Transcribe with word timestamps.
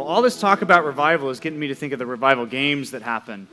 Well, 0.00 0.08
all 0.08 0.22
this 0.22 0.40
talk 0.40 0.62
about 0.62 0.86
revival 0.86 1.28
is 1.28 1.40
getting 1.40 1.60
me 1.60 1.68
to 1.68 1.74
think 1.74 1.92
of 1.92 1.98
the 1.98 2.06
revival 2.06 2.46
games 2.46 2.92
that 2.92 3.02
happen 3.02 3.48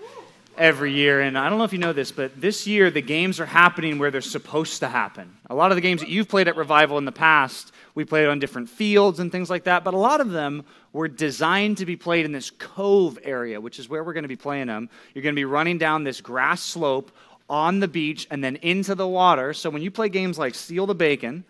every 0.58 0.94
year. 0.94 1.20
And 1.20 1.38
I 1.38 1.50
don't 1.50 1.58
know 1.58 1.66
if 1.66 1.74
you 1.74 1.78
know 1.78 1.92
this, 1.92 2.14
but 2.14 2.40
this 2.40 2.66
year 2.66 2.90
the 2.90 3.02
games 3.02 3.42
are 3.42 3.46
happening 3.46 4.00
where 4.00 4.12
they're 4.12 4.22
supposed 4.22 4.80
to 4.80 4.88
happen. 4.88 5.36
A 5.50 5.54
lot 5.54 5.74
of 5.74 5.76
the 5.76 5.82
games 5.82 6.00
that 6.00 6.08
you've 6.08 6.30
played 6.30 6.48
at 6.48 6.56
Revival 6.56 6.98
in 7.00 7.04
the 7.04 7.12
past, 7.12 7.74
we 7.96 8.06
played 8.06 8.28
on 8.28 8.40
different 8.40 8.70
fields 8.70 9.20
and 9.20 9.30
things 9.30 9.50
like 9.50 9.66
that, 9.66 9.84
but 9.84 9.94
a 9.94 9.98
lot 9.98 10.22
of 10.22 10.30
them 10.30 10.64
were 10.94 11.10
designed 11.10 11.80
to 11.80 11.86
be 11.86 11.98
played 11.98 12.24
in 12.24 12.32
this 12.32 12.50
cove 12.50 13.20
area, 13.24 13.60
which 13.60 13.78
is 13.78 13.90
where 13.90 14.02
we're 14.02 14.14
going 14.14 14.24
to 14.24 14.30
be 14.30 14.38
playing 14.38 14.68
them. 14.68 14.90
You're 15.14 15.24
going 15.24 15.36
to 15.36 15.40
be 15.40 15.44
running 15.44 15.78
down 15.78 16.06
this 16.06 16.22
grass 16.22 16.64
slope 16.64 17.12
on 17.50 17.82
the 17.82 17.90
beach 17.90 18.26
and 18.32 18.42
then 18.42 18.56
into 18.62 18.96
the 18.96 19.06
water. 19.06 19.54
So 19.54 19.70
when 19.70 19.82
you 19.82 19.92
play 19.92 20.08
games 20.08 20.40
like 20.40 20.56
Steal 20.56 20.86
the 20.86 20.96
Bacon, 20.96 21.44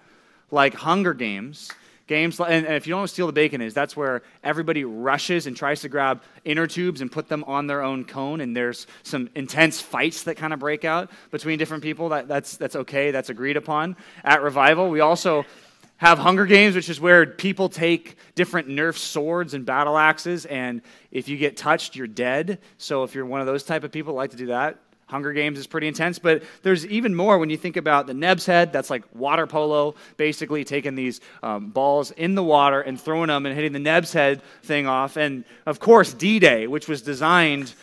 like 0.49 0.73
Hunger 0.73 1.13
Games, 1.13 1.69
games 2.07 2.39
and 2.39 2.65
if 2.65 2.87
you 2.87 2.91
don't 2.91 3.01
know 3.01 3.05
steal 3.05 3.27
the 3.27 3.33
bacon 3.33 3.61
is 3.61 3.73
that's 3.73 3.95
where 3.95 4.23
everybody 4.43 4.85
rushes 4.85 5.45
and 5.45 5.55
tries 5.55 5.81
to 5.81 5.89
grab 5.89 6.21
inner 6.45 6.65
tubes 6.65 7.01
and 7.01 7.11
put 7.11 7.27
them 7.27 7.43
on 7.45 7.67
their 7.67 7.81
own 7.81 8.05
cone 8.05 8.39
and 8.41 8.55
there's 8.55 8.87
some 9.03 9.29
intense 9.35 9.81
fights 9.81 10.23
that 10.23 10.35
kind 10.35 10.53
of 10.53 10.59
break 10.59 10.85
out 10.85 11.11
between 11.31 11.59
different 11.59 11.83
people 11.83 12.09
that, 12.09 12.27
that's, 12.27 12.57
that's 12.57 12.75
okay 12.75 13.11
that's 13.11 13.29
agreed 13.29 13.57
upon. 13.57 13.95
At 14.23 14.41
revival 14.41 14.89
we 14.89 15.01
also 15.01 15.45
have 15.97 16.17
hunger 16.17 16.45
games 16.45 16.75
which 16.75 16.89
is 16.89 17.01
where 17.01 17.25
people 17.25 17.67
take 17.67 18.17
different 18.35 18.69
nerf 18.69 18.95
swords 18.97 19.53
and 19.53 19.65
battle 19.65 19.97
axes 19.97 20.45
and 20.45 20.81
if 21.11 21.27
you 21.27 21.37
get 21.37 21.57
touched 21.57 21.95
you're 21.95 22.07
dead. 22.07 22.59
So 22.77 23.03
if 23.03 23.15
you're 23.15 23.25
one 23.25 23.41
of 23.41 23.47
those 23.47 23.63
type 23.63 23.83
of 23.83 23.91
people 23.91 24.13
like 24.13 24.31
to 24.31 24.37
do 24.37 24.47
that 24.47 24.79
Hunger 25.07 25.31
Games 25.31 25.57
is 25.57 25.67
pretty 25.67 25.87
intense, 25.87 26.19
but 26.19 26.43
there's 26.63 26.85
even 26.85 27.15
more 27.15 27.37
when 27.37 27.49
you 27.49 27.55
think 27.55 27.77
about 27.77 28.07
the 28.07 28.13
Neb's 28.13 28.45
head. 28.45 28.73
That's 28.73 28.89
like 28.89 29.03
water 29.15 29.47
polo, 29.47 29.95
basically 30.17 30.65
taking 30.65 30.95
these 30.95 31.21
um, 31.41 31.69
balls 31.69 32.11
in 32.11 32.35
the 32.35 32.43
water 32.43 32.81
and 32.81 32.99
throwing 32.99 33.29
them 33.29 33.45
and 33.45 33.55
hitting 33.55 33.71
the 33.71 33.79
Neb's 33.79 34.11
head 34.11 34.41
thing 34.63 34.85
off. 34.85 35.15
And 35.15 35.45
of 35.65 35.79
course, 35.79 36.13
D 36.13 36.39
Day, 36.39 36.67
which 36.67 36.89
was 36.89 37.01
designed 37.01 37.73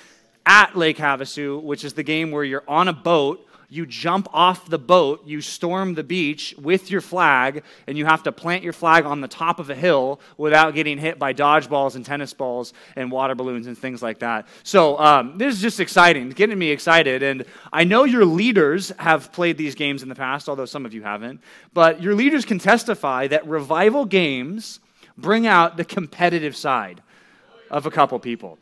at 0.44 0.76
Lake 0.76 0.98
Havasu, 0.98 1.62
which 1.62 1.82
is 1.82 1.94
the 1.94 2.02
game 2.02 2.30
where 2.30 2.44
you're 2.44 2.64
on 2.68 2.88
a 2.88 2.92
boat 2.92 3.46
you 3.68 3.86
jump 3.86 4.28
off 4.32 4.68
the 4.68 4.78
boat, 4.78 5.26
you 5.26 5.40
storm 5.40 5.94
the 5.94 6.04
beach 6.04 6.54
with 6.58 6.90
your 6.90 7.00
flag, 7.00 7.62
and 7.86 7.98
you 7.98 8.06
have 8.06 8.22
to 8.24 8.32
plant 8.32 8.62
your 8.62 8.72
flag 8.72 9.04
on 9.04 9.20
the 9.20 9.28
top 9.28 9.58
of 9.58 9.70
a 9.70 9.74
hill 9.74 10.20
without 10.36 10.74
getting 10.74 10.98
hit 10.98 11.18
by 11.18 11.32
dodgeballs 11.32 11.96
and 11.96 12.04
tennis 12.04 12.32
balls 12.32 12.72
and 12.96 13.10
water 13.10 13.34
balloons 13.34 13.66
and 13.66 13.76
things 13.76 14.02
like 14.02 14.20
that. 14.20 14.46
So 14.62 14.98
um, 14.98 15.38
this 15.38 15.54
is 15.54 15.60
just 15.60 15.80
exciting, 15.80 16.26
it's 16.26 16.34
getting 16.34 16.58
me 16.58 16.70
excited. 16.70 17.22
And 17.22 17.44
I 17.72 17.84
know 17.84 18.04
your 18.04 18.24
leaders 18.24 18.90
have 18.98 19.32
played 19.32 19.56
these 19.56 19.74
games 19.74 20.02
in 20.02 20.08
the 20.08 20.14
past, 20.14 20.48
although 20.48 20.66
some 20.66 20.86
of 20.86 20.94
you 20.94 21.02
haven't. 21.02 21.40
But 21.72 22.02
your 22.02 22.14
leaders 22.14 22.44
can 22.44 22.58
testify 22.58 23.26
that 23.28 23.46
revival 23.46 24.04
games 24.04 24.80
bring 25.16 25.46
out 25.46 25.76
the 25.76 25.84
competitive 25.84 26.56
side 26.56 27.02
of 27.70 27.86
a 27.86 27.90
couple 27.90 28.18
people. 28.18 28.58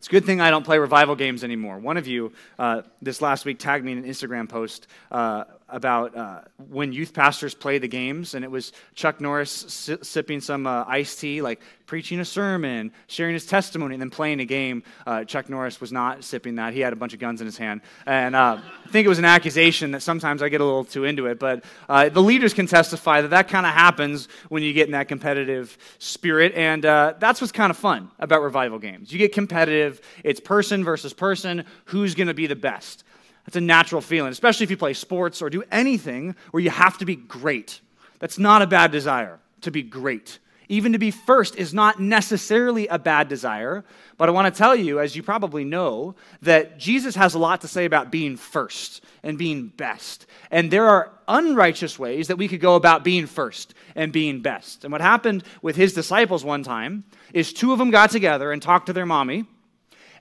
It's 0.00 0.08
a 0.08 0.10
good 0.12 0.24
thing 0.24 0.40
I 0.40 0.50
don't 0.50 0.64
play 0.64 0.78
revival 0.78 1.14
games 1.14 1.44
anymore. 1.44 1.78
One 1.78 1.98
of 1.98 2.06
you 2.06 2.32
uh, 2.58 2.80
this 3.02 3.20
last 3.20 3.44
week 3.44 3.58
tagged 3.58 3.84
me 3.84 3.92
in 3.92 3.98
an 3.98 4.04
Instagram 4.04 4.48
post 4.48 4.86
uh, 5.10 5.44
about 5.72 6.16
uh, 6.16 6.40
when 6.68 6.92
youth 6.92 7.12
pastors 7.12 7.54
play 7.54 7.78
the 7.78 7.88
games, 7.88 8.34
and 8.34 8.44
it 8.44 8.50
was 8.50 8.72
Chuck 8.94 9.20
Norris 9.20 9.50
si- 9.50 9.98
sipping 10.02 10.40
some 10.40 10.66
uh, 10.66 10.84
iced 10.86 11.20
tea, 11.20 11.42
like 11.42 11.60
preaching 11.86 12.20
a 12.20 12.24
sermon, 12.24 12.92
sharing 13.08 13.34
his 13.34 13.46
testimony, 13.46 13.94
and 13.96 14.00
then 14.00 14.10
playing 14.10 14.38
a 14.40 14.44
game. 14.44 14.82
Uh, 15.06 15.24
Chuck 15.24 15.48
Norris 15.48 15.80
was 15.80 15.90
not 15.90 16.22
sipping 16.22 16.54
that. 16.54 16.72
He 16.72 16.78
had 16.78 16.92
a 16.92 16.96
bunch 16.96 17.14
of 17.14 17.18
guns 17.18 17.40
in 17.40 17.46
his 17.46 17.58
hand. 17.58 17.80
And 18.06 18.36
uh, 18.36 18.60
I 18.62 18.88
think 18.90 19.06
it 19.06 19.08
was 19.08 19.18
an 19.18 19.24
accusation 19.24 19.90
that 19.90 20.00
sometimes 20.02 20.40
I 20.40 20.48
get 20.48 20.60
a 20.60 20.64
little 20.64 20.84
too 20.84 21.04
into 21.04 21.26
it, 21.26 21.40
but 21.40 21.64
uh, 21.88 22.08
the 22.08 22.22
leaders 22.22 22.54
can 22.54 22.66
testify 22.66 23.22
that 23.22 23.30
that 23.30 23.48
kind 23.48 23.66
of 23.66 23.72
happens 23.72 24.28
when 24.50 24.62
you 24.62 24.72
get 24.72 24.86
in 24.86 24.92
that 24.92 25.08
competitive 25.08 25.76
spirit, 25.98 26.52
and 26.54 26.86
uh, 26.86 27.14
that's 27.18 27.40
what's 27.40 27.52
kind 27.52 27.70
of 27.70 27.76
fun 27.76 28.10
about 28.20 28.42
revival 28.42 28.78
games. 28.78 29.12
You 29.12 29.18
get 29.18 29.32
competitive, 29.32 30.00
it's 30.22 30.38
person 30.38 30.84
versus 30.84 31.12
person, 31.12 31.64
who's 31.86 32.14
going 32.14 32.28
to 32.28 32.34
be 32.34 32.46
the 32.46 32.56
best. 32.56 33.02
That's 33.50 33.56
a 33.56 33.60
natural 33.60 34.00
feeling, 34.00 34.30
especially 34.30 34.62
if 34.62 34.70
you 34.70 34.76
play 34.76 34.94
sports 34.94 35.42
or 35.42 35.50
do 35.50 35.64
anything 35.72 36.36
where 36.52 36.62
you 36.62 36.70
have 36.70 36.98
to 36.98 37.04
be 37.04 37.16
great. 37.16 37.80
That's 38.20 38.38
not 38.38 38.62
a 38.62 38.66
bad 38.68 38.92
desire 38.92 39.40
to 39.62 39.72
be 39.72 39.82
great. 39.82 40.38
Even 40.68 40.92
to 40.92 41.00
be 41.00 41.10
first 41.10 41.56
is 41.56 41.74
not 41.74 41.98
necessarily 41.98 42.86
a 42.86 42.96
bad 42.96 43.26
desire, 43.26 43.84
but 44.18 44.28
I 44.28 44.32
want 44.32 44.54
to 44.54 44.56
tell 44.56 44.76
you, 44.76 45.00
as 45.00 45.16
you 45.16 45.24
probably 45.24 45.64
know, 45.64 46.14
that 46.42 46.78
Jesus 46.78 47.16
has 47.16 47.34
a 47.34 47.40
lot 47.40 47.62
to 47.62 47.66
say 47.66 47.86
about 47.86 48.12
being 48.12 48.36
first 48.36 49.02
and 49.24 49.36
being 49.36 49.66
best. 49.66 50.26
And 50.52 50.70
there 50.70 50.88
are 50.88 51.10
unrighteous 51.26 51.98
ways 51.98 52.28
that 52.28 52.36
we 52.36 52.46
could 52.46 52.60
go 52.60 52.76
about 52.76 53.02
being 53.02 53.26
first 53.26 53.74
and 53.96 54.12
being 54.12 54.42
best. 54.42 54.84
And 54.84 54.92
what 54.92 55.00
happened 55.00 55.42
with 55.60 55.74
his 55.74 55.92
disciples 55.92 56.44
one 56.44 56.62
time 56.62 57.02
is 57.32 57.52
two 57.52 57.72
of 57.72 57.80
them 57.80 57.90
got 57.90 58.10
together 58.10 58.52
and 58.52 58.62
talked 58.62 58.86
to 58.86 58.92
their 58.92 59.06
mommy 59.06 59.46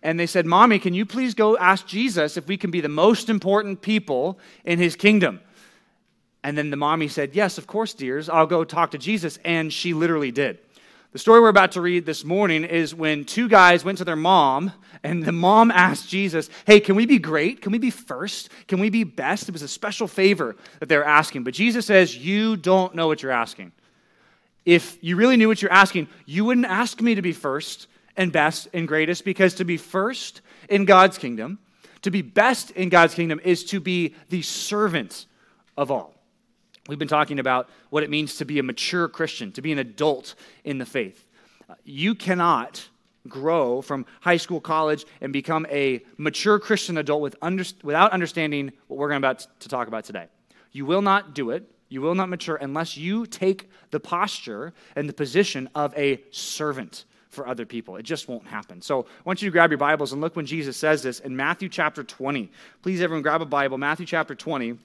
and 0.02 0.20
they 0.20 0.28
said, 0.28 0.46
Mommy, 0.46 0.80
can 0.80 0.94
you 0.94 1.06
please 1.06 1.34
go 1.34 1.58
ask 1.58 1.86
Jesus 1.86 2.38
if 2.38 2.48
we 2.48 2.58
can 2.58 2.72
be 2.72 2.82
the 2.82 2.90
most 2.90 3.30
important 3.30 3.82
people 3.82 4.40
in 4.64 4.80
his 4.80 4.96
kingdom? 4.96 5.42
And 6.44 6.58
then 6.58 6.70
the 6.70 6.78
mommy 6.78 7.10
said, 7.10 7.36
Yes, 7.36 7.58
of 7.58 7.68
course, 7.68 7.94
dears. 7.94 8.30
I'll 8.30 8.48
go 8.48 8.64
talk 8.64 8.92
to 8.92 8.98
Jesus. 8.98 9.40
And 9.44 9.74
she 9.74 9.94
literally 9.94 10.32
did. 10.32 10.60
The 11.12 11.20
story 11.20 11.42
we're 11.42 11.50
about 11.50 11.72
to 11.72 11.82
read 11.82 12.06
this 12.06 12.24
morning 12.24 12.64
is 12.64 12.94
when 12.94 13.26
two 13.26 13.50
guys 13.50 13.84
went 13.84 13.98
to 13.98 14.06
their 14.06 14.16
mom, 14.16 14.72
and 15.04 15.24
the 15.24 15.32
mom 15.32 15.72
asked 15.72 16.08
Jesus, 16.08 16.50
Hey, 16.66 16.80
can 16.80 16.96
we 16.96 17.06
be 17.06 17.20
great? 17.20 17.62
Can 17.62 17.72
we 17.72 17.78
be 17.78 17.90
first? 17.90 18.50
Can 18.68 18.80
we 18.80 18.90
be 18.90 19.04
best? 19.04 19.50
It 19.50 19.52
was 19.52 19.64
a 19.64 19.68
special 19.68 20.08
favor 20.08 20.56
that 20.80 20.88
they 20.88 20.98
were 20.98 21.06
asking. 21.06 21.44
But 21.44 21.56
Jesus 21.56 21.86
says, 21.86 22.16
You 22.16 22.56
don't 22.56 22.96
know 22.96 23.08
what 23.08 23.22
you're 23.22 23.32
asking. 23.34 23.74
If 24.66 24.98
you 25.02 25.18
really 25.18 25.36
knew 25.36 25.48
what 25.48 25.62
you're 25.62 25.72
asking, 25.72 26.08
you 26.26 26.46
wouldn't 26.46 26.68
ask 26.68 27.02
me 27.02 27.16
to 27.16 27.22
be 27.22 27.34
first 27.34 27.88
and 28.18 28.32
best 28.32 28.68
and 28.74 28.88
greatest 28.88 29.26
because 29.26 29.54
to 29.56 29.66
be 29.66 29.78
first 29.78 30.42
in 30.70 30.86
God's 30.86 31.18
kingdom, 31.18 31.60
to 32.02 32.12
be 32.12 32.22
best 32.22 32.72
in 32.72 32.90
God's 32.90 33.14
kingdom, 33.14 33.40
is 33.44 33.64
to 33.66 33.80
be 33.80 34.16
the 34.30 34.42
servant 34.42 35.26
of 35.78 35.92
all. 35.92 36.14
We've 36.88 37.00
been 37.00 37.08
talking 37.08 37.40
about 37.40 37.70
what 37.92 38.04
it 38.04 38.10
means 38.10 38.38
to 38.38 38.46
be 38.46 38.58
a 38.60 38.64
mature 38.64 39.08
Christian, 39.08 39.52
to 39.54 39.62
be 39.62 39.72
an 39.72 39.80
adult 39.80 40.36
in 40.64 40.80
the 40.80 40.86
faith. 40.86 41.28
Uh, 41.70 41.76
you 41.84 42.16
cannot 42.16 42.88
grow 43.28 43.82
from 43.82 44.06
high 44.22 44.38
school, 44.38 44.60
college, 44.60 45.06
and 45.22 45.32
become 45.32 45.68
a 45.70 46.04
mature 46.18 46.58
Christian 46.58 46.98
adult 46.98 47.22
with 47.22 47.36
under, 47.42 47.64
without 47.84 48.12
understanding 48.12 48.72
what 48.88 48.98
we're 48.98 49.10
going 49.10 49.18
about 49.18 49.46
to 49.60 49.70
talk 49.70 49.88
about 49.88 50.04
today. 50.04 50.26
You 50.72 50.86
will 50.86 51.02
not 51.02 51.36
do 51.36 51.52
it. 51.52 51.70
You 51.90 52.02
will 52.02 52.16
not 52.16 52.30
mature 52.30 52.56
unless 52.56 52.98
you 52.98 53.26
take 53.26 53.70
the 53.92 54.00
posture 54.00 54.74
and 54.96 55.10
the 55.10 55.14
position 55.14 55.70
of 55.74 55.96
a 55.98 56.22
servant 56.32 57.06
for 57.30 57.48
other 57.48 57.66
people. 57.66 57.96
It 57.96 58.04
just 58.04 58.28
won't 58.28 58.48
happen. 58.48 58.82
So 58.82 59.02
I 59.02 59.22
want 59.24 59.42
you 59.42 59.50
to 59.50 59.52
grab 59.52 59.72
your 59.72 59.78
Bibles 59.78 60.12
and 60.12 60.22
look 60.22 60.36
when 60.36 60.46
Jesus 60.46 60.76
says 60.76 61.04
this 61.04 61.20
in 61.20 61.36
Matthew 61.36 61.70
chapter 61.70 62.04
20. 62.04 62.52
Please, 62.82 63.02
everyone, 63.02 63.22
grab 63.22 63.42
a 63.42 63.46
Bible. 63.46 63.78
Matthew 63.78 64.06
chapter 64.06 64.36
20. 64.36 64.72
If 64.72 64.78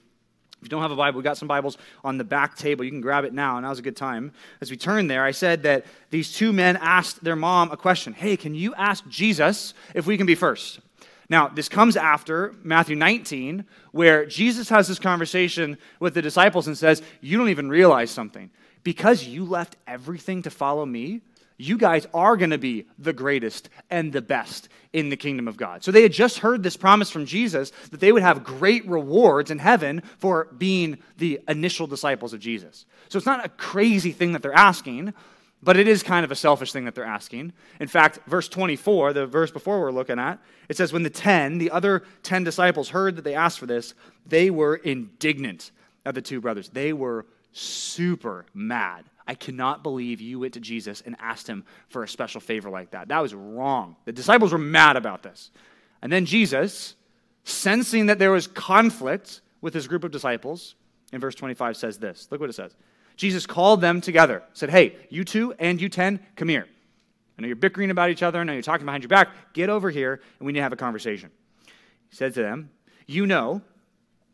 you 0.61 0.69
don't 0.69 0.81
have 0.81 0.91
a 0.91 0.95
Bible, 0.95 1.17
we 1.17 1.23
got 1.23 1.37
some 1.37 1.47
Bibles 1.47 1.77
on 2.03 2.17
the 2.17 2.23
back 2.23 2.55
table. 2.55 2.85
You 2.85 2.91
can 2.91 3.01
grab 3.01 3.25
it 3.25 3.33
now. 3.33 3.59
Now's 3.59 3.79
a 3.79 3.81
good 3.83 3.97
time. 3.97 4.31
As 4.61 4.71
we 4.71 4.77
turn 4.77 5.07
there, 5.07 5.23
I 5.23 5.31
said 5.31 5.63
that 5.63 5.85
these 6.11 6.33
two 6.33 6.53
men 6.53 6.77
asked 6.77 7.23
their 7.23 7.35
mom 7.35 7.71
a 7.71 7.77
question 7.77 8.13
Hey, 8.13 8.37
can 8.37 8.55
you 8.55 8.73
ask 8.75 9.05
Jesus 9.07 9.73
if 9.93 10.07
we 10.07 10.17
can 10.17 10.25
be 10.25 10.35
first? 10.35 10.79
Now, 11.29 11.47
this 11.47 11.67
comes 11.67 11.97
after 11.97 12.53
Matthew 12.63 12.95
19, 12.95 13.65
where 13.91 14.25
Jesus 14.27 14.69
has 14.69 14.87
this 14.87 14.99
conversation 14.99 15.77
with 15.99 16.13
the 16.13 16.21
disciples 16.21 16.67
and 16.67 16.77
says, 16.77 17.01
You 17.21 17.37
don't 17.37 17.49
even 17.49 17.69
realize 17.69 18.11
something. 18.11 18.51
Because 18.83 19.23
you 19.23 19.45
left 19.45 19.75
everything 19.87 20.43
to 20.43 20.51
follow 20.51 20.85
me, 20.85 21.21
you 21.57 21.77
guys 21.77 22.05
are 22.13 22.35
going 22.35 22.49
to 22.49 22.57
be 22.57 22.85
the 22.99 23.13
greatest 23.13 23.69
and 23.89 24.11
the 24.11 24.21
best 24.21 24.69
in 24.93 25.09
the 25.09 25.17
kingdom 25.17 25.47
of 25.47 25.57
God. 25.57 25.83
So 25.83 25.91
they 25.91 26.01
had 26.01 26.11
just 26.11 26.39
heard 26.39 26.63
this 26.63 26.77
promise 26.77 27.09
from 27.09 27.25
Jesus 27.25 27.71
that 27.91 27.99
they 27.99 28.11
would 28.11 28.23
have 28.23 28.43
great 28.43 28.85
rewards 28.87 29.51
in 29.51 29.59
heaven 29.59 30.01
for 30.19 30.45
being 30.57 30.97
the 31.17 31.39
initial 31.47 31.87
disciples 31.87 32.33
of 32.33 32.39
Jesus. 32.39 32.85
So 33.09 33.17
it's 33.17 33.25
not 33.25 33.45
a 33.45 33.49
crazy 33.49 34.11
thing 34.11 34.33
that 34.33 34.41
they're 34.41 34.53
asking, 34.53 35.13
but 35.63 35.77
it 35.77 35.87
is 35.87 36.03
kind 36.03 36.23
of 36.23 36.31
a 36.31 36.35
selfish 36.35 36.71
thing 36.71 36.85
that 36.85 36.95
they're 36.95 37.05
asking. 37.05 37.53
In 37.79 37.87
fact, 37.87 38.19
verse 38.27 38.47
24, 38.47 39.13
the 39.13 39.25
verse 39.25 39.51
before 39.51 39.79
we're 39.79 39.91
looking 39.91 40.19
at, 40.19 40.39
it 40.69 40.77
says, 40.77 40.93
When 40.93 41.03
the 41.03 41.09
10, 41.09 41.57
the 41.57 41.71
other 41.71 42.03
10 42.23 42.43
disciples, 42.43 42.89
heard 42.89 43.15
that 43.15 43.23
they 43.23 43.35
asked 43.35 43.59
for 43.59 43.65
this, 43.65 43.93
they 44.25 44.49
were 44.49 44.75
indignant 44.75 45.71
at 46.05 46.15
the 46.15 46.21
two 46.21 46.41
brothers. 46.41 46.69
They 46.69 46.93
were 46.93 47.25
super 47.51 48.45
mad. 48.53 49.05
I 49.27 49.33
cannot 49.33 49.81
believe 49.81 50.21
you 50.21 50.39
went 50.39 50.53
to 50.53 50.59
Jesus 50.59 51.01
and 51.01 51.15
asked 51.19 51.47
him 51.47 51.65
for 51.89 52.03
a 52.03 52.07
special 52.07 52.39
favor 52.39 52.69
like 52.69 52.91
that. 52.91 53.07
That 53.07 53.21
was 53.21 53.33
wrong. 53.33 53.95
The 54.05 54.11
disciples 54.11 54.51
were 54.51 54.59
mad 54.59 54.97
about 54.97 55.23
this. 55.23 55.49
And 56.01 56.11
then 56.11 56.25
Jesus, 56.25 56.95
sensing 57.43 58.05
that 58.05 58.19
there 58.19 58.31
was 58.31 58.45
conflict 58.45 59.41
with 59.61 59.73
his 59.73 59.87
group 59.87 60.03
of 60.03 60.11
disciples, 60.11 60.75
in 61.11 61.19
verse 61.19 61.33
25 61.33 61.75
says 61.75 61.97
this. 61.97 62.27
Look 62.29 62.39
what 62.39 62.49
it 62.49 62.53
says. 62.53 62.75
Jesus 63.15 63.47
called 63.47 63.81
them 63.81 64.01
together, 64.01 64.43
said, 64.53 64.69
Hey, 64.69 64.95
you 65.09 65.23
two 65.23 65.53
and 65.57 65.81
you 65.81 65.89
10, 65.89 66.19
come 66.35 66.49
here. 66.49 66.67
I 67.37 67.41
know 67.41 67.47
you're 67.47 67.55
bickering 67.55 67.91
about 67.91 68.09
each 68.11 68.23
other. 68.23 68.39
I 68.39 68.43
know 68.43 68.53
you're 68.53 68.61
talking 68.61 68.85
behind 68.85 69.03
your 69.03 69.09
back. 69.09 69.29
Get 69.53 69.69
over 69.69 69.89
here, 69.89 70.21
and 70.39 70.45
we 70.45 70.53
need 70.53 70.59
to 70.59 70.63
have 70.63 70.73
a 70.73 70.77
conversation. 70.77 71.31
He 72.09 72.15
said 72.15 72.33
to 72.35 72.41
them, 72.41 72.69
You 73.07 73.25
know 73.25 73.61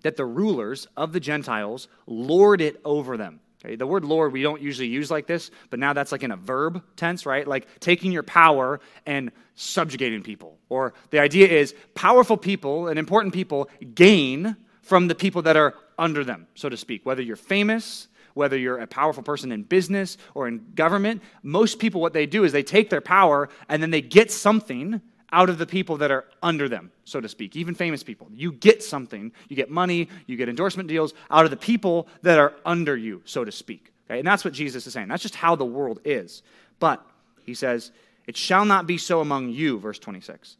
that 0.04 0.18
the 0.18 0.26
rulers 0.26 0.88
of 0.98 1.14
the 1.14 1.20
Gentiles 1.20 1.88
lord 2.06 2.60
it 2.60 2.82
over 2.84 3.18
them 3.18 3.40
Okay? 3.64 3.76
The 3.76 3.88
word 3.88 4.06
Lord 4.06 4.34
we 4.34 4.42
don't 4.42 4.62
usually 4.62 4.88
use 4.88 5.12
like 5.12 5.28
this, 5.28 5.52
but 5.70 5.80
now 5.80 5.94
that's 5.94 6.12
like 6.12 6.24
in 6.24 6.32
a 6.32 6.38
verb 6.38 6.82
tense, 6.96 7.26
right? 7.26 7.48
Like 7.48 7.68
taking 7.80 8.12
your 8.12 8.24
power 8.24 8.80
and 9.06 9.32
subjugating 9.56 10.24
people. 10.24 10.58
Or 10.70 10.94
the 11.12 11.20
idea 11.20 11.48
is 11.48 11.76
powerful 11.94 12.38
people 12.38 12.88
and 12.88 12.98
important 12.98 13.34
people 13.34 13.70
gain 13.94 14.56
from 14.82 15.08
the 15.08 15.16
people 15.16 15.44
that 15.44 15.56
are 15.56 15.76
under 15.98 16.24
them, 16.24 16.48
so 16.56 16.70
to 16.70 16.78
speak. 16.78 17.06
Whether 17.06 17.22
you're 17.22 17.36
famous, 17.36 18.08
whether 18.34 18.58
you're 18.58 18.80
a 18.80 18.88
powerful 18.88 19.24
person 19.24 19.52
in 19.52 19.64
business 19.64 20.18
or 20.34 20.48
in 20.48 20.66
government, 20.74 21.22
most 21.44 21.80
people, 21.80 22.02
what 22.02 22.14
they 22.14 22.26
do 22.26 22.44
is 22.44 22.52
they 22.52 22.64
take 22.64 22.90
their 22.90 23.02
power 23.02 23.50
and 23.70 23.82
then 23.82 23.92
they 23.92 24.02
get 24.02 24.32
something 24.32 25.02
out 25.32 25.50
of 25.50 25.58
the 25.58 25.66
people 25.66 25.98
that 25.98 26.12
are 26.12 26.26
under 26.44 26.68
them, 26.68 26.92
so 27.06 27.22
to 27.22 27.30
speak, 27.30 27.56
even 27.56 27.74
famous 27.74 28.04
people. 28.04 28.28
You 28.34 28.52
get 28.52 28.84
something, 28.84 29.32
you 29.48 29.56
get 29.56 29.70
money, 29.70 30.10
you 30.28 30.36
get 30.36 30.50
endorsement 30.50 30.90
deals 30.90 31.14
out 31.30 31.46
of 31.46 31.52
the 31.52 31.58
people 31.58 32.08
that 32.22 32.38
are 32.38 32.54
under 32.66 32.98
you, 32.98 33.22
so 33.26 33.46
to 33.46 33.52
speak. 33.52 33.94
Okay? 34.10 34.20
And 34.20 34.28
that's 34.28 34.44
what 34.44 34.54
Jesus 34.54 34.86
is 34.86 34.94
saying. 34.94 35.08
That's 35.08 35.24
just 35.24 35.36
how 35.36 35.56
the 35.56 35.66
world 35.66 36.00
is. 36.04 36.44
But 36.80 37.06
he 37.44 37.54
says, 37.54 37.92
It 38.28 38.36
shall 38.36 38.66
not 38.66 38.88
be 38.88 38.98
so 38.98 39.22
among 39.22 39.50
you, 39.50 39.80
verse 39.80 40.00
26. 40.00 40.58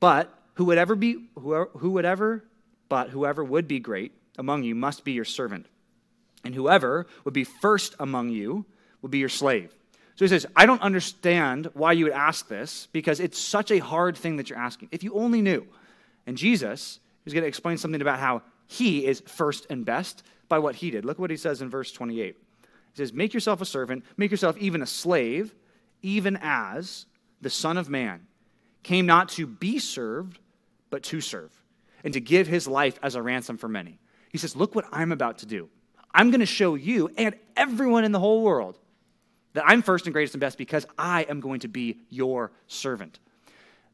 But 0.00 0.32
who 0.54 0.64
would 0.66 0.78
ever 0.78 0.94
be, 0.94 1.28
who 1.34 1.90
would 1.90 2.04
ever, 2.04 2.44
but 2.88 3.10
whoever 3.10 3.44
would 3.44 3.68
be 3.68 3.78
great 3.78 4.12
among 4.38 4.64
you 4.64 4.74
must 4.74 5.04
be 5.04 5.12
your 5.12 5.24
servant. 5.24 5.66
And 6.44 6.54
whoever 6.54 7.06
would 7.24 7.34
be 7.34 7.44
first 7.44 7.94
among 8.00 8.30
you 8.30 8.64
would 9.00 9.10
be 9.10 9.18
your 9.18 9.28
slave. 9.28 9.74
So 10.16 10.24
he 10.24 10.28
says, 10.28 10.46
I 10.54 10.66
don't 10.66 10.82
understand 10.82 11.70
why 11.74 11.92
you 11.92 12.04
would 12.04 12.12
ask 12.12 12.48
this 12.48 12.88
because 12.92 13.18
it's 13.18 13.38
such 13.38 13.70
a 13.70 13.78
hard 13.78 14.16
thing 14.16 14.36
that 14.36 14.50
you're 14.50 14.58
asking. 14.58 14.88
If 14.92 15.02
you 15.02 15.14
only 15.14 15.40
knew. 15.40 15.66
And 16.26 16.36
Jesus 16.36 17.00
is 17.24 17.32
going 17.32 17.42
to 17.42 17.48
explain 17.48 17.78
something 17.78 18.00
about 18.00 18.18
how 18.18 18.42
he 18.66 19.06
is 19.06 19.22
first 19.26 19.66
and 19.70 19.84
best 19.84 20.22
by 20.48 20.58
what 20.58 20.76
he 20.76 20.90
did. 20.90 21.04
Look 21.04 21.18
what 21.18 21.30
he 21.30 21.36
says 21.36 21.62
in 21.62 21.70
verse 21.70 21.92
28. 21.92 22.36
He 22.36 22.96
says, 22.96 23.12
Make 23.12 23.32
yourself 23.32 23.60
a 23.60 23.66
servant, 23.66 24.04
make 24.16 24.30
yourself 24.30 24.56
even 24.58 24.82
a 24.82 24.86
slave, 24.86 25.54
even 26.02 26.38
as 26.42 27.06
the 27.40 27.50
Son 27.50 27.78
of 27.78 27.88
Man 27.88 28.26
came 28.82 29.06
not 29.06 29.28
to 29.30 29.46
be 29.46 29.78
served, 29.78 30.38
but 30.90 31.02
to 31.04 31.20
serve, 31.20 31.52
and 32.04 32.12
to 32.14 32.20
give 32.20 32.46
his 32.46 32.66
life 32.66 32.98
as 33.02 33.14
a 33.14 33.22
ransom 33.22 33.56
for 33.56 33.68
many. 33.68 33.98
He 34.30 34.38
says, 34.38 34.56
Look 34.56 34.74
what 34.74 34.86
I'm 34.92 35.12
about 35.12 35.38
to 35.38 35.46
do. 35.46 35.68
I'm 36.14 36.30
going 36.30 36.40
to 36.40 36.46
show 36.46 36.74
you 36.74 37.10
and 37.16 37.34
everyone 37.56 38.04
in 38.04 38.12
the 38.12 38.18
whole 38.18 38.42
world 38.42 38.78
that 39.54 39.64
I'm 39.66 39.82
first 39.82 40.06
and 40.06 40.12
greatest 40.12 40.34
and 40.34 40.40
best 40.40 40.58
because 40.58 40.86
I 40.98 41.22
am 41.22 41.40
going 41.40 41.60
to 41.60 41.68
be 41.68 41.98
your 42.10 42.52
servant. 42.66 43.18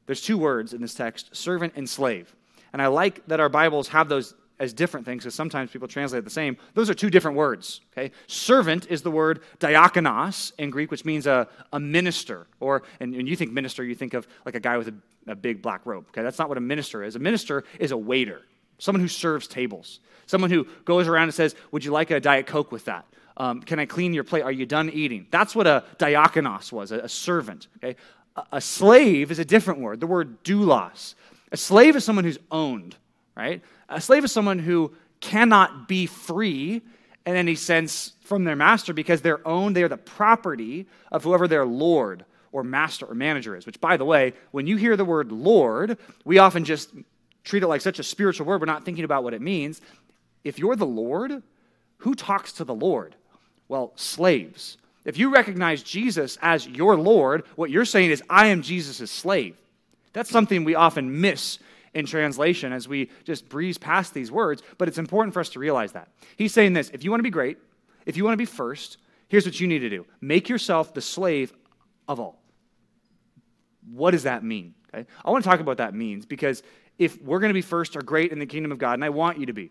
There's 0.06 0.22
two 0.22 0.38
words 0.38 0.72
in 0.72 0.80
this 0.80 0.94
text 0.94 1.34
servant 1.36 1.74
and 1.76 1.88
slave. 1.88 2.34
And 2.72 2.80
I 2.80 2.86
like 2.86 3.26
that 3.26 3.40
our 3.40 3.48
Bibles 3.48 3.88
have 3.88 4.08
those 4.08 4.34
as 4.60 4.72
different 4.72 5.06
things 5.06 5.22
because 5.22 5.34
sometimes 5.34 5.70
people 5.70 5.88
translate 5.88 6.24
the 6.24 6.30
same. 6.30 6.56
Those 6.74 6.90
are 6.90 6.94
two 6.94 7.10
different 7.10 7.36
words. 7.36 7.80
Okay? 7.92 8.10
Servant 8.26 8.86
is 8.90 9.02
the 9.02 9.10
word 9.10 9.42
diakonos 9.60 10.52
in 10.58 10.70
Greek, 10.70 10.90
which 10.90 11.04
means 11.04 11.26
a, 11.26 11.48
a 11.72 11.80
minister. 11.80 12.46
Or, 12.60 12.82
and 13.00 13.14
when 13.14 13.26
you 13.26 13.36
think 13.36 13.52
minister, 13.52 13.84
you 13.84 13.94
think 13.94 14.14
of 14.14 14.26
like 14.44 14.54
a 14.54 14.60
guy 14.60 14.76
with 14.76 14.88
a, 14.88 14.94
a 15.28 15.36
big 15.36 15.62
black 15.62 15.82
robe. 15.84 16.06
Okay? 16.08 16.22
That's 16.22 16.38
not 16.38 16.48
what 16.48 16.58
a 16.58 16.62
minister 16.62 17.04
is. 17.04 17.16
A 17.16 17.20
minister 17.20 17.64
is 17.78 17.92
a 17.92 17.96
waiter, 17.96 18.42
someone 18.78 19.00
who 19.00 19.08
serves 19.08 19.46
tables, 19.46 20.00
someone 20.26 20.50
who 20.50 20.66
goes 20.84 21.06
around 21.06 21.24
and 21.24 21.34
says, 21.34 21.54
Would 21.70 21.84
you 21.84 21.92
like 21.92 22.10
a 22.10 22.20
Diet 22.20 22.46
Coke 22.46 22.72
with 22.72 22.86
that? 22.86 23.06
Um, 23.38 23.62
can 23.62 23.78
I 23.78 23.86
clean 23.86 24.12
your 24.12 24.24
plate? 24.24 24.42
Are 24.42 24.52
you 24.52 24.66
done 24.66 24.90
eating? 24.90 25.26
That's 25.30 25.54
what 25.54 25.66
a 25.66 25.84
diakonos 25.98 26.72
was, 26.72 26.90
a, 26.90 26.98
a 26.98 27.08
servant. 27.08 27.68
Okay? 27.76 27.96
A, 28.36 28.42
a, 28.52 28.60
slave 28.60 29.30
is 29.30 29.38
a 29.38 29.44
different 29.44 29.80
word, 29.80 30.00
the 30.00 30.06
word 30.08 30.42
doulos. 30.42 31.14
A 31.52 31.56
slave 31.56 31.94
is 31.94 32.04
someone 32.04 32.24
who's 32.24 32.38
owned, 32.50 32.96
right? 33.36 33.62
A 33.88 34.00
slave 34.00 34.24
is 34.24 34.32
someone 34.32 34.58
who 34.58 34.92
cannot 35.20 35.86
be 35.86 36.06
free 36.06 36.82
in 37.24 37.36
any 37.36 37.54
sense 37.54 38.14
from 38.22 38.44
their 38.44 38.56
master 38.56 38.92
because 38.92 39.22
they're 39.22 39.46
owned, 39.46 39.76
they 39.76 39.84
are 39.84 39.88
the 39.88 39.96
property 39.96 40.86
of 41.12 41.22
whoever 41.22 41.46
their 41.46 41.64
lord 41.64 42.24
or 42.52 42.64
master 42.64 43.06
or 43.06 43.14
manager 43.14 43.56
is. 43.56 43.66
Which, 43.66 43.80
by 43.80 43.96
the 43.96 44.04
way, 44.04 44.32
when 44.50 44.66
you 44.66 44.76
hear 44.76 44.96
the 44.96 45.04
word 45.04 45.30
Lord, 45.30 45.98
we 46.24 46.38
often 46.38 46.64
just 46.64 46.90
treat 47.44 47.62
it 47.62 47.68
like 47.68 47.80
such 47.80 47.98
a 47.98 48.02
spiritual 48.02 48.46
word, 48.46 48.60
we're 48.60 48.66
not 48.66 48.84
thinking 48.84 49.04
about 49.04 49.24
what 49.24 49.34
it 49.34 49.40
means. 49.40 49.80
If 50.44 50.58
you're 50.58 50.76
the 50.76 50.86
Lord, 50.86 51.42
who 51.98 52.14
talks 52.14 52.52
to 52.54 52.64
the 52.64 52.74
Lord? 52.74 53.14
Well, 53.68 53.92
slaves. 53.96 54.78
If 55.04 55.18
you 55.18 55.30
recognize 55.30 55.82
Jesus 55.82 56.38
as 56.42 56.66
your 56.66 56.96
Lord, 56.96 57.44
what 57.56 57.70
you're 57.70 57.84
saying 57.84 58.10
is, 58.10 58.22
I 58.28 58.46
am 58.46 58.62
Jesus' 58.62 59.10
slave. 59.10 59.56
That's 60.12 60.30
something 60.30 60.64
we 60.64 60.74
often 60.74 61.20
miss 61.20 61.58
in 61.94 62.06
translation 62.06 62.72
as 62.72 62.88
we 62.88 63.10
just 63.24 63.48
breeze 63.48 63.78
past 63.78 64.14
these 64.14 64.30
words, 64.30 64.62
but 64.76 64.88
it's 64.88 64.98
important 64.98 65.34
for 65.34 65.40
us 65.40 65.48
to 65.50 65.58
realize 65.58 65.92
that. 65.92 66.08
He's 66.36 66.52
saying 66.52 66.72
this 66.72 66.90
if 66.90 67.04
you 67.04 67.10
want 67.10 67.20
to 67.20 67.24
be 67.24 67.30
great, 67.30 67.58
if 68.06 68.16
you 68.16 68.24
want 68.24 68.34
to 68.34 68.38
be 68.38 68.44
first, 68.44 68.98
here's 69.28 69.44
what 69.44 69.60
you 69.60 69.66
need 69.66 69.80
to 69.80 69.90
do 69.90 70.06
make 70.20 70.48
yourself 70.48 70.94
the 70.94 71.00
slave 71.00 71.52
of 72.06 72.20
all. 72.20 72.40
What 73.90 74.10
does 74.10 74.24
that 74.24 74.44
mean? 74.44 74.74
Okay? 74.94 75.06
I 75.24 75.30
want 75.30 75.44
to 75.44 75.48
talk 75.48 75.60
about 75.60 75.72
what 75.72 75.78
that 75.78 75.94
means 75.94 76.26
because 76.26 76.62
if 76.98 77.20
we're 77.22 77.38
going 77.38 77.50
to 77.50 77.54
be 77.54 77.62
first 77.62 77.96
or 77.96 78.02
great 78.02 78.32
in 78.32 78.38
the 78.38 78.46
kingdom 78.46 78.72
of 78.72 78.78
God, 78.78 78.94
and 78.94 79.04
I 79.04 79.10
want 79.10 79.38
you 79.38 79.46
to 79.46 79.52
be, 79.52 79.70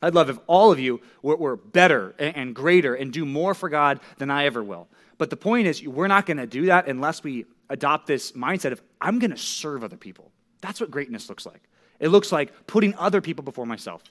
I'd 0.00 0.14
love 0.14 0.30
if 0.30 0.38
all 0.46 0.70
of 0.70 0.78
you 0.78 1.00
were, 1.22 1.36
were 1.36 1.56
better 1.56 2.14
and, 2.18 2.36
and 2.36 2.54
greater 2.54 2.94
and 2.94 3.12
do 3.12 3.24
more 3.24 3.54
for 3.54 3.68
God 3.68 4.00
than 4.18 4.30
I 4.30 4.44
ever 4.44 4.62
will. 4.62 4.88
But 5.18 5.30
the 5.30 5.36
point 5.36 5.66
is, 5.66 5.82
we're 5.82 6.06
not 6.06 6.26
going 6.26 6.36
to 6.36 6.46
do 6.46 6.66
that 6.66 6.86
unless 6.86 7.22
we 7.22 7.46
adopt 7.68 8.06
this 8.06 8.32
mindset 8.32 8.72
of, 8.72 8.80
I'm 9.00 9.18
going 9.18 9.32
to 9.32 9.36
serve 9.36 9.82
other 9.82 9.96
people. 9.96 10.30
That's 10.60 10.80
what 10.80 10.90
greatness 10.90 11.28
looks 11.28 11.44
like. 11.44 11.62
It 12.00 12.08
looks 12.08 12.30
like 12.30 12.66
putting 12.66 12.94
other 12.94 13.20
people 13.20 13.42
before 13.42 13.66
myself. 13.66 14.02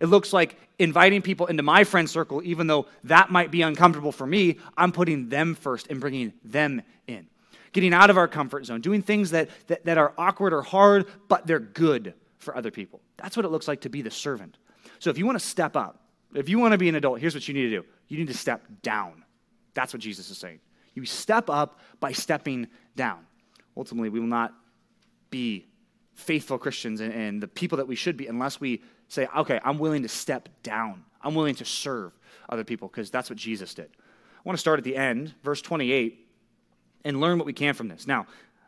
It 0.00 0.06
looks 0.06 0.32
like 0.32 0.56
inviting 0.78 1.20
people 1.20 1.46
into 1.46 1.62
my 1.62 1.84
friend 1.84 2.08
circle, 2.08 2.42
even 2.44 2.66
though 2.66 2.86
that 3.04 3.30
might 3.30 3.50
be 3.50 3.62
uncomfortable 3.62 4.12
for 4.12 4.26
me. 4.26 4.58
I'm 4.76 4.92
putting 4.92 5.28
them 5.28 5.54
first 5.54 5.88
and 5.88 6.00
bringing 6.00 6.32
them 6.44 6.82
in. 7.06 7.26
Getting 7.72 7.92
out 7.92 8.10
of 8.10 8.16
our 8.16 8.28
comfort 8.28 8.66
zone, 8.66 8.80
doing 8.80 9.02
things 9.02 9.30
that, 9.30 9.48
that, 9.68 9.84
that 9.84 9.98
are 9.98 10.12
awkward 10.16 10.52
or 10.52 10.62
hard, 10.62 11.06
but 11.28 11.46
they're 11.46 11.58
good 11.60 12.14
for 12.38 12.56
other 12.56 12.70
people. 12.70 13.00
That's 13.16 13.36
what 13.36 13.44
it 13.44 13.50
looks 13.50 13.68
like 13.68 13.82
to 13.82 13.88
be 13.88 14.02
the 14.02 14.10
servant. 14.10 14.56
So 15.00 15.10
if 15.10 15.18
you 15.18 15.26
want 15.26 15.38
to 15.38 15.44
step 15.44 15.76
up, 15.76 16.00
if 16.34 16.48
you 16.48 16.58
want 16.60 16.72
to 16.72 16.78
be 16.78 16.88
an 16.88 16.94
adult, 16.94 17.18
here's 17.20 17.34
what 17.34 17.48
you 17.48 17.54
need 17.54 17.70
to 17.70 17.70
do 17.70 17.84
you 18.06 18.18
need 18.18 18.28
to 18.28 18.34
step 18.34 18.62
down. 18.82 19.24
That's 19.74 19.92
what 19.92 20.00
Jesus 20.00 20.30
is 20.30 20.38
saying. 20.38 20.60
You 20.94 21.04
step 21.04 21.48
up 21.48 21.78
by 22.00 22.12
stepping 22.12 22.68
down. 22.96 23.24
Ultimately, 23.76 24.08
we 24.08 24.20
will 24.20 24.26
not 24.26 24.52
be 25.30 25.66
faithful 26.14 26.58
Christians 26.58 27.00
and, 27.00 27.12
and, 27.14 27.42
the 27.42 27.48
people 27.48 27.78
that 27.78 27.86
we 27.86 27.94
should 27.94 28.16
be 28.16 28.26
unless 28.26 28.60
we 28.60 28.82
say, 29.08 29.26
okay, 29.36 29.60
I'm 29.64 29.78
willing 29.78 30.02
to 30.02 30.08
step 30.08 30.48
down. 30.62 31.04
I'm 31.22 31.34
willing 31.34 31.54
to 31.56 31.64
serve 31.64 32.12
other 32.48 32.64
people 32.64 32.88
because 32.88 33.10
that's 33.10 33.30
what 33.30 33.38
Jesus 33.38 33.72
did. 33.72 33.88
I 33.88 34.42
want 34.44 34.56
to 34.56 34.60
start 34.60 34.78
at 34.78 34.84
the 34.84 34.96
end, 34.96 35.34
verse 35.42 35.62
28, 35.62 36.26
and 37.04 37.20
learn 37.20 37.38
what 37.38 37.46
we 37.46 37.52
can 37.52 37.74
from 37.74 37.88
this. 37.88 38.06
Now, 38.06 38.26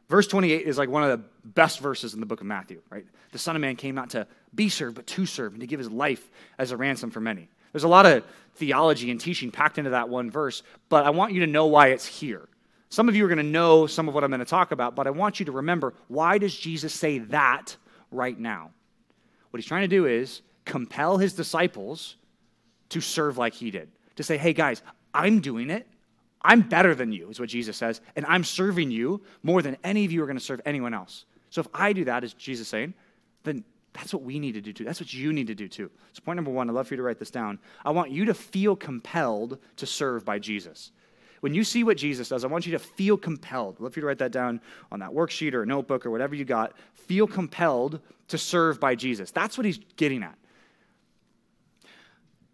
verse 0.08 0.26
28 0.28 0.66
is 0.66 0.78
like 0.78 0.88
one 0.88 1.02
of 1.02 1.10
the 1.10 1.24
best 1.44 1.80
verses 1.80 2.14
in 2.14 2.20
the 2.20 2.26
book 2.26 2.40
of 2.40 2.46
Matthew, 2.46 2.80
right? 2.90 3.04
The 3.32 3.38
Son 3.38 3.56
of 3.56 3.60
Man 3.60 3.76
came 3.76 3.94
not 3.94 4.10
to 4.10 4.26
be 4.54 4.68
served, 4.68 4.96
but 4.96 5.06
to 5.08 5.26
serve, 5.26 5.52
and 5.52 5.60
to 5.60 5.66
give 5.66 5.78
his 5.78 5.90
life 5.90 6.30
as 6.58 6.70
a 6.70 6.76
ransom 6.76 7.10
for 7.10 7.20
many. 7.20 7.48
There's 7.72 7.84
a 7.84 7.88
lot 7.88 8.06
of 8.06 8.24
theology 8.56 9.10
and 9.10 9.20
teaching 9.20 9.50
packed 9.50 9.78
into 9.78 9.90
that 9.90 10.08
one 10.08 10.30
verse, 10.30 10.62
but 10.88 11.04
I 11.04 11.10
want 11.10 11.32
you 11.32 11.40
to 11.40 11.46
know 11.46 11.66
why 11.66 11.88
it's 11.88 12.06
here. 12.06 12.48
Some 12.90 13.08
of 13.08 13.16
you 13.16 13.24
are 13.24 13.28
going 13.28 13.38
to 13.38 13.42
know 13.42 13.86
some 13.86 14.08
of 14.08 14.14
what 14.14 14.22
I'm 14.22 14.30
going 14.30 14.40
to 14.40 14.44
talk 14.44 14.72
about, 14.72 14.94
but 14.94 15.06
I 15.06 15.10
want 15.10 15.40
you 15.40 15.46
to 15.46 15.52
remember 15.52 15.94
why 16.08 16.36
does 16.36 16.54
Jesus 16.54 16.92
say 16.92 17.18
that 17.18 17.74
right 18.10 18.38
now? 18.38 18.70
What 19.50 19.58
he's 19.58 19.66
trying 19.66 19.82
to 19.82 19.88
do 19.88 20.06
is 20.06 20.42
compel 20.66 21.16
his 21.16 21.32
disciples 21.32 22.16
to 22.90 23.00
serve 23.00 23.38
like 23.38 23.54
he 23.54 23.70
did. 23.70 23.90
To 24.16 24.22
say, 24.22 24.36
hey 24.36 24.52
guys, 24.52 24.82
I'm 25.14 25.40
doing 25.40 25.70
it. 25.70 25.86
I'm 26.42 26.60
better 26.60 26.94
than 26.94 27.12
you, 27.12 27.30
is 27.30 27.40
what 27.40 27.48
Jesus 27.48 27.76
says, 27.76 28.00
and 28.16 28.26
I'm 28.26 28.44
serving 28.44 28.90
you 28.90 29.22
more 29.42 29.62
than 29.62 29.78
any 29.84 30.04
of 30.04 30.12
you 30.12 30.22
are 30.22 30.26
going 30.26 30.38
to 30.38 30.44
serve 30.44 30.60
anyone 30.66 30.92
else. 30.92 31.24
So 31.50 31.60
if 31.60 31.68
I 31.72 31.92
do 31.92 32.04
that, 32.06 32.24
is 32.24 32.34
Jesus 32.34 32.68
saying, 32.68 32.94
then 33.44 33.64
that's 33.92 34.12
what 34.14 34.22
we 34.22 34.38
need 34.38 34.52
to 34.52 34.60
do 34.60 34.72
too. 34.72 34.84
That's 34.84 35.00
what 35.00 35.12
you 35.12 35.32
need 35.32 35.48
to 35.48 35.54
do 35.54 35.68
too. 35.68 35.90
So, 36.12 36.22
point 36.24 36.36
number 36.36 36.50
one, 36.50 36.68
I'd 36.68 36.74
love 36.74 36.88
for 36.88 36.94
you 36.94 36.98
to 36.98 37.02
write 37.02 37.18
this 37.18 37.30
down. 37.30 37.58
I 37.84 37.90
want 37.90 38.10
you 38.10 38.24
to 38.26 38.34
feel 38.34 38.74
compelled 38.74 39.58
to 39.76 39.86
serve 39.86 40.24
by 40.24 40.38
Jesus. 40.38 40.92
When 41.40 41.54
you 41.54 41.64
see 41.64 41.82
what 41.82 41.96
Jesus 41.96 42.28
does, 42.28 42.44
I 42.44 42.46
want 42.46 42.66
you 42.66 42.72
to 42.72 42.78
feel 42.78 43.16
compelled. 43.16 43.76
I'd 43.76 43.82
love 43.82 43.94
for 43.94 43.98
you 43.98 44.02
to 44.02 44.06
write 44.06 44.18
that 44.18 44.32
down 44.32 44.60
on 44.90 45.00
that 45.00 45.10
worksheet 45.10 45.54
or 45.54 45.62
a 45.62 45.66
notebook 45.66 46.06
or 46.06 46.10
whatever 46.10 46.34
you 46.34 46.44
got. 46.44 46.74
Feel 46.94 47.26
compelled 47.26 48.00
to 48.28 48.38
serve 48.38 48.80
by 48.80 48.94
Jesus. 48.94 49.30
That's 49.30 49.58
what 49.58 49.64
he's 49.64 49.80
getting 49.96 50.22
at. 50.22 50.38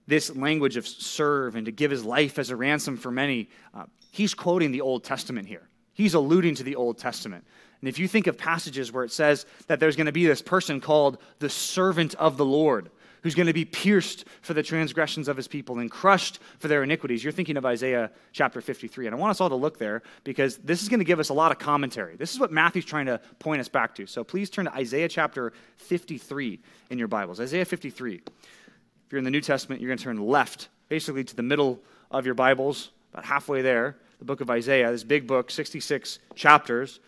This 0.07 0.35
language 0.35 0.77
of 0.77 0.89
serve 0.89 1.55
and 1.55 1.67
to 1.67 1.73
give 1.73 1.91
his 1.91 2.05
life 2.05 2.39
as 2.39 2.49
a 2.49 2.57
ransom 2.57 2.97
for 2.97 3.11
many, 3.11 3.51
uh, 3.75 3.85
he's 4.11 4.33
quoting 4.33 4.73
the 4.73 4.81
Old 4.81 5.05
Testament 5.05 5.47
here. 5.47 5.69
He's 5.93 6.15
alluding 6.15 6.55
to 6.57 6.63
the 6.63 6.77
Old 6.77 6.97
Testament. 6.97 7.45
And 7.81 7.89
if 7.89 7.99
you 7.99 8.09
think 8.09 8.27
of 8.27 8.37
passages 8.37 8.93
where 8.93 9.05
it 9.05 9.13
says 9.13 9.47
that 9.69 9.81
there's 9.81 9.97
going 9.97 10.07
to 10.07 10.13
be 10.13 10.27
this 10.27 10.43
person 10.43 10.81
called 10.81 11.19
the 11.39 11.49
servant 11.49 12.15
of 12.17 12.37
the 12.37 12.45
Lord, 12.45 12.91
who's 13.23 13.35
going 13.35 13.47
to 13.47 13.53
be 13.53 13.65
pierced 13.65 14.25
for 14.43 14.55
the 14.55 14.63
transgressions 14.63 15.29
of 15.29 15.37
his 15.37 15.49
people 15.49 15.79
and 15.79 15.91
crushed 15.91 16.39
for 16.59 16.69
their 16.69 16.83
iniquities, 16.83 17.23
you're 17.23 17.33
thinking 17.33 17.57
of 17.57 17.67
Isaiah 17.67 18.11
chapter 18.33 18.61
53. 18.61 19.07
And 19.07 19.15
I 19.15 19.19
want 19.19 19.31
us 19.31 19.41
all 19.41 19.49
to 19.49 19.55
look 19.55 19.79
there 19.79 20.03
because 20.25 20.59
this 20.59 20.83
is 20.83 20.89
going 20.89 21.01
to 21.01 21.05
give 21.05 21.21
us 21.21 21.29
a 21.29 21.35
lot 21.35 21.53
of 21.53 21.59
commentary. 21.59 22.17
This 22.17 22.33
is 22.33 22.41
what 22.41 22.53
Matthew's 22.53 22.85
trying 22.85 23.07
to 23.07 23.21
point 23.39 23.61
us 23.61 23.69
back 23.69 23.95
to. 23.97 24.07
So 24.07 24.25
please 24.25 24.51
turn 24.51 24.67
to 24.67 24.75
Isaiah 24.75 25.09
chapter 25.09 25.53
53 25.77 26.61
in 26.91 26.99
your 26.99 27.09
Bibles. 27.09 27.41
Isaiah 27.41 27.65
53. 27.65 28.15
If 28.15 29.13
you're 29.13 29.19
in 29.19 29.25
the 29.25 29.31
New 29.31 29.41
Testament, 29.41 29.81
you're 29.81 29.89
going 29.89 29.99
to 29.99 30.05
turn 30.05 30.25
left, 30.25 30.69
basically 30.89 31.25
to 31.25 31.35
the 31.35 31.43
middle 31.43 31.81
of 32.11 32.27
your 32.27 32.35
Bibles, 32.35 32.91
about 33.13 33.25
halfway 33.25 33.63
there, 33.63 33.97
the 34.19 34.25
book 34.25 34.41
of 34.41 34.51
Isaiah, 34.51 34.91
this 34.91 35.05
big 35.05 35.27
book, 35.27 35.51
66 35.51 36.19
chapters. 36.35 37.01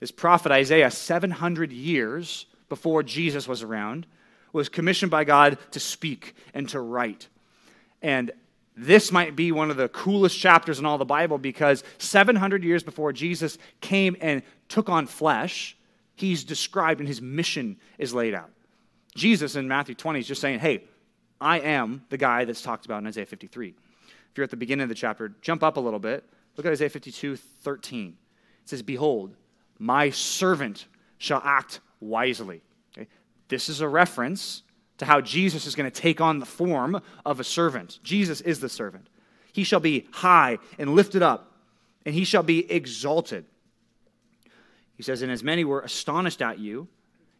This 0.00 0.10
prophet 0.10 0.52
Isaiah, 0.52 0.90
700 0.90 1.72
years 1.72 2.46
before 2.68 3.02
Jesus 3.02 3.46
was 3.46 3.62
around, 3.62 4.06
was 4.52 4.68
commissioned 4.68 5.10
by 5.10 5.24
God 5.24 5.58
to 5.72 5.80
speak 5.80 6.34
and 6.54 6.68
to 6.70 6.80
write. 6.80 7.28
And 8.02 8.30
this 8.76 9.12
might 9.12 9.36
be 9.36 9.52
one 9.52 9.70
of 9.70 9.76
the 9.76 9.88
coolest 9.88 10.38
chapters 10.38 10.78
in 10.78 10.86
all 10.86 10.98
the 10.98 11.04
Bible 11.04 11.38
because 11.38 11.84
700 11.98 12.64
years 12.64 12.82
before 12.82 13.12
Jesus 13.12 13.58
came 13.80 14.16
and 14.20 14.42
took 14.68 14.88
on 14.88 15.06
flesh, 15.06 15.76
he's 16.16 16.44
described 16.44 17.00
and 17.00 17.08
his 17.08 17.22
mission 17.22 17.76
is 17.98 18.12
laid 18.12 18.34
out. 18.34 18.50
Jesus 19.14 19.54
in 19.54 19.68
Matthew 19.68 19.94
20 19.94 20.20
is 20.20 20.26
just 20.26 20.40
saying, 20.40 20.58
Hey, 20.58 20.84
I 21.40 21.60
am 21.60 22.04
the 22.08 22.16
guy 22.16 22.44
that's 22.44 22.62
talked 22.62 22.84
about 22.84 22.98
in 22.98 23.06
Isaiah 23.06 23.26
53. 23.26 23.68
If 23.68 23.74
you're 24.38 24.44
at 24.44 24.50
the 24.50 24.56
beginning 24.56 24.82
of 24.82 24.88
the 24.88 24.94
chapter, 24.94 25.34
jump 25.40 25.62
up 25.62 25.76
a 25.76 25.80
little 25.80 26.00
bit. 26.00 26.24
Look 26.56 26.66
at 26.66 26.72
Isaiah 26.72 26.90
52 26.90 27.36
13. 27.36 28.16
It 28.62 28.68
says, 28.68 28.82
Behold, 28.82 29.34
my 29.78 30.10
servant 30.10 30.86
shall 31.18 31.42
act 31.44 31.80
wisely. 32.00 32.62
Okay? 32.96 33.08
This 33.48 33.68
is 33.68 33.80
a 33.80 33.88
reference 33.88 34.62
to 34.98 35.04
how 35.04 35.20
Jesus 35.20 35.66
is 35.66 35.74
going 35.74 35.90
to 35.90 36.00
take 36.00 36.20
on 36.20 36.38
the 36.38 36.46
form 36.46 37.00
of 37.24 37.40
a 37.40 37.44
servant. 37.44 37.98
Jesus 38.02 38.40
is 38.40 38.60
the 38.60 38.68
servant. 38.68 39.08
He 39.52 39.64
shall 39.64 39.80
be 39.80 40.06
high 40.12 40.58
and 40.78 40.94
lifted 40.94 41.22
up, 41.22 41.52
and 42.04 42.14
he 42.14 42.24
shall 42.24 42.42
be 42.42 42.70
exalted. 42.70 43.44
He 44.96 45.02
says, 45.02 45.22
And 45.22 45.32
as 45.32 45.42
many 45.42 45.64
were 45.64 45.80
astonished 45.80 46.42
at 46.42 46.58
you, 46.58 46.88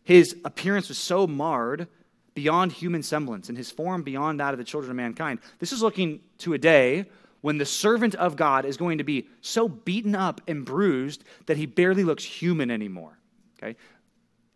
his 0.02 0.36
appearance 0.44 0.88
was 0.88 0.98
so 0.98 1.26
marred 1.26 1.88
beyond 2.34 2.72
human 2.72 3.02
semblance, 3.02 3.48
and 3.48 3.56
his 3.56 3.70
form 3.70 4.02
beyond 4.02 4.40
that 4.40 4.52
of 4.52 4.58
the 4.58 4.64
children 4.64 4.90
of 4.90 4.96
mankind. 4.96 5.38
This 5.60 5.72
is 5.72 5.82
looking 5.82 6.20
to 6.38 6.54
a 6.54 6.58
day 6.58 7.06
when 7.44 7.58
the 7.58 7.66
servant 7.66 8.14
of 8.14 8.36
God 8.36 8.64
is 8.64 8.78
going 8.78 8.96
to 8.96 9.04
be 9.04 9.28
so 9.42 9.68
beaten 9.68 10.14
up 10.14 10.40
and 10.48 10.64
bruised 10.64 11.24
that 11.44 11.58
he 11.58 11.66
barely 11.66 12.02
looks 12.02 12.24
human 12.24 12.70
anymore. 12.70 13.18
Okay? 13.58 13.76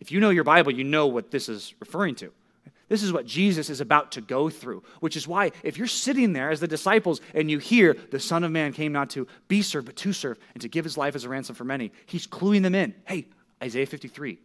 If 0.00 0.10
you 0.10 0.20
know 0.20 0.30
your 0.30 0.42
Bible, 0.42 0.72
you 0.72 0.84
know 0.84 1.06
what 1.06 1.30
this 1.30 1.50
is 1.50 1.74
referring 1.80 2.14
to. 2.14 2.32
This 2.88 3.02
is 3.02 3.12
what 3.12 3.26
Jesus 3.26 3.68
is 3.68 3.82
about 3.82 4.12
to 4.12 4.22
go 4.22 4.48
through, 4.48 4.84
which 5.00 5.18
is 5.18 5.28
why 5.28 5.52
if 5.62 5.76
you're 5.76 5.86
sitting 5.86 6.32
there 6.32 6.48
as 6.48 6.60
the 6.60 6.66
disciples 6.66 7.20
and 7.34 7.50
you 7.50 7.58
hear 7.58 7.94
the 8.10 8.18
Son 8.18 8.42
of 8.42 8.52
Man 8.52 8.72
came 8.72 8.92
not 8.92 9.10
to 9.10 9.26
be 9.48 9.60
served, 9.60 9.84
but 9.84 9.96
to 9.96 10.14
serve 10.14 10.38
and 10.54 10.62
to 10.62 10.68
give 10.68 10.86
his 10.86 10.96
life 10.96 11.14
as 11.14 11.24
a 11.24 11.28
ransom 11.28 11.56
for 11.56 11.64
many, 11.64 11.92
he's 12.06 12.26
cluing 12.26 12.62
them 12.62 12.74
in. 12.74 12.94
Hey, 13.04 13.26
Isaiah 13.62 13.84
53. 13.84 14.38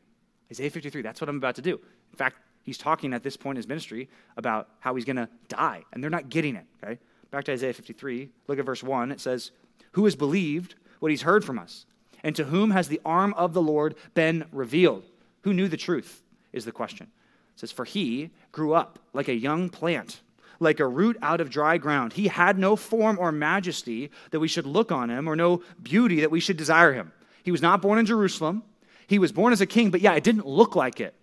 Isaiah 0.51 0.69
53, 0.69 1.01
that's 1.01 1.21
what 1.21 1.29
I'm 1.29 1.37
about 1.37 1.55
to 1.55 1.61
do. 1.61 1.79
In 2.11 2.17
fact, 2.17 2.35
he's 2.63 2.77
talking 2.77 3.13
at 3.13 3.23
this 3.23 3.37
point 3.37 3.55
in 3.55 3.59
his 3.59 3.69
ministry 3.69 4.09
about 4.35 4.67
how 4.81 4.95
he's 4.95 5.05
going 5.05 5.15
to 5.15 5.29
die, 5.47 5.85
and 5.93 6.03
they're 6.03 6.11
not 6.11 6.27
getting 6.27 6.57
it, 6.57 6.65
okay? 6.83 6.99
Back 7.33 7.45
to 7.45 7.51
Isaiah 7.51 7.73
53, 7.73 8.29
look 8.47 8.59
at 8.59 8.65
verse 8.65 8.83
1. 8.83 9.11
It 9.11 9.19
says, 9.19 9.49
Who 9.93 10.05
has 10.05 10.15
believed 10.15 10.75
what 10.99 11.09
he's 11.09 11.23
heard 11.23 11.43
from 11.43 11.57
us? 11.57 11.87
And 12.23 12.35
to 12.35 12.43
whom 12.43 12.69
has 12.69 12.87
the 12.87 13.01
arm 13.03 13.33
of 13.33 13.55
the 13.55 13.61
Lord 13.61 13.95
been 14.13 14.45
revealed? 14.51 15.03
Who 15.41 15.51
knew 15.51 15.67
the 15.67 15.75
truth? 15.75 16.21
Is 16.51 16.63
the 16.63 16.71
question. 16.71 17.07
It 17.55 17.59
says, 17.59 17.71
For 17.71 17.85
he 17.85 18.29
grew 18.51 18.75
up 18.75 18.99
like 19.13 19.29
a 19.29 19.33
young 19.33 19.69
plant, 19.69 20.21
like 20.59 20.79
a 20.79 20.85
root 20.85 21.17
out 21.23 21.41
of 21.41 21.49
dry 21.49 21.79
ground. 21.79 22.13
He 22.13 22.27
had 22.27 22.59
no 22.59 22.75
form 22.75 23.17
or 23.19 23.31
majesty 23.31 24.11
that 24.29 24.39
we 24.39 24.47
should 24.47 24.67
look 24.67 24.91
on 24.91 25.09
him, 25.09 25.27
or 25.27 25.35
no 25.35 25.63
beauty 25.81 26.19
that 26.19 26.29
we 26.29 26.39
should 26.39 26.57
desire 26.57 26.93
him. 26.93 27.11
He 27.41 27.49
was 27.49 27.63
not 27.63 27.81
born 27.81 27.97
in 27.97 28.05
Jerusalem. 28.05 28.61
He 29.07 29.17
was 29.17 29.31
born 29.31 29.53
as 29.53 29.59
a 29.59 29.65
king, 29.65 29.89
but 29.89 30.01
yeah, 30.01 30.13
it 30.13 30.23
didn't 30.23 30.45
look 30.45 30.75
like 30.75 30.99
it 30.99 31.15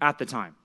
at 0.00 0.16
the 0.16 0.24
time. 0.24 0.56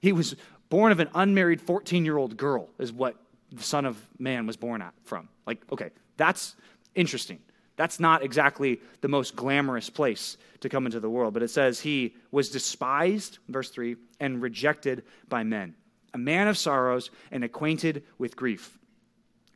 He 0.00 0.14
was 0.14 0.34
born 0.70 0.92
of 0.92 1.00
an 1.00 1.10
unmarried 1.14 1.60
14 1.60 2.06
year 2.06 2.16
old 2.16 2.38
girl, 2.38 2.70
is 2.78 2.90
what 2.90 3.16
the 3.52 3.62
Son 3.62 3.84
of 3.84 4.00
Man 4.18 4.46
was 4.46 4.56
born 4.56 4.82
at, 4.82 4.94
from. 5.04 5.28
Like, 5.46 5.62
okay, 5.70 5.90
that's 6.16 6.56
interesting. 6.94 7.40
That's 7.76 8.00
not 8.00 8.22
exactly 8.22 8.80
the 9.02 9.08
most 9.08 9.36
glamorous 9.36 9.90
place 9.90 10.38
to 10.60 10.68
come 10.68 10.86
into 10.86 10.98
the 10.98 11.10
world. 11.10 11.34
But 11.34 11.42
it 11.42 11.50
says 11.50 11.80
he 11.80 12.16
was 12.30 12.48
despised, 12.48 13.38
verse 13.48 13.70
3, 13.70 13.96
and 14.18 14.40
rejected 14.40 15.04
by 15.28 15.44
men, 15.44 15.74
a 16.14 16.18
man 16.18 16.48
of 16.48 16.56
sorrows 16.56 17.10
and 17.30 17.44
acquainted 17.44 18.04
with 18.18 18.34
grief. 18.34 18.78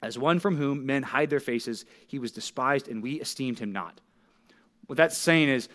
As 0.03 0.19
one 0.19 0.39
from 0.39 0.57
whom 0.57 0.87
men 0.87 1.03
hide 1.03 1.31
their 1.31 1.41
faces, 1.41 1.85
he 2.07 2.19
was 2.19 2.33
despised, 2.33 2.89
and 2.89 3.03
we 3.03 3.21
esteemed 3.21 3.59
him 3.59 3.73
not. 3.73 4.01
What 4.87 4.97
that's 4.97 5.17
saying 5.17 5.49
is, 5.49 5.69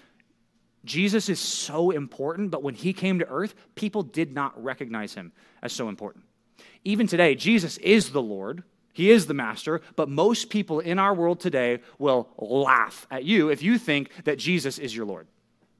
Jesus 0.83 1.29
is 1.29 1.39
so 1.39 1.89
important, 1.89 2.51
but 2.51 2.61
when 2.61 2.75
he 2.75 2.93
came 2.93 3.17
to 3.19 3.27
earth, 3.27 3.55
people 3.73 4.03
did 4.03 4.33
not 4.33 4.61
recognize 4.63 5.15
him 5.15 5.31
as 5.63 5.73
so 5.73 5.89
important. 5.89 6.24
Even 6.83 7.07
today, 7.07 7.35
Jesus 7.35 7.77
is 7.77 8.11
the 8.11 8.21
Lord, 8.21 8.63
he 8.93 9.11
is 9.11 9.25
the 9.25 9.33
master, 9.33 9.81
but 9.95 10.07
most 10.07 10.49
people 10.49 10.79
in 10.79 10.99
our 10.99 11.13
world 11.13 11.39
today 11.39 11.79
will 11.99 12.29
laugh 12.37 13.05
at 13.11 13.25
you 13.25 13.49
if 13.49 13.61
you 13.61 13.77
think 13.77 14.09
that 14.23 14.39
Jesus 14.39 14.77
is 14.77 14.95
your 14.95 15.05
Lord. 15.05 15.27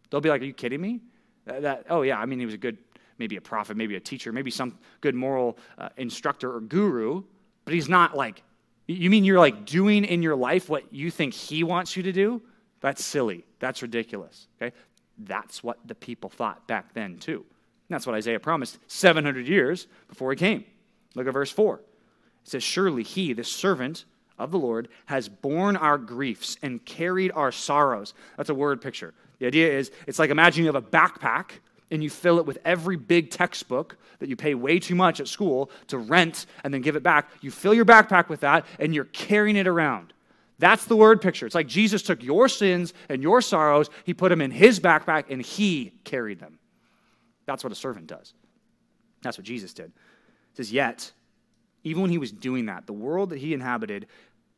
They'll 0.09 0.21
be 0.21 0.29
like, 0.29 0.41
Are 0.41 0.45
you 0.45 0.53
kidding 0.53 0.81
me? 0.81 0.99
That, 1.45 1.61
that, 1.61 1.85
oh, 1.89 2.01
yeah, 2.01 2.19
I 2.19 2.25
mean, 2.25 2.39
he 2.39 2.45
was 2.45 2.55
a 2.55 2.57
good, 2.57 2.77
maybe 3.17 3.37
a 3.37 3.41
prophet, 3.41 3.77
maybe 3.77 3.95
a 3.95 3.99
teacher, 3.99 4.33
maybe 4.33 4.51
some 4.51 4.77
good 4.99 5.15
moral 5.15 5.57
uh, 5.77 5.89
instructor 5.97 6.53
or 6.53 6.59
guru, 6.59 7.23
but 7.63 7.73
he's 7.73 7.87
not 7.87 8.17
like, 8.17 8.43
you 8.87 9.09
mean 9.09 9.23
you're 9.23 9.39
like 9.39 9.65
doing 9.65 10.05
in 10.05 10.21
your 10.21 10.35
life 10.35 10.69
what 10.69 10.93
you 10.93 11.09
think 11.09 11.33
he 11.33 11.63
wants 11.63 11.95
you 11.95 12.03
to 12.03 12.11
do? 12.11 12.41
That's 12.81 13.03
silly. 13.03 13.45
That's 13.59 13.81
ridiculous. 13.81 14.47
Okay? 14.61 14.75
That's 15.17 15.63
what 15.63 15.79
the 15.85 15.95
people 15.95 16.29
thought 16.29 16.67
back 16.67 16.93
then, 16.93 17.17
too. 17.17 17.45
That's 17.89 18.07
what 18.07 18.15
Isaiah 18.15 18.39
promised 18.39 18.79
700 18.87 19.47
years 19.47 19.87
before 20.07 20.31
he 20.31 20.37
came. 20.37 20.65
Look 21.13 21.27
at 21.27 21.33
verse 21.33 21.51
4. 21.51 21.75
It 21.75 21.81
says, 22.43 22.63
Surely 22.63 23.03
he, 23.03 23.33
the 23.33 23.43
servant 23.43 24.05
of 24.37 24.51
the 24.51 24.59
Lord, 24.59 24.89
has 25.05 25.29
borne 25.29 25.75
our 25.77 25.97
griefs 25.97 26.57
and 26.61 26.83
carried 26.85 27.31
our 27.33 27.51
sorrows. 27.51 28.13
That's 28.37 28.49
a 28.49 28.55
word 28.55 28.81
picture. 28.81 29.13
The 29.39 29.47
idea 29.47 29.77
is 29.77 29.91
it's 30.07 30.19
like 30.19 30.29
imagine 30.29 30.63
you 30.63 30.71
have 30.71 30.75
a 30.75 30.87
backpack 30.87 31.51
and 31.91 32.03
you 32.03 32.09
fill 32.09 32.39
it 32.39 32.45
with 32.45 32.57
every 32.65 32.97
big 32.97 33.29
textbook 33.29 33.97
that 34.19 34.29
you 34.29 34.35
pay 34.35 34.55
way 34.55 34.79
too 34.79 34.95
much 34.95 35.19
at 35.19 35.27
school 35.27 35.69
to 35.87 35.97
rent 35.97 36.47
and 36.63 36.73
then 36.73 36.81
give 36.81 36.95
it 36.95 37.03
back. 37.03 37.29
You 37.41 37.51
fill 37.51 37.73
your 37.73 37.85
backpack 37.85 38.27
with 38.27 38.39
that 38.39 38.65
and 38.79 38.93
you're 38.93 39.05
carrying 39.05 39.55
it 39.55 39.67
around. 39.67 40.13
That's 40.57 40.85
the 40.85 40.95
word 40.95 41.21
picture. 41.21 41.45
It's 41.45 41.55
like 41.55 41.67
Jesus 41.67 42.01
took 42.01 42.23
your 42.23 42.47
sins 42.47 42.93
and 43.09 43.21
your 43.21 43.41
sorrows, 43.41 43.89
he 44.05 44.13
put 44.13 44.29
them 44.29 44.41
in 44.41 44.51
his 44.51 44.79
backpack, 44.79 45.25
and 45.29 45.41
he 45.41 45.91
carried 46.05 46.39
them. 46.39 46.59
That's 47.45 47.63
what 47.63 47.71
a 47.71 47.75
servant 47.75 48.07
does. 48.07 48.33
That's 49.21 49.37
what 49.37 49.45
Jesus 49.45 49.73
did. 49.73 49.87
It 49.87 50.57
says, 50.57 50.71
Yet 50.71 51.11
even 51.85 52.01
when 52.01 52.11
he 52.11 52.17
was 52.17 52.31
doing 52.31 52.65
that, 52.65 52.87
the 52.87 52.93
world 52.93 53.29
that 53.29 53.37
he 53.39 53.53
inhabited 53.53 54.07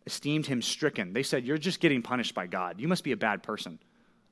esteemed 0.06 0.46
him 0.46 0.62
stricken. 0.62 1.13
They 1.13 1.24
said, 1.24 1.46
You're 1.46 1.58
just 1.58 1.79
getting 1.79 2.01
punished 2.01 2.34
by 2.34 2.48
God. 2.48 2.79
You 2.79 2.88
must 2.88 3.03
be 3.03 3.12
a 3.12 3.17
bad 3.17 3.44
person. 3.44 3.79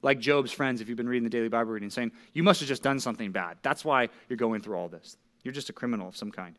Like 0.02 0.20
Job's 0.20 0.52
friends, 0.52 0.82
if 0.82 0.88
you've 0.88 0.98
been 0.98 1.10
reading 1.10 1.24
the 1.24 1.30
daily 1.30 1.50
Bible 1.50 1.72
reading, 1.72 1.90
saying, 1.90 2.14
You 2.34 2.42
must 2.42 2.62
have 2.62 2.70
just 2.70 2.84
done 2.84 3.00
something 3.00 3.32
bad. 3.32 3.58
That's 3.62 3.84
why 3.84 4.10
you're 4.30 4.38
going 4.38 4.62
through 4.62 4.78
all 4.78 4.88
this. 4.88 5.18
You're 5.44 5.54
just 5.54 5.70
a 5.70 5.74
criminal 5.74 6.08
of 6.08 6.16
some 6.16 6.32
kind. 6.32 6.58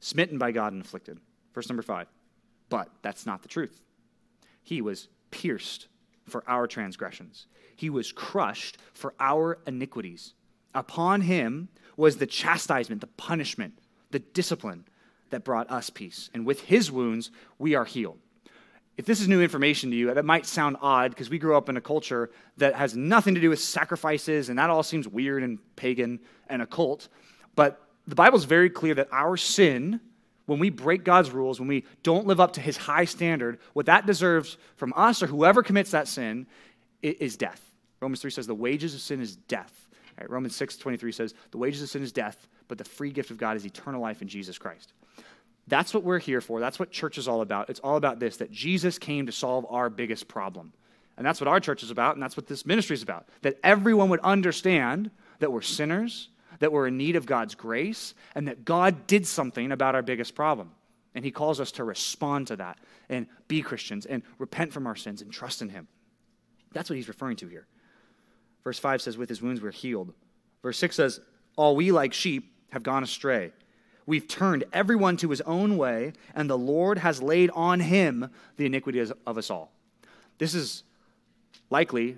Smitten 0.00 0.36
by 0.36 0.50
God 0.50 0.72
and 0.72 0.82
afflicted. 0.82 1.18
Verse 1.54 1.68
number 1.68 1.82
five. 1.82 2.08
But 2.68 2.88
that's 3.02 3.24
not 3.24 3.42
the 3.42 3.48
truth. 3.48 3.80
He 4.62 4.82
was 4.82 5.08
pierced 5.30 5.86
for 6.24 6.42
our 6.48 6.66
transgressions, 6.66 7.46
he 7.76 7.88
was 7.88 8.10
crushed 8.10 8.78
for 8.94 9.14
our 9.20 9.58
iniquities. 9.66 10.34
Upon 10.76 11.22
him 11.22 11.68
was 11.96 12.18
the 12.18 12.26
chastisement, 12.26 13.00
the 13.00 13.06
punishment, 13.06 13.78
the 14.10 14.18
discipline 14.18 14.84
that 15.30 15.42
brought 15.42 15.70
us 15.70 15.88
peace. 15.88 16.28
And 16.34 16.44
with 16.44 16.60
his 16.60 16.92
wounds, 16.92 17.30
we 17.58 17.74
are 17.74 17.86
healed. 17.86 18.18
If 18.98 19.06
this 19.06 19.20
is 19.20 19.26
new 19.26 19.40
information 19.42 19.90
to 19.90 19.96
you, 19.96 20.12
that 20.12 20.24
might 20.24 20.44
sound 20.46 20.76
odd 20.82 21.10
because 21.10 21.30
we 21.30 21.38
grew 21.38 21.56
up 21.56 21.70
in 21.70 21.78
a 21.78 21.80
culture 21.80 22.30
that 22.58 22.74
has 22.74 22.94
nothing 22.94 23.34
to 23.34 23.40
do 23.40 23.48
with 23.50 23.58
sacrifices, 23.58 24.50
and 24.50 24.58
that 24.58 24.68
all 24.68 24.82
seems 24.82 25.08
weird 25.08 25.42
and 25.42 25.58
pagan 25.76 26.20
and 26.48 26.60
occult. 26.60 27.08
But 27.54 27.80
the 28.06 28.14
Bible 28.14 28.36
is 28.36 28.44
very 28.44 28.70
clear 28.70 28.94
that 28.94 29.08
our 29.12 29.38
sin, 29.38 30.00
when 30.44 30.58
we 30.58 30.68
break 30.68 31.04
God's 31.04 31.30
rules, 31.30 31.58
when 31.58 31.68
we 31.68 31.84
don't 32.02 32.26
live 32.26 32.38
up 32.38 32.52
to 32.54 32.60
his 32.60 32.76
high 32.76 33.06
standard, 33.06 33.58
what 33.72 33.86
that 33.86 34.04
deserves 34.04 34.58
from 34.76 34.92
us 34.94 35.22
or 35.22 35.26
whoever 35.26 35.62
commits 35.62 35.90
that 35.92 36.06
sin 36.06 36.46
is 37.02 37.36
death. 37.38 37.62
Romans 38.00 38.20
3 38.20 38.30
says 38.30 38.46
the 38.46 38.54
wages 38.54 38.94
of 38.94 39.00
sin 39.00 39.22
is 39.22 39.36
death. 39.36 39.85
Right, 40.18 40.30
Romans 40.30 40.56
6 40.56 40.76
23 40.76 41.12
says 41.12 41.34
the 41.50 41.58
wages 41.58 41.82
of 41.82 41.90
sin 41.90 42.02
is 42.02 42.12
death, 42.12 42.48
but 42.68 42.78
the 42.78 42.84
free 42.84 43.10
gift 43.10 43.30
of 43.30 43.38
God 43.38 43.56
is 43.56 43.66
eternal 43.66 44.00
life 44.00 44.22
in 44.22 44.28
Jesus 44.28 44.58
Christ. 44.58 44.92
That's 45.68 45.92
what 45.92 46.04
we're 46.04 46.20
here 46.20 46.40
for. 46.40 46.60
That's 46.60 46.78
what 46.78 46.90
church 46.90 47.18
is 47.18 47.26
all 47.26 47.40
about. 47.40 47.70
It's 47.70 47.80
all 47.80 47.96
about 47.96 48.20
this 48.20 48.36
that 48.38 48.50
Jesus 48.50 48.98
came 48.98 49.26
to 49.26 49.32
solve 49.32 49.66
our 49.68 49.90
biggest 49.90 50.28
problem. 50.28 50.72
And 51.16 51.26
that's 51.26 51.40
what 51.40 51.48
our 51.48 51.60
church 51.60 51.82
is 51.82 51.90
about, 51.90 52.14
and 52.14 52.22
that's 52.22 52.36
what 52.36 52.46
this 52.46 52.66
ministry 52.66 52.94
is 52.94 53.02
about. 53.02 53.26
That 53.42 53.58
everyone 53.64 54.10
would 54.10 54.20
understand 54.20 55.10
that 55.38 55.50
we're 55.50 55.62
sinners, 55.62 56.28
that 56.58 56.72
we're 56.72 56.86
in 56.86 56.96
need 56.96 57.16
of 57.16 57.26
God's 57.26 57.54
grace, 57.54 58.14
and 58.34 58.48
that 58.48 58.64
God 58.64 59.06
did 59.06 59.26
something 59.26 59.72
about 59.72 59.94
our 59.94 60.02
biggest 60.02 60.34
problem. 60.34 60.72
And 61.14 61.24
He 61.24 61.30
calls 61.30 61.58
us 61.58 61.72
to 61.72 61.84
respond 61.84 62.48
to 62.48 62.56
that 62.56 62.78
and 63.08 63.26
be 63.48 63.62
Christians 63.62 64.04
and 64.04 64.22
repent 64.38 64.72
from 64.72 64.86
our 64.86 64.96
sins 64.96 65.22
and 65.22 65.32
trust 65.32 65.62
in 65.62 65.70
Him. 65.70 65.88
That's 66.72 66.90
what 66.90 66.96
He's 66.96 67.08
referring 67.08 67.36
to 67.36 67.48
here. 67.48 67.66
Verse 68.66 68.80
5 68.80 69.00
says, 69.00 69.16
With 69.16 69.28
His 69.28 69.40
wounds 69.40 69.60
we're 69.60 69.70
healed. 69.70 70.12
Verse 70.60 70.76
6 70.78 70.96
says, 70.96 71.20
All 71.54 71.76
we 71.76 71.92
like 71.92 72.12
sheep 72.12 72.52
have 72.72 72.82
gone 72.82 73.04
astray. 73.04 73.52
We've 74.06 74.26
turned 74.26 74.64
everyone 74.72 75.16
to 75.18 75.30
his 75.30 75.40
own 75.42 75.76
way, 75.76 76.14
and 76.34 76.50
the 76.50 76.58
Lord 76.58 76.98
has 76.98 77.22
laid 77.22 77.50
on 77.50 77.78
him 77.78 78.28
the 78.56 78.66
iniquity 78.66 78.98
of 78.98 79.38
us 79.38 79.50
all. 79.50 79.70
This 80.38 80.52
is 80.52 80.82
likely, 81.70 82.16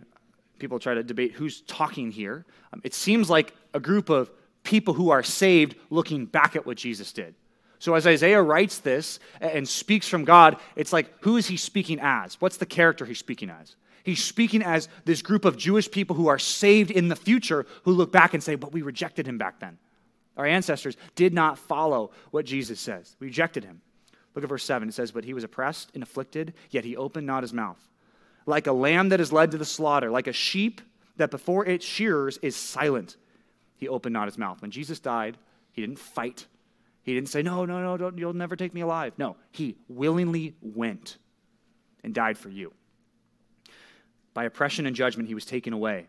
people 0.59 0.79
try 0.79 0.95
to 0.95 1.03
debate 1.03 1.33
who's 1.33 1.61
talking 1.61 2.11
here. 2.11 2.47
Um, 2.73 2.81
it 2.83 2.95
seems 2.95 3.29
like 3.29 3.53
a 3.75 3.81
group 3.81 4.09
of 4.09 4.31
people 4.63 4.95
who 4.95 5.11
are 5.11 5.23
saved 5.23 5.77
looking 5.91 6.25
back 6.25 6.57
at 6.57 6.65
what 6.65 6.79
Jesus 6.79 7.13
did. 7.13 7.35
So 7.79 7.93
as 7.93 8.07
Isaiah 8.07 8.41
writes 8.41 8.79
this 8.79 9.21
and 9.43 9.69
speaks 9.69 10.09
from 10.09 10.25
God, 10.25 10.57
it's 10.77 10.95
like, 10.95 11.13
who 11.21 11.37
is 11.37 11.47
he 11.47 11.59
speaking 11.59 11.99
as? 12.01 12.41
What's 12.41 12.57
the 12.57 12.65
character 12.65 13.05
he's 13.05 13.19
speaking 13.19 13.51
as? 13.51 13.77
He's 14.09 14.25
speaking 14.25 14.63
as 14.63 14.89
this 15.05 15.21
group 15.21 15.45
of 15.45 15.59
Jewish 15.59 15.91
people 15.91 16.17
who 16.17 16.29
are 16.29 16.39
saved 16.39 16.91
in 16.91 17.09
the 17.09 17.15
future 17.15 17.67
who 17.83 17.93
look 17.93 18.11
back 18.11 18.33
and 18.33 18.43
say, 18.43 18.55
but 18.55 18.73
we 18.73 18.81
rejected 18.81 19.29
him 19.29 19.37
back 19.37 19.61
then. 19.61 19.77
Our 20.39 20.47
ancestors 20.47 20.97
did 21.15 21.35
not 21.35 21.59
follow 21.59 22.13
what 22.31 22.47
Jesus 22.47 22.81
says. 22.81 23.17
We 23.21 23.27
rejected 23.27 23.65
him. 23.65 23.83
Look 24.35 24.45
at 24.45 24.49
verse 24.49 24.65
7. 24.65 24.89
It 24.89 24.95
says, 24.95 25.13
But 25.13 25.27
he 25.27 25.35
was 25.35 25.45
oppressed 25.45 25.91
and 25.93 26.03
afflicted, 26.03 26.55
yet 26.71 26.87
he 26.87 26.97
opened 26.97 27.27
not 27.27 27.43
his 27.43 27.53
mouth. 27.53 27.87
Like 28.47 28.67
a 28.67 28.73
lamb 28.73 29.11
that 29.11 29.21
is 29.21 29.31
led 29.31 29.51
to 29.51 29.59
the 29.59 29.67
slaughter, 29.67 30.11
like 30.11 30.27
a 30.27 30.33
sheep 30.33 30.81
that 31.19 31.31
before 31.31 31.67
its 31.67 31.85
shearers 31.85 32.39
is 32.39 32.57
silent, 32.57 33.19
he 33.77 33.89
opened 33.89 34.15
not 34.15 34.29
his 34.29 34.39
mouth. 34.39 34.63
When 34.63 34.71
Jesus 34.71 35.01
died, 35.01 35.37
he 35.71 35.83
didn't 35.83 35.99
fight. 35.99 36.47
He 37.03 37.13
didn't 37.13 37.29
say, 37.29 37.43
No, 37.43 37.67
no, 37.67 37.95
no, 37.99 38.13
you'll 38.17 38.33
never 38.33 38.57
take 38.57 38.73
me 38.73 38.81
alive. 38.81 39.13
No, 39.19 39.37
he 39.51 39.77
willingly 39.87 40.55
went 40.63 41.19
and 42.03 42.15
died 42.15 42.39
for 42.39 42.49
you. 42.49 42.73
By 44.39 44.45
oppression 44.45 44.87
and 44.87 44.95
judgment, 44.95 45.29
he 45.29 45.35
was 45.35 45.45
taken 45.45 45.73
away. 45.73 46.07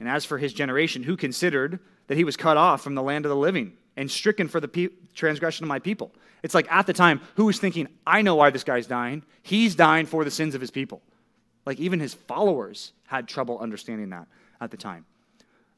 And 0.00 0.06
as 0.06 0.26
for 0.26 0.36
his 0.36 0.52
generation, 0.52 1.02
who 1.02 1.16
considered 1.16 1.78
that 2.08 2.18
he 2.18 2.24
was 2.24 2.36
cut 2.36 2.58
off 2.58 2.82
from 2.82 2.94
the 2.94 3.02
land 3.02 3.24
of 3.24 3.30
the 3.30 3.36
living 3.36 3.72
and 3.96 4.10
stricken 4.10 4.48
for 4.48 4.60
the 4.60 4.68
pe- 4.68 4.90
transgression 5.14 5.64
of 5.64 5.68
my 5.68 5.78
people. 5.78 6.12
It's 6.42 6.54
like 6.54 6.70
at 6.70 6.86
the 6.86 6.92
time, 6.92 7.22
who 7.36 7.46
was 7.46 7.58
thinking, 7.58 7.88
I 8.06 8.20
know 8.20 8.34
why 8.34 8.50
this 8.50 8.64
guy's 8.64 8.86
dying? 8.86 9.22
He's 9.42 9.74
dying 9.74 10.04
for 10.04 10.24
the 10.24 10.30
sins 10.30 10.54
of 10.54 10.60
his 10.60 10.70
people. 10.70 11.00
Like 11.64 11.80
even 11.80 12.00
his 12.00 12.12
followers 12.12 12.92
had 13.06 13.26
trouble 13.26 13.58
understanding 13.58 14.10
that 14.10 14.26
at 14.60 14.70
the 14.70 14.76
time. 14.76 15.06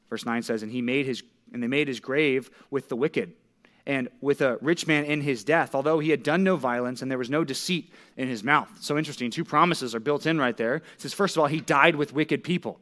Verse 0.09 0.25
9 0.25 0.43
says, 0.43 0.61
And 0.61 0.73
he 0.73 0.81
made 0.81 1.05
his 1.05 1.23
and 1.53 1.63
they 1.63 1.67
made 1.67 1.87
his 1.87 2.01
grave 2.01 2.49
with 2.69 2.89
the 2.89 2.97
wicked 2.97 3.31
and 3.85 4.07
with 4.21 4.41
a 4.41 4.57
rich 4.61 4.87
man 4.87 5.03
in 5.05 5.21
his 5.21 5.43
death, 5.43 5.75
although 5.75 5.99
he 5.99 6.09
had 6.09 6.23
done 6.23 6.43
no 6.43 6.55
violence 6.55 7.01
and 7.01 7.11
there 7.11 7.17
was 7.17 7.29
no 7.29 7.43
deceit 7.43 7.91
in 8.15 8.27
his 8.27 8.43
mouth. 8.43 8.69
So 8.79 8.97
interesting. 8.97 9.29
Two 9.29 9.43
promises 9.43 9.93
are 9.93 9.99
built 9.99 10.25
in 10.25 10.39
right 10.39 10.55
there. 10.55 10.75
It 10.75 10.83
says, 10.97 11.13
first 11.13 11.35
of 11.35 11.41
all, 11.41 11.47
he 11.47 11.59
died 11.59 11.95
with 11.95 12.13
wicked 12.13 12.43
people. 12.43 12.79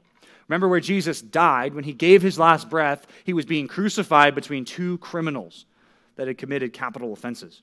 Remember 0.48 0.67
where 0.67 0.79
Jesus 0.79 1.22
died, 1.22 1.74
when 1.74 1.86
he 1.86 1.93
gave 1.93 2.22
his 2.22 2.38
last 2.38 2.70
breath, 2.70 3.08
he 3.24 3.34
was 3.34 3.46
being 3.46 3.67
crucified 3.67 4.36
between 4.36 4.65
two 4.65 4.98
criminals 4.98 5.65
that 6.17 6.27
had 6.27 6.38
committed 6.38 6.74
capital 6.74 7.13
offenses. 7.13 7.62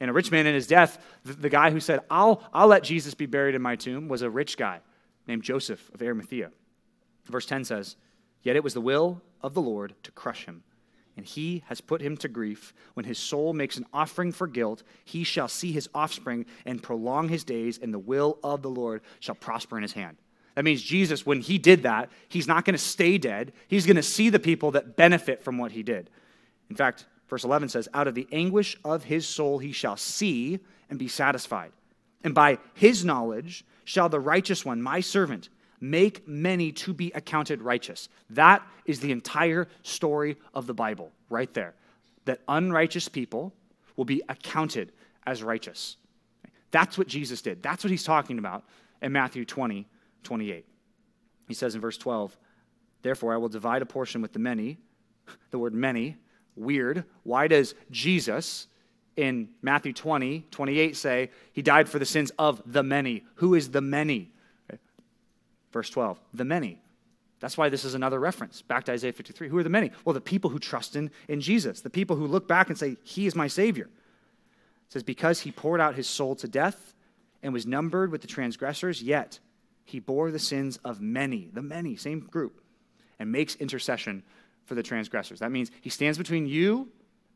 And 0.00 0.10
a 0.10 0.12
rich 0.12 0.30
man 0.30 0.46
in 0.46 0.54
his 0.54 0.66
death, 0.66 1.04
the, 1.24 1.34
the 1.34 1.50
guy 1.50 1.70
who 1.70 1.80
said, 1.80 2.00
I'll, 2.10 2.42
I'll 2.52 2.66
let 2.66 2.82
Jesus 2.82 3.14
be 3.14 3.26
buried 3.26 3.54
in 3.54 3.62
my 3.62 3.76
tomb, 3.76 4.08
was 4.08 4.22
a 4.22 4.30
rich 4.30 4.56
guy 4.56 4.80
named 5.28 5.42
Joseph 5.42 5.90
of 5.94 6.02
Arimathea. 6.02 6.50
Verse 7.26 7.46
10 7.46 7.64
says, 7.64 7.96
Yet 8.42 8.56
it 8.56 8.64
was 8.64 8.74
the 8.74 8.80
will 8.80 9.22
of 9.42 9.54
the 9.54 9.62
Lord 9.62 9.94
to 10.02 10.10
crush 10.10 10.46
him. 10.46 10.64
And 11.16 11.24
he 11.24 11.62
has 11.66 11.80
put 11.80 12.00
him 12.00 12.16
to 12.18 12.28
grief. 12.28 12.74
When 12.94 13.06
his 13.06 13.18
soul 13.18 13.52
makes 13.52 13.76
an 13.76 13.86
offering 13.92 14.32
for 14.32 14.46
guilt, 14.46 14.82
he 15.04 15.22
shall 15.22 15.48
see 15.48 15.70
his 15.70 15.88
offspring 15.94 16.46
and 16.66 16.82
prolong 16.82 17.28
his 17.28 17.44
days, 17.44 17.78
and 17.78 17.94
the 17.94 17.98
will 17.98 18.38
of 18.42 18.62
the 18.62 18.70
Lord 18.70 19.02
shall 19.20 19.36
prosper 19.36 19.76
in 19.76 19.82
his 19.82 19.92
hand. 19.92 20.16
That 20.54 20.64
means 20.64 20.82
Jesus, 20.82 21.26
when 21.26 21.40
he 21.40 21.58
did 21.58 21.82
that, 21.82 22.10
he's 22.28 22.46
not 22.46 22.64
going 22.64 22.74
to 22.74 22.82
stay 22.82 23.18
dead. 23.18 23.52
He's 23.68 23.86
going 23.86 23.96
to 23.96 24.02
see 24.02 24.30
the 24.30 24.38
people 24.38 24.72
that 24.72 24.96
benefit 24.96 25.42
from 25.42 25.58
what 25.58 25.72
he 25.72 25.82
did. 25.82 26.10
In 26.70 26.76
fact, 26.76 27.06
verse 27.28 27.44
11 27.44 27.68
says, 27.68 27.88
Out 27.92 28.08
of 28.08 28.14
the 28.14 28.28
anguish 28.30 28.76
of 28.84 29.04
his 29.04 29.26
soul 29.26 29.58
he 29.58 29.72
shall 29.72 29.96
see 29.96 30.60
and 30.88 30.98
be 30.98 31.08
satisfied. 31.08 31.72
And 32.22 32.34
by 32.34 32.58
his 32.74 33.04
knowledge 33.04 33.64
shall 33.84 34.08
the 34.08 34.20
righteous 34.20 34.64
one, 34.64 34.80
my 34.80 35.00
servant, 35.00 35.48
make 35.90 36.26
many 36.26 36.72
to 36.72 36.94
be 36.94 37.12
accounted 37.14 37.60
righteous. 37.60 38.08
That 38.30 38.66
is 38.86 39.00
the 39.00 39.12
entire 39.12 39.68
story 39.82 40.36
of 40.54 40.66
the 40.66 40.74
Bible, 40.74 41.12
right 41.28 41.52
there. 41.52 41.74
That 42.24 42.40
unrighteous 42.48 43.08
people 43.08 43.52
will 43.96 44.04
be 44.04 44.22
accounted 44.28 44.92
as 45.26 45.42
righteous. 45.42 45.96
That's 46.70 46.98
what 46.98 47.06
Jesus 47.06 47.42
did. 47.42 47.62
That's 47.62 47.84
what 47.84 47.90
he's 47.90 48.02
talking 48.02 48.38
about 48.38 48.64
in 49.02 49.12
Matthew 49.12 49.44
20, 49.44 49.86
28. 50.22 50.66
He 51.46 51.54
says 51.54 51.74
in 51.74 51.80
verse 51.80 51.98
12, 51.98 52.36
Therefore 53.02 53.34
I 53.34 53.36
will 53.36 53.50
divide 53.50 53.82
a 53.82 53.86
portion 53.86 54.22
with 54.22 54.32
the 54.32 54.38
many. 54.38 54.78
The 55.50 55.58
word 55.58 55.72
many, 55.72 56.16
weird. 56.56 57.04
Why 57.22 57.46
does 57.46 57.74
Jesus 57.90 58.66
in 59.16 59.48
Matthew 59.62 59.92
20, 59.92 60.46
28 60.50 60.96
say 60.96 61.30
he 61.52 61.62
died 61.62 61.88
for 61.88 61.98
the 61.98 62.04
sins 62.04 62.32
of 62.38 62.60
the 62.66 62.82
many? 62.82 63.24
Who 63.36 63.54
is 63.54 63.70
the 63.70 63.80
many? 63.80 64.33
Verse 65.74 65.90
12, 65.90 66.20
the 66.32 66.44
many. 66.44 66.80
That's 67.40 67.58
why 67.58 67.68
this 67.68 67.84
is 67.84 67.94
another 67.94 68.20
reference 68.20 68.62
back 68.62 68.84
to 68.84 68.92
Isaiah 68.92 69.12
53. 69.12 69.48
Who 69.48 69.58
are 69.58 69.64
the 69.64 69.68
many? 69.68 69.90
Well, 70.04 70.14
the 70.14 70.20
people 70.20 70.48
who 70.48 70.60
trust 70.60 70.94
in, 70.94 71.10
in 71.26 71.40
Jesus, 71.40 71.80
the 71.80 71.90
people 71.90 72.14
who 72.14 72.28
look 72.28 72.46
back 72.46 72.68
and 72.68 72.78
say, 72.78 72.96
He 73.02 73.26
is 73.26 73.34
my 73.34 73.48
Savior. 73.48 73.86
It 73.86 74.92
says, 74.92 75.02
Because 75.02 75.40
he 75.40 75.50
poured 75.50 75.80
out 75.80 75.96
his 75.96 76.06
soul 76.06 76.36
to 76.36 76.46
death 76.46 76.94
and 77.42 77.52
was 77.52 77.66
numbered 77.66 78.12
with 78.12 78.20
the 78.20 78.28
transgressors, 78.28 79.02
yet 79.02 79.40
he 79.82 79.98
bore 79.98 80.30
the 80.30 80.38
sins 80.38 80.78
of 80.84 81.00
many, 81.00 81.50
the 81.52 81.60
many, 81.60 81.96
same 81.96 82.20
group, 82.20 82.62
and 83.18 83.32
makes 83.32 83.56
intercession 83.56 84.22
for 84.66 84.76
the 84.76 84.82
transgressors. 84.84 85.40
That 85.40 85.50
means 85.50 85.72
he 85.80 85.90
stands 85.90 86.18
between 86.18 86.46
you 86.46 86.88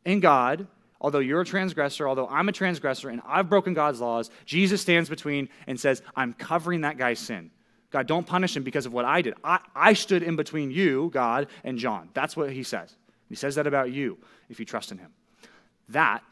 and 0.07 0.23
God. 0.23 0.69
Although 1.01 1.19
you're 1.19 1.41
a 1.41 1.45
transgressor, 1.45 2.07
although 2.07 2.29
I'm 2.29 2.49
a 2.49 2.53
transgressor 2.53 3.09
and 3.09 3.21
I've 3.27 3.51
broken 3.51 3.75
God's 3.75 4.01
laws, 4.01 4.31
Jesus 4.47 4.81
stands 4.81 5.09
between 5.09 5.49
and 5.67 5.79
says, 5.79 6.03
I'm 6.15 6.35
covering 6.35 6.83
that 6.83 6.99
guy's 6.99 7.19
sin. 7.19 7.51
God, 7.91 8.07
don't 8.07 8.27
punish 8.27 8.57
him 8.57 8.63
because 8.63 8.87
of 8.87 8.93
what 8.93 9.05
I 9.05 9.23
did. 9.23 9.35
I, 9.43 9.61
I 9.75 9.93
stood 9.95 10.23
in 10.23 10.37
between 10.37 10.71
you, 10.71 11.11
God, 11.13 11.49
and 11.65 11.79
John. 11.79 12.11
That's 12.13 12.37
what 12.37 12.53
he 12.53 12.63
says. 12.63 12.95
He 13.29 13.35
says 13.35 13.55
that 13.55 13.67
about 13.67 13.93
you 13.93 14.19
if 14.49 14.59
you 14.59 14.67
trust 14.67 14.93
in 14.93 14.99
him. 14.99 15.13
That 15.89 16.23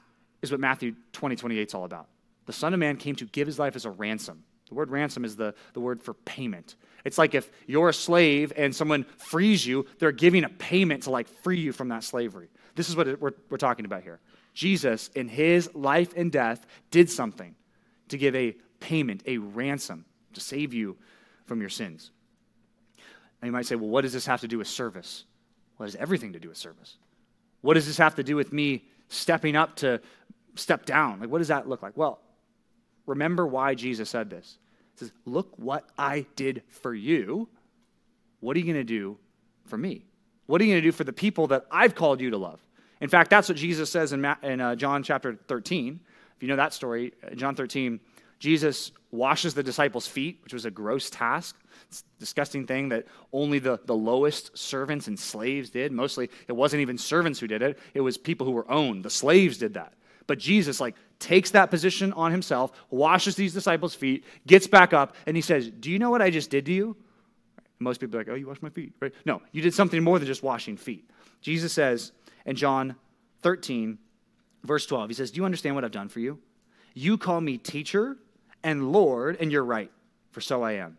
is 0.42 0.50
what 0.50 0.60
Matthew 0.60 0.94
20, 1.12 1.36
28 1.36 1.68
is 1.68 1.74
all 1.74 1.84
about. 1.84 2.08
The 2.44 2.52
Son 2.52 2.74
of 2.74 2.80
Man 2.80 2.96
came 2.96 3.16
to 3.16 3.24
give 3.26 3.46
his 3.46 3.58
life 3.58 3.74
as 3.74 3.84
a 3.84 3.90
ransom 3.90 4.44
the 4.68 4.74
word 4.74 4.90
ransom 4.90 5.24
is 5.24 5.36
the, 5.36 5.54
the 5.74 5.80
word 5.80 6.02
for 6.02 6.14
payment. 6.14 6.74
It's 7.04 7.18
like 7.18 7.34
if 7.34 7.50
you're 7.66 7.88
a 7.88 7.94
slave 7.94 8.52
and 8.56 8.74
someone 8.74 9.04
frees 9.18 9.64
you, 9.64 9.86
they're 9.98 10.12
giving 10.12 10.44
a 10.44 10.48
payment 10.48 11.04
to 11.04 11.10
like 11.10 11.28
free 11.28 11.60
you 11.60 11.72
from 11.72 11.88
that 11.88 12.02
slavery. 12.02 12.48
This 12.74 12.88
is 12.88 12.96
what 12.96 13.20
we're, 13.20 13.34
we're 13.48 13.58
talking 13.58 13.84
about 13.84 14.02
here. 14.02 14.20
Jesus, 14.54 15.08
in 15.14 15.28
his 15.28 15.72
life 15.74 16.14
and 16.16 16.32
death, 16.32 16.66
did 16.90 17.10
something 17.10 17.54
to 18.08 18.18
give 18.18 18.34
a 18.34 18.56
payment, 18.80 19.22
a 19.26 19.38
ransom, 19.38 20.04
to 20.32 20.40
save 20.40 20.74
you 20.74 20.96
from 21.46 21.60
your 21.60 21.70
sins. 21.70 22.10
And 23.40 23.48
you 23.48 23.52
might 23.52 23.66
say, 23.66 23.76
well, 23.76 23.88
what 23.88 24.02
does 24.02 24.12
this 24.12 24.26
have 24.26 24.40
to 24.42 24.48
do 24.48 24.58
with 24.58 24.68
service? 24.68 25.24
It 25.78 25.82
has 25.82 25.96
everything 25.96 26.32
to 26.32 26.38
do 26.38 26.48
with 26.48 26.56
service. 26.56 26.96
What 27.60 27.74
does 27.74 27.86
this 27.86 27.98
have 27.98 28.14
to 28.16 28.22
do 28.22 28.36
with 28.36 28.52
me 28.52 28.84
stepping 29.08 29.56
up 29.56 29.76
to 29.76 30.00
step 30.54 30.86
down? 30.86 31.20
Like, 31.20 31.30
what 31.30 31.38
does 31.38 31.48
that 31.48 31.68
look 31.68 31.82
like? 31.82 31.96
Well, 31.96 32.20
remember 33.06 33.46
why 33.46 33.74
Jesus 33.74 34.10
said 34.10 34.30
this. 34.30 34.58
He 34.94 35.00
says, 35.00 35.12
Look 35.24 35.52
what 35.58 35.88
I 35.98 36.26
did 36.36 36.62
for 36.68 36.94
you. 36.94 37.48
What 38.40 38.56
are 38.56 38.60
you 38.60 38.66
going 38.66 38.76
to 38.76 38.84
do 38.84 39.18
for 39.66 39.76
me? 39.76 40.04
What 40.46 40.60
are 40.60 40.64
you 40.64 40.72
going 40.72 40.82
to 40.82 40.88
do 40.88 40.92
for 40.92 41.04
the 41.04 41.12
people 41.12 41.48
that 41.48 41.66
I've 41.70 41.94
called 41.94 42.20
you 42.20 42.30
to 42.30 42.38
love? 42.38 42.60
In 43.00 43.08
fact, 43.08 43.30
that's 43.30 43.48
what 43.48 43.58
Jesus 43.58 43.90
says 43.90 44.12
in, 44.12 44.24
in 44.42 44.60
uh, 44.60 44.74
John 44.74 45.02
chapter 45.02 45.38
13. 45.48 46.00
If 46.36 46.42
you 46.42 46.48
know 46.48 46.56
that 46.56 46.72
story, 46.72 47.12
uh, 47.24 47.34
John 47.34 47.54
13, 47.54 48.00
Jesus 48.38 48.92
washes 49.10 49.54
the 49.54 49.62
disciples' 49.62 50.06
feet, 50.06 50.40
which 50.44 50.52
was 50.52 50.64
a 50.64 50.70
gross 50.70 51.08
task. 51.08 51.56
It's 51.88 52.00
a 52.00 52.20
disgusting 52.20 52.66
thing 52.66 52.90
that 52.90 53.06
only 53.32 53.58
the, 53.58 53.80
the 53.86 53.94
lowest 53.94 54.56
servants 54.56 55.08
and 55.08 55.18
slaves 55.18 55.70
did. 55.70 55.92
Mostly, 55.92 56.30
it 56.48 56.52
wasn't 56.52 56.82
even 56.82 56.98
servants 56.98 57.40
who 57.40 57.46
did 57.46 57.62
it, 57.62 57.78
it 57.94 58.00
was 58.00 58.18
people 58.18 58.46
who 58.46 58.52
were 58.52 58.70
owned. 58.70 59.04
The 59.04 59.10
slaves 59.10 59.58
did 59.58 59.74
that. 59.74 59.94
But 60.26 60.38
Jesus, 60.38 60.80
like, 60.80 60.96
takes 61.18 61.50
that 61.52 61.70
position 61.70 62.12
on 62.12 62.32
himself, 62.32 62.72
washes 62.90 63.36
these 63.36 63.54
disciples' 63.54 63.94
feet, 63.94 64.24
gets 64.46 64.66
back 64.66 64.92
up, 64.92 65.14
and 65.26 65.36
he 65.36 65.40
says, 65.40 65.70
Do 65.70 65.90
you 65.90 65.98
know 65.98 66.10
what 66.10 66.20
I 66.20 66.30
just 66.30 66.50
did 66.50 66.66
to 66.66 66.72
you? 66.72 66.96
Most 67.78 68.00
people 68.00 68.16
are 68.16 68.20
like, 68.20 68.28
Oh, 68.28 68.34
you 68.34 68.46
washed 68.46 68.62
my 68.62 68.70
feet, 68.70 68.92
right? 69.00 69.12
No, 69.24 69.40
you 69.52 69.62
did 69.62 69.72
something 69.72 70.02
more 70.02 70.18
than 70.18 70.26
just 70.26 70.42
washing 70.42 70.76
feet. 70.76 71.08
Jesus 71.40 71.72
says 71.72 72.12
in 72.44 72.56
John 72.56 72.96
13, 73.42 73.98
verse 74.64 74.84
12, 74.86 75.10
he 75.10 75.14
says, 75.14 75.30
Do 75.30 75.40
you 75.40 75.44
understand 75.44 75.74
what 75.74 75.84
I've 75.84 75.92
done 75.92 76.08
for 76.08 76.20
you? 76.20 76.38
You 76.92 77.18
call 77.18 77.40
me 77.40 77.58
teacher 77.58 78.16
and 78.62 78.92
Lord, 78.92 79.36
and 79.40 79.50
you're 79.52 79.64
right, 79.64 79.90
for 80.30 80.40
so 80.40 80.62
I 80.62 80.72
am. 80.72 80.98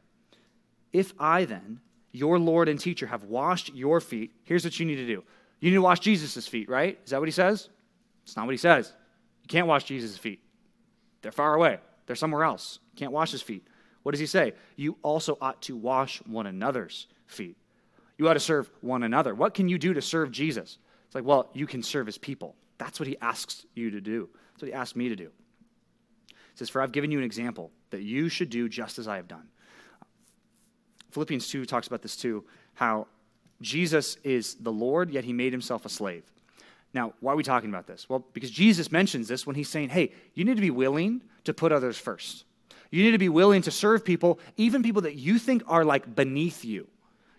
If 0.93 1.13
I 1.20 1.46
then, 1.46 1.80
your 2.12 2.39
Lord 2.39 2.70
and 2.70 2.80
teacher, 2.80 3.08
have 3.08 3.24
washed 3.24 3.74
your 3.74 4.00
feet, 4.00 4.32
here's 4.43 4.63
what 4.63 4.80
you 4.80 4.86
need 4.86 4.96
to 4.96 5.08
do. 5.08 5.24
You 5.60 5.70
need 5.70 5.76
to 5.76 5.82
wash 5.82 6.00
Jesus' 6.00 6.48
feet, 6.48 6.70
right? 6.70 6.98
Is 7.04 7.12
that 7.12 7.20
what 7.20 7.28
he 7.28 7.34
says? 7.34 7.70
It's 8.24 8.36
not 8.36 8.46
what 8.46 8.54
he 8.54 8.58
says. 8.58 8.93
You 9.43 9.48
can't 9.48 9.67
wash 9.67 9.86
Jesus' 9.86 10.17
feet. 10.17 10.41
They're 11.22 11.32
far 11.32 11.56
away, 11.56 11.80
they're 12.06 12.15
somewhere 12.15 12.43
else. 12.43 12.80
You 12.93 12.98
can't 12.98 13.12
wash 13.12 13.32
his 13.32 13.41
feet. 13.41 13.67
What 14.04 14.12
does 14.12 14.20
he 14.20 14.26
say? 14.26 14.54
You 14.76 14.98
also 15.02 15.38
ought 15.41 15.62
to 15.63 15.76
wash 15.76 16.20
one 16.26 16.48
another's 16.48 17.08
feet. 17.26 17.58
You 18.17 18.30
ought 18.30 18.34
to 18.36 18.39
serve 18.39 18.70
one 18.82 19.04
another. 19.04 19.36
What 19.36 19.54
can 19.54 19.67
you 19.67 19.78
do 19.78 19.93
to 19.93 20.02
serve 20.02 20.32
Jesus? 20.32 20.78
It's 21.06 21.15
like, 21.15 21.26
well, 21.26 21.50
you 21.54 21.67
can 21.67 21.84
serve 21.84 22.06
his 22.06 22.17
people. 22.17 22.56
That's 22.78 23.00
what 23.00 23.08
he 23.08 23.17
asks 23.20 23.65
you 23.76 23.91
to 23.91 24.02
do. 24.02 24.30
That's 24.54 24.62
what 24.63 24.70
he 24.70 24.74
asked 24.74 24.96
me 24.96 25.10
to 25.10 25.15
do. 25.15 25.32
Says, 26.58 26.70
For 26.70 26.82
I've 26.82 26.91
given 26.91 27.12
you 27.12 27.20
an 27.20 27.24
example 27.24 27.72
that 27.91 28.02
you 28.02 28.30
should 28.30 28.50
do 28.50 28.67
just 28.67 28.98
as 28.98 29.08
I 29.08 29.17
have 29.17 29.28
done. 29.28 29.48
Philippians 31.12 31.48
2 31.50 31.65
talks 31.65 31.88
about 31.88 32.02
this 32.02 32.15
too, 32.15 32.43
how 32.74 33.08
Jesus 33.62 34.17
is 34.24 34.56
the 34.56 34.72
Lord, 34.72 35.12
yet 35.12 35.24
he 35.24 35.34
made 35.34 35.54
himself 35.54 35.86
a 35.86 35.89
slave. 35.89 36.24
Now, 36.93 37.13
why 37.20 37.34
are 37.34 37.36
we 37.36 37.43
talking 37.43 37.70
about 37.70 37.86
this? 37.86 38.10
Well, 38.10 38.26
because 38.34 38.50
Jesus 38.50 38.91
mentions 38.91 39.28
this 39.28 39.46
when 39.46 39.56
he's 39.56 39.70
saying, 39.70 39.89
hey, 39.89 40.13
you 40.34 40.46
need 40.46 40.56
to 40.56 40.62
be 40.62 40.72
willing 40.72 41.22
to 41.43 41.54
put 41.54 41.72
others 41.72 41.98
first. 41.98 42.46
You 42.89 43.04
need 43.04 43.12
to 43.12 43.17
be 43.17 43.30
willing 43.30 43.62
to 43.63 43.72
serve 43.72 44.04
people, 44.04 44.39
even 44.56 44.82
people 44.82 45.04
that 45.04 45.15
you 45.15 45.38
think 45.38 45.63
are 45.67 45.86
like 45.86 46.15
beneath 46.15 46.65
you. 46.65 46.88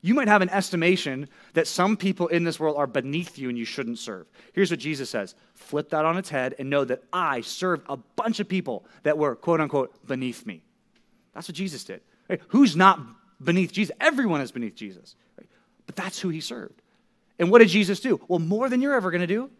You 0.00 0.14
might 0.14 0.28
have 0.28 0.42
an 0.42 0.50
estimation 0.50 1.28
that 1.54 1.66
some 1.66 1.96
people 1.96 2.28
in 2.28 2.44
this 2.44 2.60
world 2.60 2.76
are 2.76 2.86
beneath 2.86 3.38
you 3.38 3.48
and 3.48 3.58
you 3.58 3.64
shouldn't 3.64 3.98
serve. 3.98 4.26
Here's 4.52 4.70
what 4.70 4.80
Jesus 4.80 5.10
says 5.10 5.34
flip 5.54 5.90
that 5.90 6.04
on 6.04 6.16
its 6.16 6.28
head 6.28 6.54
and 6.58 6.70
know 6.70 6.84
that 6.84 7.02
I 7.12 7.40
served 7.40 7.84
a 7.88 7.96
bunch 7.96 8.40
of 8.40 8.48
people 8.48 8.84
that 9.02 9.18
were, 9.18 9.34
quote 9.34 9.60
unquote, 9.60 10.06
beneath 10.06 10.46
me. 10.46 10.62
That's 11.34 11.48
what 11.48 11.56
Jesus 11.56 11.84
did. 11.84 12.00
Right? 12.28 12.40
Who's 12.48 12.76
not 12.76 13.00
beneath 13.42 13.72
Jesus? 13.72 13.94
Everyone 14.00 14.40
is 14.40 14.52
beneath 14.52 14.74
Jesus. 14.74 15.16
Right? 15.36 15.48
But 15.86 15.96
that's 15.96 16.20
who 16.20 16.28
he 16.28 16.40
served. 16.40 16.80
And 17.38 17.50
what 17.50 17.58
did 17.58 17.68
Jesus 17.68 18.00
do? 18.00 18.20
Well, 18.28 18.38
more 18.38 18.68
than 18.68 18.82
you're 18.82 18.94
ever 18.94 19.10
going 19.10 19.20
to 19.20 19.26
do, 19.26 19.50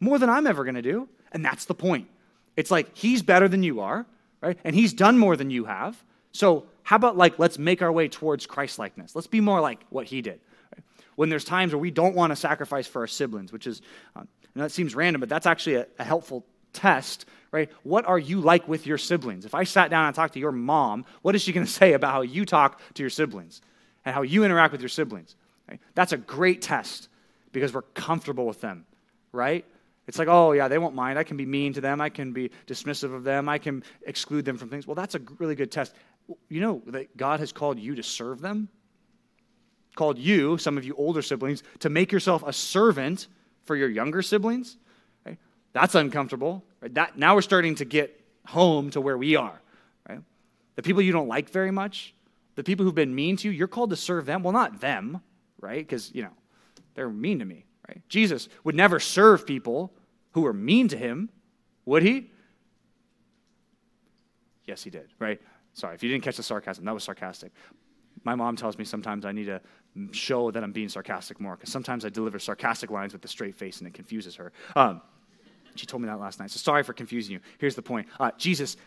more 0.00 0.18
than 0.18 0.30
I'm 0.30 0.46
ever 0.46 0.64
going 0.64 0.74
to 0.76 0.82
do. 0.82 1.08
And 1.32 1.44
that's 1.44 1.64
the 1.64 1.74
point. 1.74 2.08
It's 2.56 2.70
like 2.70 2.96
he's 2.96 3.22
better 3.22 3.48
than 3.48 3.62
you 3.62 3.80
are, 3.80 4.06
right? 4.40 4.58
And 4.64 4.74
he's 4.74 4.92
done 4.92 5.18
more 5.18 5.36
than 5.36 5.50
you 5.50 5.64
have. 5.64 6.02
So 6.32 6.66
how 6.86 6.94
about 6.94 7.16
like 7.16 7.36
let's 7.40 7.58
make 7.58 7.82
our 7.82 7.90
way 7.90 8.06
towards 8.06 8.46
Christ 8.46 8.78
likeness? 8.78 9.16
Let's 9.16 9.26
be 9.26 9.40
more 9.40 9.60
like 9.60 9.84
what 9.90 10.06
he 10.06 10.22
did. 10.22 10.38
When 11.16 11.30
there's 11.30 11.44
times 11.44 11.72
where 11.72 11.80
we 11.80 11.90
don't 11.90 12.14
want 12.14 12.30
to 12.30 12.36
sacrifice 12.36 12.86
for 12.86 13.00
our 13.00 13.08
siblings, 13.08 13.52
which 13.52 13.66
is, 13.66 13.82
uh, 14.14 14.22
that 14.54 14.70
seems 14.70 14.94
random, 14.94 15.18
but 15.18 15.28
that's 15.28 15.46
actually 15.46 15.76
a, 15.76 15.86
a 15.98 16.04
helpful 16.04 16.46
test, 16.72 17.26
right? 17.50 17.72
What 17.82 18.06
are 18.06 18.20
you 18.20 18.40
like 18.40 18.68
with 18.68 18.86
your 18.86 18.98
siblings? 18.98 19.44
If 19.44 19.52
I 19.52 19.64
sat 19.64 19.90
down 19.90 20.06
and 20.06 20.14
talked 20.14 20.34
to 20.34 20.38
your 20.38 20.52
mom, 20.52 21.06
what 21.22 21.34
is 21.34 21.42
she 21.42 21.52
going 21.52 21.66
to 21.66 21.72
say 21.72 21.94
about 21.94 22.12
how 22.12 22.20
you 22.20 22.44
talk 22.44 22.80
to 22.94 23.02
your 23.02 23.10
siblings 23.10 23.62
and 24.04 24.14
how 24.14 24.22
you 24.22 24.44
interact 24.44 24.70
with 24.70 24.80
your 24.80 24.88
siblings? 24.88 25.34
Right? 25.68 25.80
That's 25.96 26.12
a 26.12 26.16
great 26.16 26.62
test 26.62 27.08
because 27.50 27.74
we're 27.74 27.82
comfortable 27.82 28.46
with 28.46 28.60
them, 28.60 28.86
right? 29.32 29.64
It's 30.06 30.20
like, 30.20 30.28
oh, 30.28 30.52
yeah, 30.52 30.68
they 30.68 30.78
won't 30.78 30.94
mind. 30.94 31.18
I 31.18 31.24
can 31.24 31.36
be 31.36 31.46
mean 31.46 31.72
to 31.72 31.80
them. 31.80 32.00
I 32.00 32.10
can 32.10 32.32
be 32.32 32.52
dismissive 32.68 33.12
of 33.12 33.24
them. 33.24 33.48
I 33.48 33.58
can 33.58 33.82
exclude 34.06 34.44
them 34.44 34.56
from 34.56 34.68
things. 34.68 34.86
Well, 34.86 34.94
that's 34.94 35.16
a 35.16 35.20
really 35.40 35.56
good 35.56 35.72
test 35.72 35.92
you 36.48 36.60
know 36.60 36.82
that 36.86 37.16
God 37.16 37.40
has 37.40 37.52
called 37.52 37.78
you 37.78 37.94
to 37.94 38.02
serve 38.02 38.40
them? 38.40 38.68
Called 39.94 40.18
you, 40.18 40.58
some 40.58 40.76
of 40.76 40.84
you 40.84 40.94
older 40.96 41.22
siblings, 41.22 41.62
to 41.80 41.88
make 41.88 42.12
yourself 42.12 42.42
a 42.46 42.52
servant 42.52 43.28
for 43.64 43.76
your 43.76 43.88
younger 43.88 44.22
siblings? 44.22 44.76
Right? 45.24 45.38
That's 45.72 45.94
uncomfortable. 45.94 46.64
Right? 46.80 46.92
That, 46.94 47.18
now 47.18 47.34
we're 47.34 47.42
starting 47.42 47.76
to 47.76 47.84
get 47.84 48.20
home 48.46 48.90
to 48.90 49.00
where 49.00 49.16
we 49.16 49.36
are. 49.36 49.60
Right? 50.08 50.20
The 50.74 50.82
people 50.82 51.02
you 51.02 51.12
don't 51.12 51.28
like 51.28 51.50
very 51.50 51.70
much, 51.70 52.14
the 52.56 52.64
people 52.64 52.84
who've 52.84 52.94
been 52.94 53.14
mean 53.14 53.36
to 53.38 53.48
you, 53.48 53.54
you're 53.54 53.68
called 53.68 53.90
to 53.90 53.96
serve 53.96 54.26
them. 54.26 54.42
Well, 54.42 54.52
not 54.52 54.80
them, 54.80 55.22
right? 55.60 55.86
Because, 55.86 56.14
you 56.14 56.22
know, 56.22 56.32
they're 56.94 57.10
mean 57.10 57.38
to 57.38 57.44
me, 57.44 57.64
right? 57.88 58.02
Jesus 58.08 58.48
would 58.64 58.74
never 58.74 59.00
serve 59.00 59.46
people 59.46 59.92
who 60.32 60.42
were 60.42 60.52
mean 60.52 60.88
to 60.88 60.96
him, 60.96 61.30
would 61.84 62.02
he? 62.02 62.30
Yes, 64.66 64.82
he 64.82 64.90
did, 64.90 65.08
right? 65.18 65.40
Sorry, 65.76 65.94
if 65.94 66.02
you 66.02 66.08
didn't 66.08 66.24
catch 66.24 66.38
the 66.38 66.42
sarcasm, 66.42 66.86
that 66.86 66.94
was 66.94 67.04
sarcastic. 67.04 67.52
My 68.24 68.34
mom 68.34 68.56
tells 68.56 68.78
me 68.78 68.84
sometimes 68.86 69.26
I 69.26 69.32
need 69.32 69.44
to 69.44 69.60
show 70.10 70.50
that 70.50 70.64
I'm 70.64 70.72
being 70.72 70.88
sarcastic 70.88 71.38
more 71.38 71.54
because 71.54 71.70
sometimes 71.70 72.06
I 72.06 72.08
deliver 72.08 72.38
sarcastic 72.38 72.90
lines 72.90 73.12
with 73.12 73.22
a 73.26 73.28
straight 73.28 73.54
face 73.54 73.78
and 73.78 73.86
it 73.86 73.92
confuses 73.92 74.34
her. 74.36 74.52
Um, 74.74 75.02
she 75.74 75.84
told 75.84 76.02
me 76.02 76.08
that 76.08 76.18
last 76.18 76.40
night. 76.40 76.50
So 76.50 76.56
sorry 76.56 76.82
for 76.82 76.94
confusing 76.94 77.34
you. 77.34 77.40
Here's 77.58 77.74
the 77.74 77.82
point: 77.82 78.08
uh, 78.18 78.30
Jesus, 78.38 78.78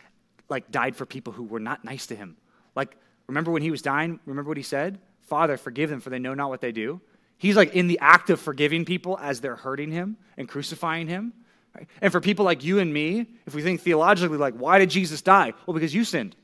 like, 0.50 0.72
died 0.72 0.96
for 0.96 1.06
people 1.06 1.32
who 1.32 1.44
were 1.44 1.60
not 1.60 1.86
nice 1.86 2.08
to 2.08 2.16
him. 2.16 2.36
Like, 2.76 2.98
remember 3.28 3.52
when 3.52 3.62
he 3.62 3.70
was 3.70 3.84
dying? 3.84 4.20
Remember 4.26 4.50
what 4.50 4.58
he 4.58 4.64
said? 4.64 5.00
Father, 5.22 5.58
forgive 5.58 5.92
them, 5.92 6.00
for 6.00 6.10
they 6.10 6.18
know 6.18 6.34
not 6.34 6.50
what 6.50 6.60
they 6.60 6.72
do. 6.72 7.00
He's 7.38 7.56
like 7.56 7.76
in 7.76 7.86
the 7.86 8.00
act 8.00 8.32
of 8.32 8.40
forgiving 8.40 8.84
people 8.84 9.20
as 9.22 9.42
they're 9.42 9.56
hurting 9.56 9.92
him 9.92 10.18
and 10.38 10.50
crucifying 10.50 11.08
him. 11.08 11.34
Right? 11.76 11.88
And 12.02 12.12
for 12.12 12.20
people 12.20 12.46
like 12.46 12.64
you 12.64 12.80
and 12.80 12.92
me, 12.92 13.28
if 13.46 13.54
we 13.54 13.62
think 13.62 13.82
theologically, 13.82 14.40
like, 14.40 14.56
why 14.56 14.80
did 14.80 14.90
Jesus 14.90 15.22
die? 15.22 15.54
Well, 15.68 15.76
because 15.76 15.94
you 15.94 16.04
sinned. 16.04 16.36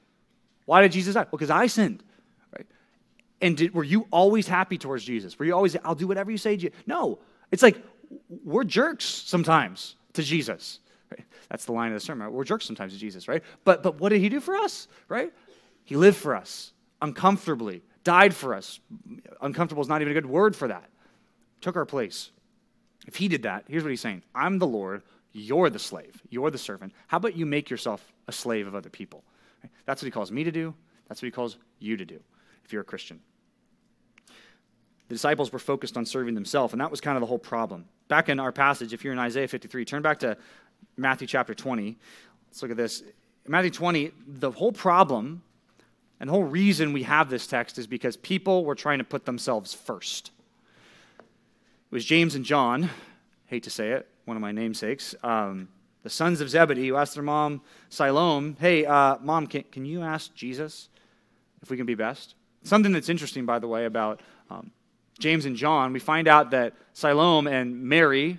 Why 0.65 0.81
did 0.81 0.91
Jesus 0.91 1.13
die? 1.13 1.21
Well, 1.21 1.31
because 1.31 1.49
I 1.49 1.67
sinned. 1.67 2.03
Right? 2.55 2.65
And 3.41 3.57
did, 3.57 3.73
were 3.73 3.83
you 3.83 4.07
always 4.11 4.47
happy 4.47 4.77
towards 4.77 5.03
Jesus? 5.03 5.37
Were 5.37 5.45
you 5.45 5.55
always, 5.55 5.75
I'll 5.83 5.95
do 5.95 6.07
whatever 6.07 6.31
you 6.31 6.37
say? 6.37 6.71
No. 6.85 7.19
It's 7.51 7.63
like 7.63 7.83
we're 8.43 8.63
jerks 8.63 9.05
sometimes 9.05 9.95
to 10.13 10.23
Jesus. 10.23 10.79
Right? 11.11 11.25
That's 11.49 11.65
the 11.65 11.71
line 11.71 11.89
of 11.89 11.93
the 11.93 11.99
sermon. 11.99 12.31
We're 12.31 12.43
jerks 12.43 12.65
sometimes 12.65 12.93
to 12.93 12.99
Jesus, 12.99 13.27
right? 13.27 13.43
But 13.63 13.83
but 13.83 13.99
what 13.99 14.09
did 14.09 14.21
he 14.21 14.29
do 14.29 14.39
for 14.39 14.55
us? 14.55 14.87
Right? 15.07 15.31
He 15.83 15.95
lived 15.95 16.17
for 16.17 16.35
us 16.35 16.73
uncomfortably, 17.01 17.83
died 18.03 18.33
for 18.33 18.53
us. 18.53 18.79
Uncomfortable 19.41 19.81
is 19.81 19.87
not 19.87 20.01
even 20.01 20.11
a 20.11 20.13
good 20.13 20.25
word 20.25 20.55
for 20.55 20.67
that. 20.67 20.89
Took 21.61 21.75
our 21.75 21.85
place. 21.85 22.31
If 23.07 23.15
he 23.15 23.27
did 23.27 23.43
that, 23.43 23.65
here's 23.67 23.83
what 23.83 23.89
he's 23.89 24.01
saying 24.01 24.23
I'm 24.33 24.59
the 24.59 24.67
Lord, 24.67 25.03
you're 25.31 25.69
the 25.69 25.79
slave, 25.79 26.21
you're 26.29 26.51
the 26.51 26.57
servant. 26.57 26.93
How 27.07 27.17
about 27.17 27.35
you 27.35 27.45
make 27.45 27.69
yourself 27.69 28.13
a 28.27 28.31
slave 28.31 28.67
of 28.67 28.75
other 28.75 28.89
people? 28.89 29.23
That's 29.85 30.01
what 30.01 30.05
he 30.05 30.11
calls 30.11 30.31
me 30.31 30.43
to 30.43 30.51
do. 30.51 30.73
That's 31.07 31.21
what 31.21 31.27
he 31.27 31.31
calls 31.31 31.57
you 31.79 31.97
to 31.97 32.05
do 32.05 32.19
if 32.63 32.73
you're 32.73 32.81
a 32.81 32.85
Christian. 32.85 33.19
The 35.07 35.13
disciples 35.15 35.51
were 35.51 35.59
focused 35.59 35.97
on 35.97 36.05
serving 36.05 36.33
themselves, 36.33 36.73
and 36.73 36.81
that 36.81 36.89
was 36.89 36.99
kind 36.99 37.15
of 37.15 37.21
the 37.21 37.27
whole 37.27 37.39
problem. 37.39 37.85
Back 38.07 38.29
in 38.29 38.39
our 38.39 38.51
passage, 38.51 38.91
if 38.91 39.03
you're 39.03 39.13
in 39.13 39.19
Isaiah 39.19 39.47
53, 39.47 39.85
turn 39.85 40.01
back 40.01 40.19
to 40.19 40.37
Matthew 40.97 41.27
chapter 41.27 41.53
20. 41.53 41.97
Let's 42.47 42.61
look 42.61 42.71
at 42.71 42.77
this. 42.77 43.01
In 43.01 43.51
Matthew 43.51 43.71
20, 43.71 44.11
the 44.27 44.49
whole 44.49 44.71
problem 44.71 45.43
and 46.19 46.29
the 46.29 46.31
whole 46.31 46.43
reason 46.43 46.93
we 46.93 47.03
have 47.03 47.29
this 47.29 47.45
text 47.45 47.77
is 47.77 47.87
because 47.87 48.15
people 48.17 48.65
were 48.65 48.75
trying 48.75 48.99
to 48.99 49.03
put 49.03 49.25
themselves 49.25 49.73
first. 49.73 50.31
It 51.19 51.91
was 51.91 52.05
James 52.05 52.35
and 52.35 52.45
John, 52.45 52.89
hate 53.47 53.63
to 53.63 53.69
say 53.69 53.91
it, 53.91 54.07
one 54.25 54.37
of 54.37 54.41
my 54.41 54.51
namesakes. 54.51 55.13
Um, 55.23 55.67
the 56.05 56.09
sons 56.11 56.39
of 56.39 56.47
Zebedee 56.51 56.89
who 56.89 56.97
asked 56.97 57.15
their 57.15 57.23
mom, 57.23 57.61
Salome, 57.89 58.55
hey, 58.59 58.85
uh, 58.85 59.17
mom, 59.21 59.47
can, 59.47 59.63
can 59.71 59.85
you 59.85 60.03
ask 60.03 60.31
Jesus 60.35 60.87
if 61.63 61.71
we 61.71 61.77
can 61.77 61.87
be 61.87 61.95
best? 61.95 62.35
Something 62.61 62.91
that's 62.91 63.09
interesting, 63.09 63.43
by 63.43 63.57
the 63.57 63.67
way, 63.67 63.85
about 63.85 64.21
um, 64.51 64.69
James 65.17 65.47
and 65.47 65.55
John, 65.55 65.93
we 65.93 65.99
find 65.99 66.27
out 66.27 66.51
that 66.51 66.73
Salome 66.93 67.51
and 67.51 67.81
Mary, 67.81 68.37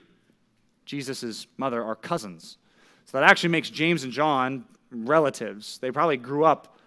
Jesus' 0.85 1.49
mother, 1.57 1.83
are 1.83 1.97
cousins. 1.97 2.57
So 3.05 3.19
that 3.19 3.29
actually 3.29 3.49
makes 3.49 3.69
James 3.69 4.05
and 4.05 4.13
John 4.13 4.65
relatives. 4.93 5.79
They 5.79 5.91
probably 5.91 6.19
grew 6.19 6.45
up 6.45 6.79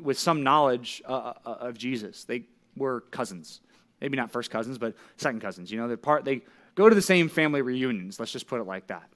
with 0.00 0.18
some 0.18 0.42
knowledge 0.42 1.04
uh, 1.06 1.34
uh 1.46 1.50
of 1.60 1.78
Jesus. 1.78 2.24
They 2.24 2.46
were 2.76 3.02
cousins. 3.12 3.60
Maybe 4.00 4.16
not 4.16 4.32
first 4.32 4.50
cousins, 4.50 4.76
but 4.76 4.94
second 5.18 5.40
cousins. 5.40 5.70
You 5.70 5.78
know, 5.78 5.86
they're 5.86 5.96
part, 5.96 6.24
they 6.24 6.42
go 6.74 6.88
to 6.88 6.96
the 6.96 7.00
same 7.00 7.28
family 7.28 7.62
reunions. 7.62 8.18
Let's 8.18 8.32
just 8.32 8.48
put 8.48 8.60
it 8.60 8.64
like 8.64 8.88
that. 8.88 9.08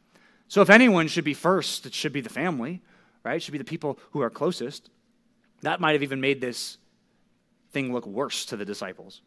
So 0.51 0.63
if 0.63 0.69
anyone 0.69 1.07
should 1.07 1.23
be 1.23 1.33
first, 1.33 1.87
it 1.87 1.95
should 1.95 2.13
be 2.13 2.21
the 2.21 2.29
family, 2.29 2.83
right? 3.23 3.37
It 3.37 3.43
should 3.45 3.53
be 3.53 3.59
the 3.59 3.65
people 3.65 4.01
who 4.11 4.21
are 4.21 4.29
closest. 4.29 4.91
That 5.63 5.81
might 5.81 5.93
have 5.93 6.03
even 6.03 6.21
made 6.21 6.41
this 6.41 6.77
thing 7.71 7.93
look 7.93 8.05
worse 8.05 8.45
to 8.47 8.57
the 8.57 8.65
disciples. 8.65 9.23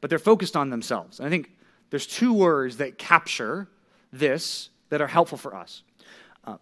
But 0.00 0.10
they're 0.10 0.18
focused 0.18 0.56
on 0.56 0.70
themselves. 0.70 1.20
And 1.20 1.28
I 1.28 1.30
think 1.30 1.52
there's 1.90 2.04
two 2.04 2.32
words 2.32 2.78
that 2.78 2.98
capture 2.98 3.68
this 4.12 4.70
that 4.88 5.00
are 5.00 5.06
helpful 5.06 5.38
for 5.38 5.54
us. 5.54 5.84
Uh, 6.44 6.56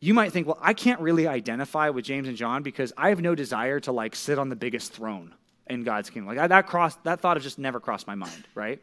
you 0.00 0.12
might 0.12 0.30
think, 0.30 0.46
well, 0.46 0.58
I 0.60 0.74
can't 0.74 1.00
really 1.00 1.26
identify 1.26 1.88
with 1.88 2.04
James 2.04 2.28
and 2.28 2.36
John 2.36 2.62
because 2.62 2.92
I 2.98 3.08
have 3.08 3.22
no 3.22 3.34
desire 3.34 3.80
to 3.80 3.92
like 3.92 4.14
sit 4.14 4.38
on 4.38 4.50
the 4.50 4.56
biggest 4.56 4.92
throne 4.92 5.34
in 5.70 5.84
God's 5.84 6.10
kingdom. 6.10 6.28
Like 6.28 6.38
I, 6.38 6.48
that 6.48 6.66
crossed, 6.66 7.02
that 7.04 7.20
thought 7.20 7.38
has 7.38 7.44
just 7.44 7.58
never 7.58 7.80
crossed 7.80 8.06
my 8.06 8.14
mind, 8.14 8.46
right? 8.54 8.78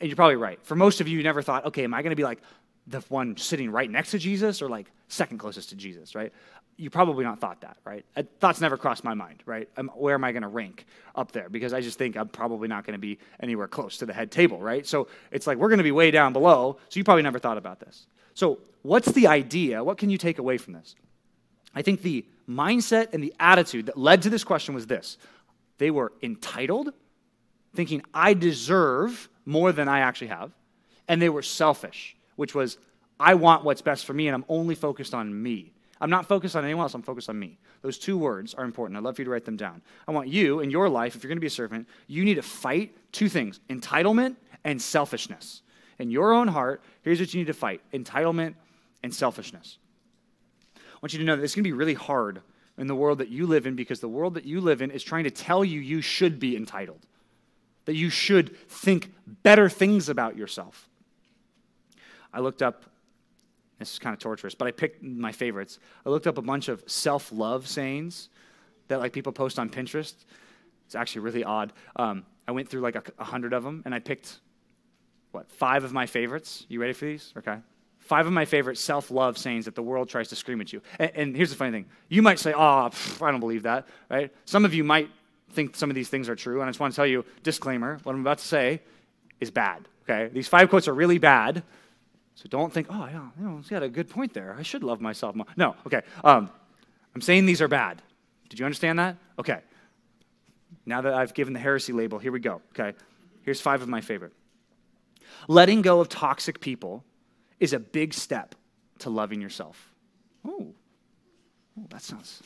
And 0.00 0.08
you're 0.08 0.16
probably 0.16 0.36
right. 0.36 0.58
For 0.64 0.74
most 0.74 1.00
of 1.00 1.08
you, 1.08 1.16
you 1.16 1.22
never 1.22 1.42
thought, 1.42 1.66
okay, 1.66 1.84
am 1.84 1.94
I 1.94 2.02
going 2.02 2.10
to 2.10 2.16
be 2.16 2.24
like 2.24 2.40
the 2.86 3.00
one 3.08 3.36
sitting 3.36 3.70
right 3.70 3.90
next 3.90 4.10
to 4.12 4.18
Jesus 4.18 4.62
or 4.62 4.68
like 4.68 4.90
second 5.08 5.38
closest 5.38 5.68
to 5.70 5.76
Jesus, 5.76 6.14
right? 6.14 6.32
You 6.76 6.88
probably 6.88 7.24
not 7.24 7.40
thought 7.40 7.60
that, 7.60 7.76
right? 7.84 8.04
Uh, 8.16 8.22
thoughts 8.40 8.60
never 8.60 8.76
crossed 8.76 9.04
my 9.04 9.12
mind, 9.12 9.42
right? 9.44 9.68
Um, 9.76 9.90
where 9.94 10.14
am 10.14 10.24
I 10.24 10.32
going 10.32 10.42
to 10.42 10.48
rank 10.48 10.86
up 11.14 11.32
there? 11.32 11.48
Because 11.50 11.74
I 11.74 11.82
just 11.82 11.98
think 11.98 12.16
I'm 12.16 12.28
probably 12.28 12.68
not 12.68 12.84
going 12.84 12.94
to 12.94 13.00
be 13.00 13.18
anywhere 13.40 13.68
close 13.68 13.98
to 13.98 14.06
the 14.06 14.14
head 14.14 14.30
table, 14.30 14.58
right? 14.58 14.86
So 14.86 15.08
it's 15.30 15.46
like 15.46 15.58
we're 15.58 15.68
going 15.68 15.78
to 15.78 15.84
be 15.84 15.92
way 15.92 16.10
down 16.10 16.32
below. 16.32 16.78
So 16.88 16.98
you 16.98 17.04
probably 17.04 17.22
never 17.22 17.38
thought 17.38 17.58
about 17.58 17.80
this. 17.80 18.06
So 18.34 18.58
what's 18.82 19.12
the 19.12 19.26
idea? 19.26 19.84
What 19.84 19.98
can 19.98 20.08
you 20.08 20.16
take 20.16 20.38
away 20.38 20.56
from 20.56 20.72
this? 20.72 20.94
I 21.74 21.82
think 21.82 22.02
the 22.02 22.24
mindset 22.48 23.12
and 23.12 23.22
the 23.22 23.34
attitude 23.38 23.86
that 23.86 23.96
led 23.98 24.22
to 24.22 24.30
this 24.30 24.42
question 24.42 24.74
was 24.74 24.86
this 24.86 25.18
they 25.78 25.90
were 25.90 26.12
entitled, 26.22 26.92
thinking, 27.74 28.02
I 28.12 28.34
deserve 28.34 29.28
more 29.44 29.72
than 29.72 29.88
I 29.88 30.00
actually 30.00 30.28
have. 30.28 30.52
And 31.08 31.20
they 31.20 31.28
were 31.28 31.42
selfish, 31.42 32.16
which 32.36 32.54
was, 32.54 32.78
I 33.18 33.34
want 33.34 33.64
what's 33.64 33.82
best 33.82 34.04
for 34.04 34.14
me, 34.14 34.28
and 34.28 34.34
I'm 34.34 34.44
only 34.48 34.74
focused 34.74 35.14
on 35.14 35.42
me. 35.42 35.72
I'm 36.00 36.10
not 36.10 36.26
focused 36.26 36.56
on 36.56 36.64
anyone 36.64 36.84
else, 36.84 36.94
I'm 36.94 37.02
focused 37.02 37.28
on 37.28 37.38
me. 37.38 37.58
Those 37.82 37.98
two 37.98 38.16
words 38.16 38.54
are 38.54 38.64
important. 38.64 38.96
I'd 38.96 39.02
love 39.02 39.16
for 39.16 39.22
you 39.22 39.26
to 39.26 39.30
write 39.30 39.44
them 39.44 39.56
down. 39.56 39.82
I 40.06 40.12
want 40.12 40.28
you 40.28 40.60
in 40.60 40.70
your 40.70 40.88
life, 40.88 41.14
if 41.14 41.22
you're 41.22 41.28
going 41.28 41.36
to 41.36 41.40
be 41.40 41.46
a 41.46 41.50
servant, 41.50 41.88
you 42.06 42.24
need 42.24 42.34
to 42.34 42.42
fight 42.42 42.94
two 43.12 43.28
things 43.28 43.60
entitlement 43.68 44.36
and 44.64 44.80
selfishness. 44.80 45.62
in 45.98 46.10
your 46.10 46.32
own 46.32 46.48
heart, 46.48 46.82
here's 47.02 47.20
what 47.20 47.34
you 47.34 47.40
need 47.40 47.46
to 47.46 47.54
fight 47.54 47.82
entitlement 47.92 48.54
and 49.02 49.14
selfishness. 49.14 49.78
I 50.76 50.80
want 51.02 51.12
you 51.12 51.18
to 51.18 51.24
know 51.24 51.36
that 51.36 51.42
it's 51.42 51.54
going 51.54 51.64
to 51.64 51.68
be 51.68 51.72
really 51.72 51.94
hard 51.94 52.40
in 52.78 52.86
the 52.86 52.94
world 52.94 53.18
that 53.18 53.28
you 53.28 53.46
live 53.46 53.66
in 53.66 53.76
because 53.76 54.00
the 54.00 54.08
world 54.08 54.34
that 54.34 54.44
you 54.44 54.60
live 54.60 54.80
in 54.80 54.90
is 54.90 55.02
trying 55.02 55.24
to 55.24 55.30
tell 55.30 55.64
you 55.64 55.80
you 55.80 56.00
should 56.00 56.38
be 56.38 56.56
entitled, 56.56 57.06
that 57.90 57.96
you 57.96 58.08
should 58.08 58.56
think 58.68 59.12
better 59.42 59.68
things 59.68 60.08
about 60.08 60.36
yourself. 60.36 60.88
I 62.32 62.38
looked 62.38 62.62
up, 62.62 62.84
this 63.80 63.94
is 63.94 63.98
kind 63.98 64.14
of 64.14 64.20
torturous, 64.20 64.54
but 64.54 64.68
I 64.68 64.70
picked 64.70 65.02
my 65.02 65.32
favorites. 65.32 65.80
I 66.06 66.10
looked 66.10 66.28
up 66.28 66.38
a 66.38 66.42
bunch 66.42 66.68
of 66.68 66.84
self 66.86 67.32
love 67.32 67.66
sayings 67.66 68.28
that 68.86 69.00
like 69.00 69.12
people 69.12 69.32
post 69.32 69.58
on 69.58 69.70
Pinterest. 69.70 70.14
It's 70.86 70.94
actually 70.94 71.22
really 71.22 71.42
odd. 71.42 71.72
Um, 71.96 72.24
I 72.46 72.52
went 72.52 72.68
through 72.68 72.82
like 72.82 72.94
a, 72.94 73.02
a 73.18 73.24
hundred 73.24 73.54
of 73.54 73.64
them 73.64 73.82
and 73.84 73.92
I 73.92 73.98
picked, 73.98 74.38
what, 75.32 75.50
five 75.50 75.82
of 75.82 75.92
my 75.92 76.06
favorites. 76.06 76.66
You 76.68 76.80
ready 76.80 76.92
for 76.92 77.06
these? 77.06 77.34
Okay. 77.38 77.56
Five 77.98 78.28
of 78.28 78.32
my 78.32 78.44
favorite 78.44 78.78
self 78.78 79.10
love 79.10 79.36
sayings 79.36 79.64
that 79.64 79.74
the 79.74 79.82
world 79.82 80.08
tries 80.08 80.28
to 80.28 80.36
scream 80.36 80.60
at 80.60 80.72
you. 80.72 80.80
And, 81.00 81.10
and 81.16 81.36
here's 81.36 81.50
the 81.50 81.56
funny 81.56 81.72
thing 81.72 81.86
you 82.08 82.22
might 82.22 82.38
say, 82.38 82.52
oh, 82.52 82.88
pff, 82.92 83.20
I 83.20 83.32
don't 83.32 83.40
believe 83.40 83.64
that, 83.64 83.88
right? 84.08 84.32
Some 84.44 84.64
of 84.64 84.74
you 84.74 84.84
might 84.84 85.10
think 85.52 85.76
some 85.76 85.90
of 85.90 85.94
these 85.94 86.08
things 86.08 86.28
are 86.28 86.36
true. 86.36 86.60
And 86.60 86.68
I 86.68 86.70
just 86.70 86.80
want 86.80 86.92
to 86.92 86.96
tell 86.96 87.06
you, 87.06 87.24
disclaimer, 87.42 87.98
what 88.02 88.14
I'm 88.14 88.20
about 88.20 88.38
to 88.38 88.44
say 88.44 88.80
is 89.40 89.50
bad, 89.50 89.88
okay? 90.04 90.28
These 90.32 90.48
five 90.48 90.70
quotes 90.70 90.88
are 90.88 90.94
really 90.94 91.18
bad. 91.18 91.62
So 92.34 92.48
don't 92.48 92.72
think, 92.72 92.86
oh, 92.90 93.06
yeah, 93.06 93.28
you 93.38 93.46
know, 93.46 93.56
he's 93.58 93.68
got 93.68 93.82
a 93.82 93.88
good 93.88 94.08
point 94.08 94.32
there. 94.32 94.56
I 94.58 94.62
should 94.62 94.82
love 94.82 95.00
myself 95.00 95.34
more. 95.34 95.46
No, 95.56 95.76
okay. 95.86 96.02
Um, 96.24 96.50
I'm 97.14 97.20
saying 97.20 97.46
these 97.46 97.60
are 97.60 97.68
bad. 97.68 98.00
Did 98.48 98.58
you 98.58 98.64
understand 98.64 98.98
that? 98.98 99.16
Okay. 99.38 99.60
Now 100.86 101.02
that 101.02 101.14
I've 101.14 101.34
given 101.34 101.52
the 101.52 101.60
heresy 101.60 101.92
label, 101.92 102.18
here 102.18 102.32
we 102.32 102.40
go. 102.40 102.62
Okay. 102.72 102.96
Here's 103.42 103.60
five 103.60 103.82
of 103.82 103.88
my 103.88 104.00
favorite. 104.00 104.32
Letting 105.48 105.82
go 105.82 106.00
of 106.00 106.08
toxic 106.08 106.60
people 106.60 107.04
is 107.58 107.72
a 107.72 107.78
big 107.78 108.14
step 108.14 108.54
to 109.00 109.10
loving 109.10 109.40
yourself. 109.40 109.92
Oh, 110.46 110.74
oh 111.78 111.86
that 111.90 112.02
sounds. 112.02 112.42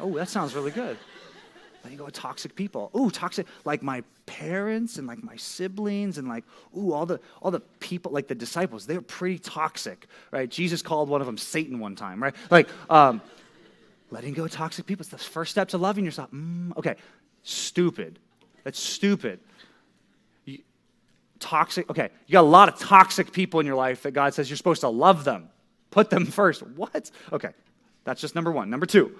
Oh, 0.00 0.14
that 0.16 0.28
sounds 0.28 0.54
really 0.54 0.70
good. 0.70 0.96
Letting 1.82 1.98
go 1.98 2.06
of 2.06 2.12
toxic 2.12 2.56
people. 2.56 2.90
Ooh, 2.96 3.10
toxic, 3.10 3.46
like 3.64 3.82
my 3.82 4.02
parents 4.26 4.98
and 4.98 5.06
like 5.06 5.22
my 5.22 5.36
siblings 5.36 6.18
and 6.18 6.26
like, 6.28 6.44
ooh, 6.76 6.92
all 6.92 7.06
the 7.06 7.20
all 7.40 7.52
the 7.52 7.60
people, 7.60 8.10
like 8.10 8.26
the 8.26 8.34
disciples, 8.34 8.86
they're 8.86 9.00
pretty 9.00 9.38
toxic, 9.38 10.06
right? 10.32 10.48
Jesus 10.48 10.82
called 10.82 11.08
one 11.08 11.20
of 11.20 11.26
them 11.26 11.38
Satan 11.38 11.78
one 11.78 11.94
time, 11.94 12.20
right? 12.20 12.34
Like, 12.50 12.68
um, 12.90 13.22
letting 14.10 14.34
go 14.34 14.44
of 14.44 14.50
toxic 14.50 14.86
people. 14.86 15.02
It's 15.02 15.10
the 15.10 15.18
first 15.18 15.52
step 15.52 15.68
to 15.68 15.78
loving 15.78 16.04
yourself. 16.04 16.30
Mm, 16.32 16.76
okay, 16.76 16.96
stupid. 17.42 18.18
That's 18.64 18.80
stupid. 18.80 19.38
You, 20.44 20.58
toxic, 21.38 21.88
okay, 21.88 22.10
you 22.26 22.32
got 22.32 22.40
a 22.40 22.42
lot 22.42 22.68
of 22.68 22.78
toxic 22.80 23.32
people 23.32 23.60
in 23.60 23.66
your 23.66 23.76
life 23.76 24.02
that 24.02 24.12
God 24.12 24.34
says 24.34 24.50
you're 24.50 24.56
supposed 24.56 24.80
to 24.80 24.88
love 24.88 25.24
them. 25.24 25.50
Put 25.90 26.10
them 26.10 26.26
first. 26.26 26.62
What? 26.62 27.10
Okay, 27.32 27.50
that's 28.04 28.20
just 28.20 28.34
number 28.34 28.50
one. 28.50 28.70
Number 28.70 28.86
two, 28.86 29.16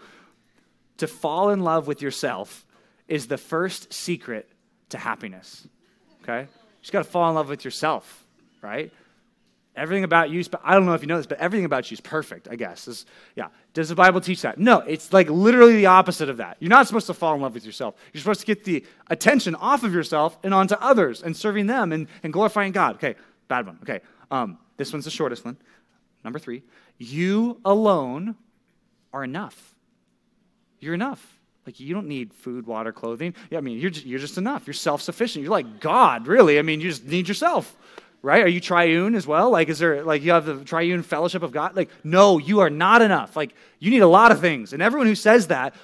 to 0.99 1.07
fall 1.07 1.51
in 1.51 1.61
love 1.61 1.87
with 1.87 2.03
yourself 2.03 2.65
is 3.09 3.27
the 3.27 3.39
first 3.39 3.93
secret 3.93 4.49
to 4.91 4.99
happiness. 4.99 5.67
Okay? 6.23 6.41
You 6.41 6.49
just 6.81 6.93
got 6.93 7.05
to 7.05 7.11
fall 7.11 7.29
in 7.29 7.35
love 7.35 7.49
with 7.49 7.65
yourself, 7.65 8.27
right? 8.63 8.93
Everything 9.77 10.05
about 10.05 10.31
you, 10.31 10.43
I 10.65 10.75
don't 10.75 10.87
know 10.87 10.95
if 10.95 11.03
you 11.03 11.07
know 11.07 11.19
this, 11.19 11.27
but 11.27 11.39
everything 11.39 11.67
about 11.67 11.91
you 11.91 11.97
is 11.97 12.01
perfect, 12.01 12.49
I 12.51 12.57
guess. 12.57 13.05
Yeah. 13.35 13.49
Does 13.75 13.91
the 13.91 13.95
Bible 13.95 14.23
teach 14.23 14.41
that? 14.41 14.59
No, 14.59 14.79
it's 14.81 15.13
like 15.13 15.29
literally 15.29 15.77
the 15.77 15.87
opposite 15.87 16.31
of 16.31 16.39
that. 16.39 16.57
You're 16.61 16.71
not 16.71 16.87
supposed 16.87 17.07
to 17.09 17.15
fall 17.15 17.35
in 17.35 17.43
love 17.43 17.53
with 17.53 17.67
yourself. 17.67 17.95
You're 18.13 18.23
supposed 18.23 18.41
to 18.41 18.47
get 18.47 18.65
the 18.65 18.87
attention 19.09 19.55
off 19.55 19.85
of 19.85 19.93
yourself 19.93 20.39
and 20.43 20.55
onto 20.55 20.77
others 20.77 21.23
and 21.23 21.37
serving 21.37 21.67
them 21.67 21.93
and, 21.93 22.09
and 22.23 22.33
glorifying 22.33 22.73
God. 22.73 22.95
Okay, 22.97 23.17
bad 23.49 23.67
one. 23.67 23.79
Okay, 23.83 24.01
um, 24.31 24.59
this 24.79 24.95
one's 24.95 25.05
the 25.05 25.11
shortest 25.11 25.45
one. 25.45 25.59
Number 26.25 26.39
three, 26.39 26.63
you 26.97 27.61
alone 27.63 28.35
are 29.13 29.25
enough. 29.25 29.76
You're 30.81 30.95
enough. 30.95 31.25
Like, 31.65 31.81
you 31.81 31.95
don't 31.95 32.07
need 32.07 32.33
food, 32.33 32.67
water, 32.67 32.93
clothing. 32.93 33.35
Yeah, 33.51 33.59
I 33.59 33.61
mean, 33.61 33.79
you're 33.79 33.91
just, 33.91 34.07
you're 34.07 34.21
just 34.21 34.39
enough. 34.39 34.67
You're 34.67 34.75
self 34.75 35.03
sufficient. 35.03 35.43
You're 35.43 35.51
like 35.51 35.81
God, 35.81 36.29
really. 36.29 36.59
I 36.59 36.63
mean, 36.63 36.81
you 36.81 36.89
just 36.89 37.05
need 37.05 37.29
yourself 37.29 37.77
right? 38.27 38.43
Are 38.43 38.49
you 38.49 38.61
triune 38.61 39.15
as 39.15 39.25
well? 39.25 39.51
Like, 39.51 39.69
is 39.69 39.79
there, 39.79 40.03
like, 40.03 40.23
you 40.23 40.33
have 40.33 40.47
the 40.47 40.65
triune 40.65 41.05
fellowship 41.05 41.45
of 41.45 41.53
God? 41.53 41.77
Like, 41.77 41.91
no, 42.03 42.39
you 42.39 42.59
are 42.59 42.71
not 42.71 43.01
enough. 43.01 43.37
Like, 43.37 43.55
you 43.79 43.89
need 43.89 44.03
a 44.03 44.09
lot 44.09 44.33
of 44.33 44.41
things. 44.41 44.73
And 44.73 44.83
everyone 44.83 45.07
who 45.07 45.15
says 45.15 45.47
that 45.47 45.77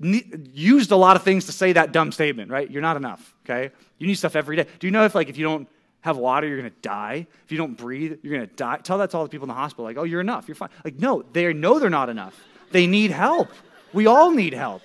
used 0.00 0.90
a 0.90 0.96
lot 0.96 1.16
of 1.16 1.22
things 1.22 1.46
to 1.46 1.52
say 1.52 1.74
that 1.74 1.92
dumb 1.92 2.12
statement, 2.12 2.50
right? 2.50 2.70
You're 2.70 2.80
not 2.80 2.96
enough, 2.96 3.34
okay? 3.44 3.74
You 3.98 4.06
need 4.06 4.14
stuff 4.14 4.36
every 4.36 4.56
day. 4.56 4.66
Do 4.78 4.86
you 4.86 4.90
know 4.90 5.04
if, 5.04 5.14
like, 5.14 5.28
if 5.28 5.36
you 5.36 5.44
don't 5.44 5.68
have 6.00 6.16
water, 6.16 6.46
you're 6.46 6.58
going 6.58 6.70
to 6.70 6.80
die? 6.80 7.26
If 7.44 7.52
you 7.52 7.58
don't 7.58 7.76
breathe, 7.76 8.20
you're 8.22 8.34
going 8.34 8.48
to 8.48 8.54
die? 8.54 8.78
Tell 8.78 8.96
that 8.98 9.10
to 9.10 9.18
all 9.18 9.24
the 9.24 9.28
people 9.28 9.44
in 9.44 9.48
the 9.48 9.54
hospital, 9.54 9.84
like, 9.84 9.98
oh, 9.98 10.04
you're 10.04 10.22
enough. 10.22 10.48
You're 10.48 10.54
fine. 10.54 10.70
Like, 10.82 10.98
no, 10.98 11.24
they 11.32 11.52
know 11.52 11.78
they're 11.78 11.90
not 11.90 12.08
enough. 12.08 12.34
They 12.70 12.86
need 12.86 13.10
help. 13.10 13.48
We 13.96 14.06
all 14.06 14.30
need 14.30 14.52
help. 14.52 14.82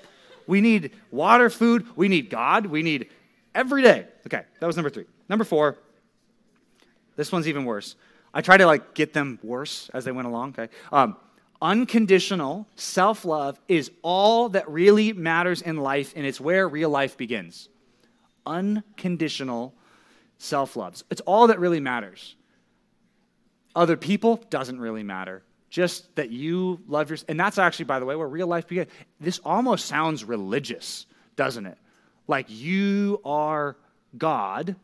We 0.47 0.62
need 0.62 0.91
water, 1.12 1.50
food. 1.50 1.86
We 1.97 2.08
need 2.08 2.30
God. 2.30 2.65
We 2.65 2.82
need 2.82 3.10
every 3.54 3.82
day. 3.82 4.08
Okay, 4.26 4.43
that 4.60 4.65
was 4.65 4.78
number 4.78 4.89
three. 4.89 5.04
Number 5.28 5.43
four, 5.43 5.78
this 7.17 7.30
one's 7.30 7.45
even 7.50 7.65
worse. 7.65 7.97
I 8.34 8.39
try 8.39 8.56
to 8.56 8.65
like 8.65 8.93
get 8.93 9.12
them 9.12 9.38
worse 9.43 9.89
as 9.93 10.06
they 10.06 10.13
went 10.13 10.30
along. 10.30 10.56
Okay. 10.58 10.74
Um, 10.93 11.17
unconditional 11.62 12.67
self 12.78 13.26
love 13.26 13.60
is 13.67 13.91
all 14.02 14.47
that 14.50 14.69
really 14.69 15.12
matters 15.12 15.62
in 15.62 15.76
life, 15.76 16.13
and 16.15 16.26
it's 16.26 16.39
where 16.39 16.65
real 16.69 16.89
life 16.89 17.17
begins. 17.17 17.67
Unconditional 18.45 19.74
self 20.38 20.78
love. 20.78 21.04
It's 21.10 21.21
all 21.21 21.47
that 21.47 21.60
really 21.60 21.82
matters. 21.82 22.38
Other 23.76 23.97
people 23.97 24.38
doesn't 24.50 24.80
really 24.80 25.04
matter. 25.04 25.43
Just 25.72 26.16
that 26.18 26.30
you 26.30 26.80
love 26.88 27.10
yourself. 27.10 27.30
And 27.30 27.40
that's 27.40 27.58
actually, 27.58 27.86
by 27.86 28.00
the 28.00 28.06
way, 28.06 28.16
where 28.16 28.28
real 28.28 28.46
life 28.46 28.68
begins. 28.68 28.92
This 29.20 29.40
almost 29.44 29.86
sounds 29.86 30.24
religious, 30.24 31.08
doesn't 31.36 31.66
it? 31.66 31.78
Like 32.28 32.46
you 32.50 33.22
are 33.26 33.78
God 34.18 34.76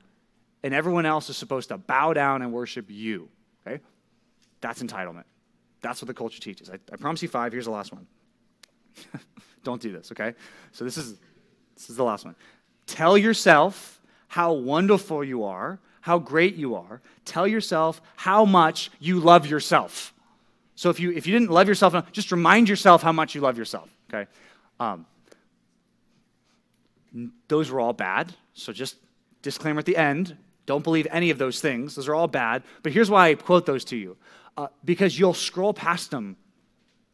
and 0.64 0.74
everyone 0.74 1.06
else 1.06 1.30
is 1.30 1.38
supposed 1.38 1.70
to 1.70 1.78
bow 1.78 2.14
down 2.14 2.42
and 2.42 2.52
worship 2.52 2.86
you. 2.90 3.28
Okay? 3.68 3.82
That's 4.62 4.82
entitlement. 4.82 5.26
That's 5.82 6.02
what 6.02 6.08
the 6.08 6.14
culture 6.14 6.40
teaches. 6.40 6.70
I, 6.70 6.76
I 6.92 6.96
promise 6.96 7.22
you 7.22 7.28
five. 7.28 7.52
Here's 7.52 7.66
the 7.66 7.72
last 7.72 7.92
one. 7.92 8.08
Don't 9.64 9.82
do 9.82 9.92
this, 9.92 10.12
okay? 10.14 10.34
So 10.72 10.86
this 10.86 10.98
is 10.98 11.18
this 11.76 11.90
is 11.90 11.98
the 11.98 12.04
last 12.04 12.26
one. 12.26 12.36
Tell 12.88 13.18
yourself 13.18 14.02
how 14.30 14.54
wonderful 14.54 15.24
you 15.24 15.44
are, 15.44 15.80
how 16.02 16.18
great 16.18 16.56
you 16.56 16.76
are. 16.76 17.02
Tell 17.26 17.46
yourself 17.46 18.02
how 18.16 18.46
much 18.46 18.90
you 19.00 19.20
love 19.20 19.46
yourself. 19.46 20.14
So 20.78 20.90
if 20.90 21.00
you 21.00 21.12
if 21.12 21.28
you 21.28 21.34
didn't 21.34 21.52
love 21.52 21.68
yourself, 21.68 21.94
just 22.14 22.32
remind 22.32 22.70
yourself 22.70 23.02
how 23.02 23.12
much 23.12 23.36
you 23.36 23.42
love 23.42 23.58
yourself. 23.58 23.90
Okay. 24.14 24.30
Um, 24.80 25.06
those 27.50 27.70
were 27.70 27.82
all 27.82 27.94
bad. 27.94 28.34
So 28.54 28.72
just 28.72 28.96
disclaimer 29.42 29.80
at 29.80 29.86
the 29.86 29.98
end 29.98 30.38
don't 30.68 30.84
believe 30.84 31.08
any 31.12 31.32
of 31.32 31.40
those 31.40 31.60
things. 31.62 31.96
Those 31.96 32.08
are 32.08 32.14
all 32.14 32.28
bad. 32.28 32.62
But 32.84 32.92
here's 32.92 33.10
why 33.10 33.30
I 33.30 33.36
quote 33.36 33.66
those 33.66 33.86
to 33.86 33.98
you 33.98 34.18
uh, 34.58 34.68
because 34.86 35.18
you'll 35.18 35.34
scroll 35.34 35.74
past 35.74 36.12
them 36.12 36.36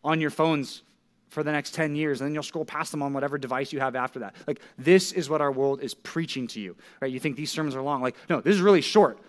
on 0.03 0.19
your 0.19 0.31
phones 0.31 0.81
for 1.29 1.43
the 1.43 1.51
next 1.51 1.73
10 1.73 1.95
years, 1.95 2.19
and 2.19 2.27
then 2.27 2.33
you'll 2.33 2.43
scroll 2.43 2.65
past 2.65 2.91
them 2.91 3.01
on 3.01 3.13
whatever 3.13 3.37
device 3.37 3.71
you 3.71 3.79
have 3.79 3.95
after 3.95 4.19
that. 4.19 4.35
Like, 4.45 4.59
this 4.77 5.11
is 5.11 5.29
what 5.29 5.41
our 5.41 5.51
world 5.51 5.81
is 5.81 5.93
preaching 5.93 6.47
to 6.47 6.59
you, 6.59 6.75
right? 6.99 7.11
You 7.11 7.19
think 7.19 7.35
these 7.35 7.51
sermons 7.51 7.75
are 7.75 7.81
long. 7.81 8.01
Like, 8.01 8.15
no, 8.29 8.41
this 8.41 8.53
is 8.53 8.61
really 8.61 8.81
short. 8.81 9.19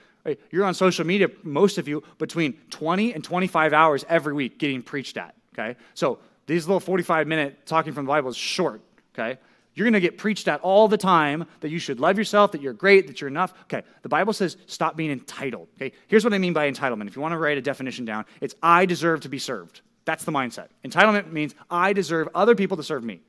You're 0.50 0.64
on 0.64 0.74
social 0.74 1.06
media, 1.06 1.28
most 1.42 1.78
of 1.78 1.86
you, 1.86 2.02
between 2.18 2.54
20 2.70 3.12
and 3.12 3.22
25 3.22 3.72
hours 3.72 4.04
every 4.08 4.32
week 4.32 4.58
getting 4.58 4.82
preached 4.82 5.16
at, 5.16 5.34
okay? 5.52 5.78
So 5.94 6.18
these 6.46 6.66
little 6.66 6.80
45 6.80 7.26
minute 7.26 7.66
talking 7.66 7.92
from 7.92 8.06
the 8.06 8.08
Bible 8.08 8.30
is 8.30 8.36
short, 8.36 8.80
okay? 9.14 9.38
You're 9.74 9.84
going 9.84 9.94
to 9.94 10.00
get 10.00 10.18
preached 10.18 10.46
at 10.48 10.60
all 10.60 10.88
the 10.88 10.96
time 10.96 11.46
that 11.60 11.70
you 11.70 11.78
should 11.78 11.98
love 11.98 12.16
yourself, 12.16 12.52
that 12.52 12.62
you're 12.62 12.72
great, 12.72 13.08
that 13.08 13.20
you're 13.20 13.28
enough. 13.28 13.52
Okay, 13.64 13.82
the 14.02 14.08
Bible 14.08 14.32
says 14.32 14.56
stop 14.66 14.96
being 14.96 15.10
entitled. 15.10 15.68
Okay, 15.76 15.92
here's 16.06 16.24
what 16.24 16.32
I 16.32 16.38
mean 16.38 16.52
by 16.52 16.70
entitlement. 16.70 17.08
If 17.08 17.16
you 17.16 17.22
want 17.22 17.32
to 17.32 17.38
write 17.38 17.58
a 17.58 17.62
definition 17.62 18.04
down, 18.04 18.24
it's 18.40 18.54
I 18.62 18.86
deserve 18.86 19.22
to 19.22 19.28
be 19.28 19.38
served. 19.38 19.80
That's 20.04 20.24
the 20.24 20.32
mindset. 20.32 20.68
Entitlement 20.84 21.32
means 21.32 21.54
I 21.70 21.92
deserve 21.92 22.28
other 22.34 22.54
people 22.54 22.76
to 22.76 22.82
serve 22.82 23.02
me. 23.02 23.20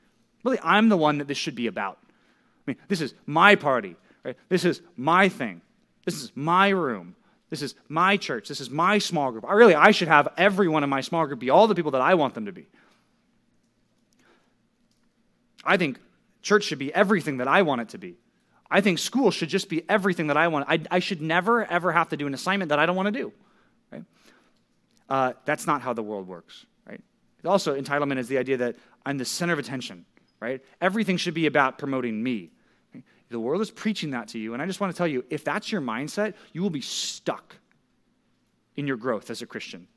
Really, 0.43 0.60
I'm 0.62 0.89
the 0.89 0.97
one 0.97 1.17
that 1.17 1.27
this 1.27 1.38
should 1.38 1.55
be 1.55 1.67
about. 1.67 1.97
I 2.67 2.71
mean, 2.71 2.77
this 2.88 3.01
is 3.01 3.13
my 3.25 3.55
party, 3.55 3.95
right? 4.23 4.38
This 4.49 4.65
is 4.65 4.81
my 4.95 5.29
thing. 5.29 5.62
This 6.05 6.21
is 6.21 6.31
my 6.35 6.69
room. 6.69 7.15
This 7.49 7.61
is 7.61 7.75
my 7.89 8.17
church. 8.17 8.47
This 8.47 8.61
is 8.61 8.69
my 8.69 8.97
small 8.97 9.31
group. 9.31 9.45
I 9.47 9.53
really, 9.53 9.75
I 9.75 9.91
should 9.91 10.07
have 10.07 10.27
everyone 10.37 10.83
in 10.83 10.89
my 10.89 11.01
small 11.01 11.25
group 11.25 11.39
be 11.39 11.49
all 11.49 11.67
the 11.67 11.75
people 11.75 11.91
that 11.91 12.01
I 12.01 12.15
want 12.15 12.33
them 12.33 12.45
to 12.45 12.51
be. 12.51 12.67
I 15.63 15.77
think 15.77 15.99
Church 16.45 16.65
should 16.65 16.77
be 16.77 16.93
everything 16.93 17.37
that 17.37 17.47
I 17.47 17.63
want 17.63 17.81
it 17.81 17.89
to 17.89 17.97
be. 17.97 18.17
I 18.69 18.79
think 18.79 18.99
school 18.99 19.31
should 19.31 19.49
just 19.49 19.67
be 19.67 19.83
everything 19.89 20.27
that 20.27 20.37
I 20.37 20.47
want. 20.47 20.67
I, 20.69 20.79
I 20.91 20.99
should 20.99 21.19
never, 21.19 21.65
ever 21.65 21.91
have 21.91 22.09
to 22.09 22.17
do 22.17 22.27
an 22.27 22.35
assignment 22.35 22.69
that 22.69 22.77
I 22.77 22.85
don't 22.85 22.95
want 22.95 23.07
to 23.07 23.11
do. 23.11 23.33
Right? 23.91 24.03
Uh, 25.09 25.33
that's 25.45 25.65
not 25.65 25.81
how 25.81 25.93
the 25.93 26.03
world 26.03 26.27
works. 26.27 26.67
Right? 26.87 27.01
Also, 27.43 27.75
entitlement 27.75 28.19
is 28.19 28.27
the 28.27 28.37
idea 28.37 28.57
that 28.57 28.75
I'm 29.03 29.17
the 29.17 29.25
center 29.25 29.53
of 29.53 29.59
attention. 29.59 30.05
Right? 30.39 30.63
Everything 30.81 31.17
should 31.17 31.33
be 31.33 31.47
about 31.47 31.79
promoting 31.79 32.21
me. 32.21 32.51
The 33.29 33.39
world 33.39 33.61
is 33.61 33.71
preaching 33.71 34.11
that 34.11 34.29
to 34.29 34.39
you. 34.39 34.53
And 34.53 34.61
I 34.61 34.65
just 34.65 34.79
want 34.79 34.93
to 34.93 34.97
tell 34.97 35.07
you 35.07 35.25
if 35.29 35.43
that's 35.43 35.71
your 35.71 35.81
mindset, 35.81 36.35
you 36.53 36.61
will 36.61 36.69
be 36.69 36.81
stuck 36.81 37.55
in 38.75 38.88
your 38.88 38.97
growth 38.97 39.29
as 39.29 39.41
a 39.41 39.45
Christian. 39.45 39.88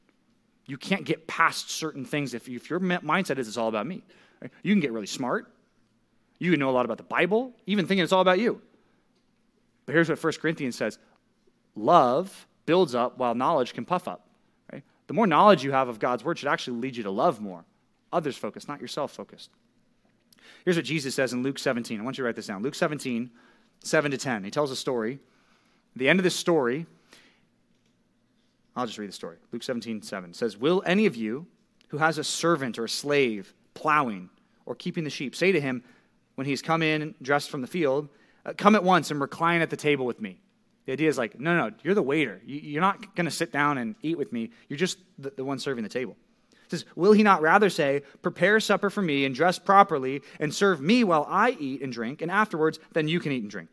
You 0.66 0.76
can't 0.76 1.04
get 1.04 1.26
past 1.26 1.70
certain 1.70 2.04
things 2.04 2.34
if, 2.34 2.48
if 2.48 2.70
your 2.70 2.80
mindset 2.80 3.38
is 3.38 3.48
it's 3.48 3.56
all 3.56 3.68
about 3.68 3.86
me. 3.86 4.02
Right? 4.40 4.50
You 4.62 4.72
can 4.74 4.80
get 4.80 4.92
really 4.92 5.06
smart. 5.06 5.50
You 6.38 6.50
can 6.50 6.60
know 6.60 6.70
a 6.70 6.72
lot 6.72 6.84
about 6.84 6.98
the 6.98 7.04
Bible, 7.04 7.52
even 7.66 7.86
thinking 7.86 8.04
it's 8.04 8.12
all 8.12 8.20
about 8.20 8.38
you. 8.38 8.60
But 9.86 9.94
here's 9.94 10.08
what 10.08 10.22
1 10.22 10.32
Corinthians 10.34 10.76
says 10.76 10.98
love 11.74 12.46
builds 12.66 12.94
up 12.94 13.18
while 13.18 13.34
knowledge 13.34 13.72
can 13.72 13.84
puff 13.84 14.06
up. 14.06 14.28
Right? 14.72 14.82
The 15.06 15.14
more 15.14 15.26
knowledge 15.26 15.64
you 15.64 15.72
have 15.72 15.88
of 15.88 15.98
God's 15.98 16.24
word 16.24 16.38
should 16.38 16.48
actually 16.48 16.78
lead 16.80 16.96
you 16.96 17.02
to 17.04 17.10
love 17.10 17.40
more. 17.40 17.64
Others 18.12 18.36
focused, 18.36 18.68
not 18.68 18.80
yourself 18.80 19.12
focused. 19.12 19.50
Here's 20.64 20.76
what 20.76 20.84
Jesus 20.84 21.14
says 21.14 21.32
in 21.32 21.42
Luke 21.42 21.58
17. 21.58 22.00
I 22.00 22.02
want 22.02 22.18
you 22.18 22.22
to 22.22 22.26
write 22.26 22.36
this 22.36 22.46
down. 22.46 22.62
Luke 22.62 22.74
17, 22.74 23.30
7 23.82 24.10
to 24.10 24.18
10. 24.18 24.44
He 24.44 24.50
tells 24.50 24.70
a 24.70 24.76
story. 24.76 25.18
The 25.96 26.08
end 26.08 26.20
of 26.20 26.24
this 26.24 26.36
story, 26.36 26.86
I'll 28.76 28.86
just 28.86 28.98
read 28.98 29.08
the 29.08 29.14
story. 29.14 29.36
Luke 29.52 29.62
17, 29.62 30.02
7 30.02 30.34
says, 30.34 30.56
Will 30.56 30.82
any 30.86 31.06
of 31.06 31.16
you 31.16 31.46
who 31.88 31.98
has 31.98 32.18
a 32.18 32.24
servant 32.24 32.78
or 32.78 32.84
a 32.84 32.88
slave 32.88 33.54
plowing 33.74 34.30
or 34.66 34.74
keeping 34.74 35.04
the 35.04 35.10
sheep 35.10 35.34
say 35.34 35.52
to 35.52 35.60
him 35.60 35.82
when 36.34 36.46
he's 36.46 36.62
come 36.62 36.82
in 36.82 37.14
dressed 37.22 37.50
from 37.50 37.60
the 37.60 37.66
field, 37.66 38.08
uh, 38.46 38.52
Come 38.56 38.74
at 38.74 38.84
once 38.84 39.10
and 39.10 39.20
recline 39.20 39.60
at 39.60 39.70
the 39.70 39.76
table 39.76 40.06
with 40.06 40.20
me? 40.20 40.40
The 40.86 40.92
idea 40.92 41.08
is 41.08 41.18
like, 41.18 41.38
no, 41.38 41.56
no, 41.56 41.70
you're 41.82 41.94
the 41.94 42.02
waiter. 42.02 42.40
You're 42.46 42.80
not 42.80 43.14
going 43.14 43.26
to 43.26 43.30
sit 43.30 43.52
down 43.52 43.76
and 43.76 43.94
eat 44.02 44.16
with 44.16 44.32
me. 44.32 44.50
You're 44.68 44.78
just 44.78 44.98
the 45.18 45.44
one 45.44 45.58
serving 45.58 45.82
the 45.82 45.90
table. 45.90 46.16
Says, 46.68 46.84
Will 46.94 47.12
he 47.12 47.22
not 47.22 47.42
rather 47.42 47.70
say, 47.70 48.02
Prepare 48.22 48.60
supper 48.60 48.90
for 48.90 49.02
me 49.02 49.24
and 49.24 49.34
dress 49.34 49.58
properly 49.58 50.22
and 50.38 50.54
serve 50.54 50.80
me 50.80 51.04
while 51.04 51.26
I 51.28 51.56
eat 51.58 51.82
and 51.82 51.92
drink, 51.92 52.22
and 52.22 52.30
afterwards 52.30 52.78
then 52.92 53.08
you 53.08 53.20
can 53.20 53.32
eat 53.32 53.42
and 53.42 53.50
drink? 53.50 53.70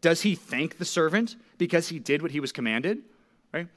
Does 0.00 0.22
he 0.22 0.34
thank 0.34 0.78
the 0.78 0.84
servant 0.84 1.36
because 1.56 1.88
he 1.88 1.98
did 1.98 2.20
what 2.20 2.30
he 2.30 2.40
was 2.40 2.52
commanded? 2.52 3.02
Right? 3.52 3.68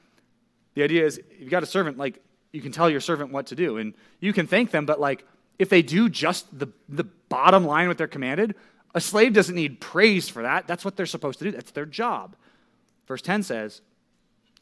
The 0.74 0.82
idea 0.82 1.06
is 1.06 1.18
if 1.18 1.40
you've 1.40 1.50
got 1.50 1.62
a 1.62 1.66
servant, 1.66 1.96
like 1.96 2.22
you 2.52 2.60
can 2.60 2.72
tell 2.72 2.90
your 2.90 3.00
servant 3.00 3.32
what 3.32 3.46
to 3.46 3.54
do, 3.54 3.78
and 3.78 3.94
you 4.20 4.32
can 4.32 4.46
thank 4.46 4.70
them, 4.70 4.84
but 4.84 5.00
like 5.00 5.24
if 5.58 5.68
they 5.68 5.82
do 5.82 6.08
just 6.08 6.46
the, 6.56 6.68
the 6.88 7.04
bottom 7.28 7.64
line 7.64 7.88
what 7.88 7.98
they're 7.98 8.06
commanded, 8.06 8.54
a 8.94 9.00
slave 9.00 9.32
doesn't 9.32 9.54
need 9.54 9.80
praise 9.80 10.28
for 10.28 10.42
that. 10.42 10.66
That's 10.66 10.84
what 10.84 10.96
they're 10.96 11.06
supposed 11.06 11.38
to 11.40 11.46
do. 11.46 11.50
That's 11.50 11.72
their 11.72 11.86
job. 11.86 12.36
Verse 13.06 13.22
10 13.22 13.42
says, 13.42 13.80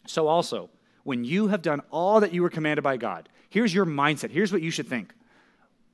So 0.07 0.27
also, 0.29 0.71
when 1.05 1.25
you 1.25 1.49
have 1.49 1.63
done 1.63 1.83
all 1.91 2.21
that 2.21 2.33
you 2.33 2.43
were 2.43 2.51
commanded 2.51 2.83
by 2.83 2.97
God, 2.97 3.29
here's 3.51 3.75
your 3.75 3.87
mindset. 3.87 4.31
Here's 4.31 4.53
what 4.53 4.63
you 4.63 4.71
should 4.71 4.89
think 4.89 5.15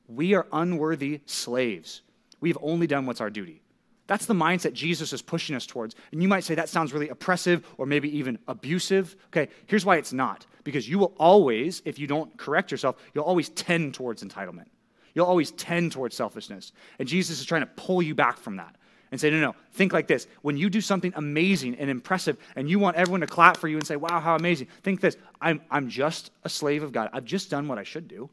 We 0.08 0.34
are 0.34 0.46
unworthy 0.52 1.20
slaves. 1.26 2.02
We've 2.40 2.58
only 2.60 2.86
done 2.86 3.06
what's 3.06 3.20
our 3.20 3.30
duty. 3.30 3.62
That's 4.08 4.26
the 4.26 4.34
mindset 4.34 4.72
Jesus 4.72 5.12
is 5.12 5.22
pushing 5.22 5.54
us 5.54 5.64
towards. 5.64 5.94
And 6.10 6.20
you 6.20 6.28
might 6.28 6.44
say 6.44 6.56
that 6.56 6.68
sounds 6.68 6.92
really 6.92 7.08
oppressive 7.08 7.64
or 7.78 7.86
maybe 7.86 8.14
even 8.18 8.38
abusive. 8.48 9.16
Okay, 9.28 9.48
here's 9.66 9.86
why 9.86 9.96
it's 9.96 10.12
not. 10.12 10.44
Because 10.64 10.88
you 10.88 10.98
will 10.98 11.14
always, 11.18 11.82
if 11.84 11.98
you 11.98 12.06
don't 12.06 12.36
correct 12.36 12.70
yourself, 12.70 12.96
you'll 13.14 13.24
always 13.24 13.48
tend 13.50 13.94
towards 13.94 14.22
entitlement. 14.22 14.66
You'll 15.14 15.26
always 15.26 15.52
tend 15.52 15.92
towards 15.92 16.16
selfishness. 16.16 16.72
And 16.98 17.06
Jesus 17.06 17.40
is 17.40 17.46
trying 17.46 17.62
to 17.62 17.70
pull 17.76 18.02
you 18.02 18.14
back 18.14 18.38
from 18.38 18.56
that 18.56 18.76
and 19.12 19.20
say, 19.20 19.30
no, 19.30 19.38
no, 19.38 19.54
think 19.72 19.92
like 19.92 20.08
this. 20.08 20.26
When 20.40 20.56
you 20.56 20.70
do 20.70 20.80
something 20.80 21.12
amazing 21.14 21.76
and 21.76 21.88
impressive 21.88 22.38
and 22.56 22.68
you 22.68 22.78
want 22.78 22.96
everyone 22.96 23.20
to 23.20 23.26
clap 23.26 23.58
for 23.58 23.68
you 23.68 23.76
and 23.76 23.86
say, 23.86 23.94
wow, 23.94 24.18
how 24.18 24.34
amazing, 24.34 24.68
think 24.82 25.00
this 25.00 25.16
I'm, 25.40 25.60
I'm 25.70 25.88
just 25.88 26.32
a 26.42 26.48
slave 26.48 26.82
of 26.82 26.92
God. 26.92 27.10
I've 27.12 27.26
just 27.26 27.50
done 27.50 27.68
what 27.68 27.78
I 27.78 27.84
should 27.84 28.08
do. 28.08 28.30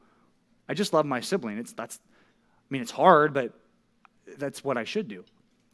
I 0.68 0.74
just 0.74 0.94
love 0.94 1.06
my 1.06 1.20
sibling. 1.20 1.58
It's, 1.58 1.74
that's, 1.74 2.00
I 2.08 2.68
mean, 2.70 2.82
it's 2.82 2.92
hard, 2.92 3.34
but 3.34 3.54
that's 4.38 4.63
what 4.63 4.78
I 4.78 4.86
should 4.86 5.10
do. 5.10 5.26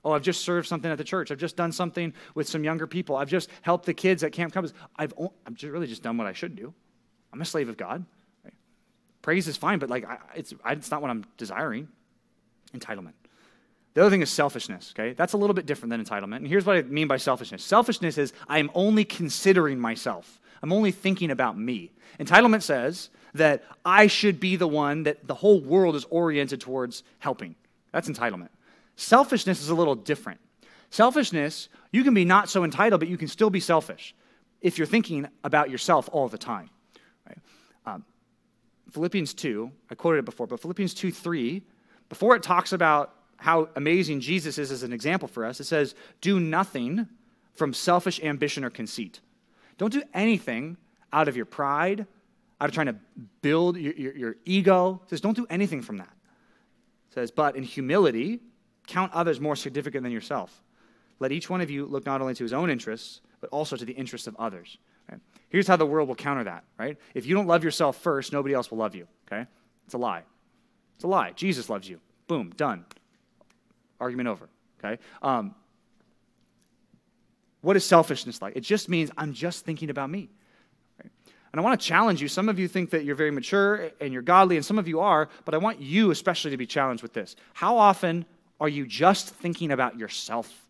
Oh, 0.04 0.12
I've 0.12 0.24
just 0.24 0.42
served 0.42 0.68
something 0.68 0.92
at 0.92 0.98
the 0.98 1.04
church. 1.04 1.32
I've 1.32 1.38
just 1.38 1.56
done 1.56 1.72
something 1.72 2.14
with 2.34 2.48
some 2.48 2.64
younger 2.64 2.88
people. 2.88 3.16
I've 3.16 3.30
just 3.30 3.50
helped 3.62 3.86
the 3.86 3.94
kids 3.94 4.24
at 4.24 4.32
Camp 4.32 4.54
Compass. 4.54 4.74
I've, 4.96 5.14
I've 5.46 5.54
just 5.54 5.72
really 5.72 5.88
just 5.88 6.04
done 6.04 6.18
what 6.18 6.28
I 6.28 6.34
should 6.34 6.56
do. 6.56 6.74
I'm 7.32 7.42
a 7.42 7.46
slave 7.46 7.70
of 7.70 7.78
God. 7.78 8.06
Praise 9.22 9.48
is 9.48 9.58
fine, 9.58 9.80
but 9.80 9.90
like 9.90 10.06
I, 10.06 10.18
it's, 10.36 10.54
I, 10.64 10.74
it's 10.74 10.90
not 10.90 11.02
what 11.02 11.12
I'm 11.12 11.26
desiring. 11.38 11.88
Entitlement. 12.76 13.14
The 13.96 14.02
other 14.02 14.10
thing 14.10 14.22
is 14.22 14.30
selfishness, 14.30 14.94
okay? 14.94 15.14
That's 15.14 15.34
a 15.34 15.38
little 15.38 15.54
bit 15.54 15.66
different 15.66 15.90
than 15.90 16.04
entitlement. 16.04 16.38
And 16.38 16.48
here's 16.48 16.66
what 16.66 16.76
I 16.76 16.82
mean 16.84 17.08
by 17.08 17.18
selfishness 17.18 17.64
selfishness 17.64 18.18
is 18.18 18.34
I 18.48 18.60
am 18.60 18.70
only 18.76 19.06
considering 19.06 19.80
myself, 19.80 20.40
I'm 20.62 20.72
only 20.72 20.92
thinking 20.92 21.32
about 21.32 21.58
me. 21.58 21.92
Entitlement 22.20 22.62
says 22.62 23.10
that 23.34 23.64
I 23.84 24.08
should 24.08 24.40
be 24.40 24.58
the 24.58 24.68
one 24.68 25.04
that 25.04 25.28
the 25.28 25.34
whole 25.34 25.60
world 25.60 25.96
is 25.96 26.06
oriented 26.10 26.62
towards 26.62 27.04
helping. 27.20 27.56
That's 27.92 28.10
entitlement. 28.10 28.50
Selfishness 28.98 29.62
is 29.62 29.70
a 29.70 29.76
little 29.76 29.96
different. 29.96 30.40
Selfishness, 30.90 31.70
you 31.92 32.04
can 32.04 32.14
be 32.14 32.26
not 32.26 32.50
so 32.50 32.64
entitled, 32.64 33.00
but 33.00 33.10
you 33.10 33.18
can 33.18 33.28
still 33.28 33.50
be 33.50 33.60
selfish 33.60 34.14
if 34.62 34.78
you're 34.78 34.88
thinking 34.88 35.28
about 35.44 35.70
yourself 35.70 36.10
all 36.12 36.28
the 36.28 36.38
time. 36.38 36.70
Right? 37.28 37.38
Um, 37.86 38.06
Philippians 38.92 39.34
2, 39.34 39.72
I 39.90 39.96
quoted 39.96 40.20
it 40.20 40.26
before, 40.26 40.48
but 40.48 40.60
Philippians 40.62 40.94
2 40.94 41.12
3, 41.12 41.62
before 42.08 42.36
it 42.36 42.44
talks 42.44 42.72
about 42.72 43.15
how 43.38 43.70
amazing 43.76 44.22
Jesus 44.22 44.58
is 44.58 44.72
as 44.72 44.84
an 44.84 44.94
example 44.94 45.28
for 45.28 45.46
us, 45.46 45.60
it 45.60 45.66
says, 45.66 45.96
Do 46.22 46.40
nothing 46.40 47.08
from 47.54 47.74
selfish 47.74 48.22
ambition 48.22 48.64
or 48.64 48.70
conceit. 48.70 49.20
Don't 49.78 49.94
do 49.94 50.04
anything 50.14 50.78
out 51.12 51.28
of 51.28 51.36
your 51.36 51.46
pride, 51.46 52.06
out 52.60 52.70
of 52.70 52.74
trying 52.74 52.88
to 52.88 52.96
build 53.42 53.78
your, 53.78 53.94
your, 53.94 54.16
your 54.16 54.36
ego. 54.46 55.02
It 55.04 55.10
says, 55.10 55.22
Don't 55.22 55.36
do 55.36 55.48
anything 55.50 55.82
from 55.82 55.98
that. 55.98 56.14
It 57.10 57.14
says, 57.14 57.32
But 57.32 57.56
in 57.56 57.64
humility, 57.64 58.40
Count 58.88 59.12
others 59.14 59.40
more 59.40 59.56
significant 59.56 60.04
than 60.04 60.12
yourself. 60.12 60.62
Let 61.20 61.32
each 61.32 61.50
one 61.50 61.62
of 61.62 61.70
you 61.70 61.86
look 61.86 62.06
not 62.06 62.22
only 62.22 62.34
to 62.36 62.44
his 62.44 62.54
own 62.54 62.70
interests, 62.70 63.22
but 63.42 63.50
also 63.50 63.76
to 63.76 63.86
the 63.86 63.94
interests 63.94 64.28
of 64.28 64.36
others. 64.38 64.78
Right? 65.10 65.20
Here's 65.50 65.68
how 65.68 65.76
the 65.76 65.86
world 65.86 66.08
will 66.08 66.16
counter 66.16 66.44
that, 66.44 66.64
right? 66.78 66.98
If 67.14 67.26
you 67.26 67.36
don't 67.36 67.48
love 67.48 67.64
yourself 67.64 67.98
first, 67.98 68.34
nobody 68.34 68.54
else 68.54 68.72
will 68.72 68.78
love 68.78 68.96
you, 68.96 69.08
okay? 69.28 69.48
It's 69.86 69.94
a 69.94 69.98
lie. 69.98 70.24
It's 70.96 71.04
a 71.04 71.08
lie. 71.08 71.32
Jesus 71.32 71.70
loves 71.70 71.88
you. 71.88 72.00
Boom, 72.28 72.52
done. 72.58 72.86
Argument 74.00 74.28
over, 74.28 74.50
okay? 74.80 75.02
Um, 75.22 75.56
what 77.62 77.76
is 77.76 77.86
selfishness 77.86 78.42
like? 78.42 78.56
It 78.56 78.62
just 78.62 78.90
means 78.90 79.10
I'm 79.18 79.34
just 79.34 79.66
thinking 79.66 79.90
about 79.90 80.10
me. 80.10 80.30
And 81.02 81.62
I 81.62 81.64
want 81.64 81.80
to 81.80 81.88
challenge 81.88 82.22
you. 82.22 82.28
Some 82.28 82.50
of 82.50 82.60
you 82.60 82.68
think 82.68 82.90
that 82.90 83.06
you're 83.06 83.16
very 83.16 83.32
mature 83.32 83.92
and 84.02 84.12
you're 84.12 84.22
godly, 84.22 84.58
and 84.58 84.66
some 84.66 84.78
of 84.78 84.90
you 84.90 85.00
are, 85.00 85.30
but 85.46 85.54
I 85.54 85.58
want 85.58 85.80
you 85.80 86.12
especially 86.12 86.52
to 86.52 86.58
be 86.58 86.66
challenged 86.66 87.02
with 87.02 87.14
this. 87.14 87.38
How 87.54 87.78
often 87.78 88.26
are 88.60 88.68
you 88.68 88.86
just 88.86 89.30
thinking 89.30 89.72
about 89.72 89.98
yourself? 89.98 90.66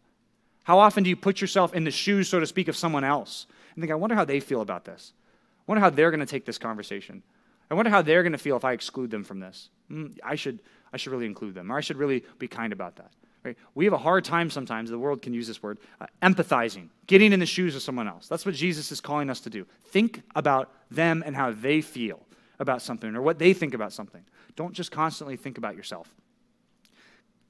How 0.64 0.78
often 0.78 1.04
do 1.04 1.10
you 1.10 1.16
put 1.16 1.42
yourself 1.42 1.74
in 1.74 1.86
the 1.86 1.92
shoes, 1.92 2.30
so 2.30 2.40
to 2.40 2.46
speak, 2.46 2.68
of 2.68 2.78
someone 2.78 3.04
else 3.04 3.48
and 3.74 3.82
think, 3.82 3.92
I 3.92 3.96
wonder 3.96 4.16
how 4.16 4.26
they 4.26 4.40
feel 4.40 4.62
about 4.62 4.86
this? 4.86 5.14
I 5.60 5.64
wonder 5.66 5.82
how 5.82 5.90
they're 5.90 6.12
going 6.12 6.20
to 6.20 6.26
take 6.26 6.46
this 6.46 6.60
conversation. 6.60 7.24
I 7.70 7.74
wonder 7.74 7.90
how 7.90 8.02
they're 8.02 8.24
going 8.24 8.34
to 8.34 8.38
feel 8.38 8.58
if 8.58 8.66
I 8.66 8.74
exclude 8.74 9.12
them 9.12 9.24
from 9.24 9.40
this. 9.40 9.70
Mm, 9.92 10.18
I, 10.24 10.36
should, 10.36 10.60
I 10.94 10.98
should 10.98 11.12
really 11.12 11.26
include 11.26 11.56
them, 11.56 11.72
or 11.72 11.78
I 11.78 11.82
should 11.82 11.98
really 11.98 12.24
be 12.38 12.48
kind 12.48 12.74
about 12.74 12.96
that. 12.98 13.12
Right? 13.44 13.58
We 13.76 13.86
have 13.86 13.94
a 13.94 14.00
hard 14.00 14.26
time 14.26 14.50
sometimes, 14.50 14.90
the 14.90 14.98
world 14.98 15.22
can 15.22 15.34
use 15.34 15.48
this 15.48 15.62
word, 15.62 15.80
uh, 16.02 16.08
empathizing, 16.24 16.90
getting 17.06 17.32
in 17.32 17.40
the 17.40 17.46
shoes 17.46 17.76
of 17.76 17.84
someone 17.84 18.08
else. 18.08 18.28
That's 18.28 18.46
what 18.46 18.56
Jesus 18.56 18.92
is 18.92 19.00
calling 19.00 19.30
us 19.30 19.40
to 19.42 19.52
do. 19.52 19.68
Think 19.86 20.24
about 20.36 20.72
them 20.90 21.24
and 21.26 21.36
how 21.36 21.52
they 21.52 21.82
feel 21.82 22.26
about 22.60 22.82
something 22.82 23.16
or 23.16 23.22
what 23.22 23.38
they 23.38 23.54
think 23.54 23.76
about 23.76 23.94
something. 23.94 24.24
Don't 24.56 24.74
just 24.74 24.92
constantly 24.92 25.38
think 25.38 25.58
about 25.60 25.76
yourself. 25.76 26.14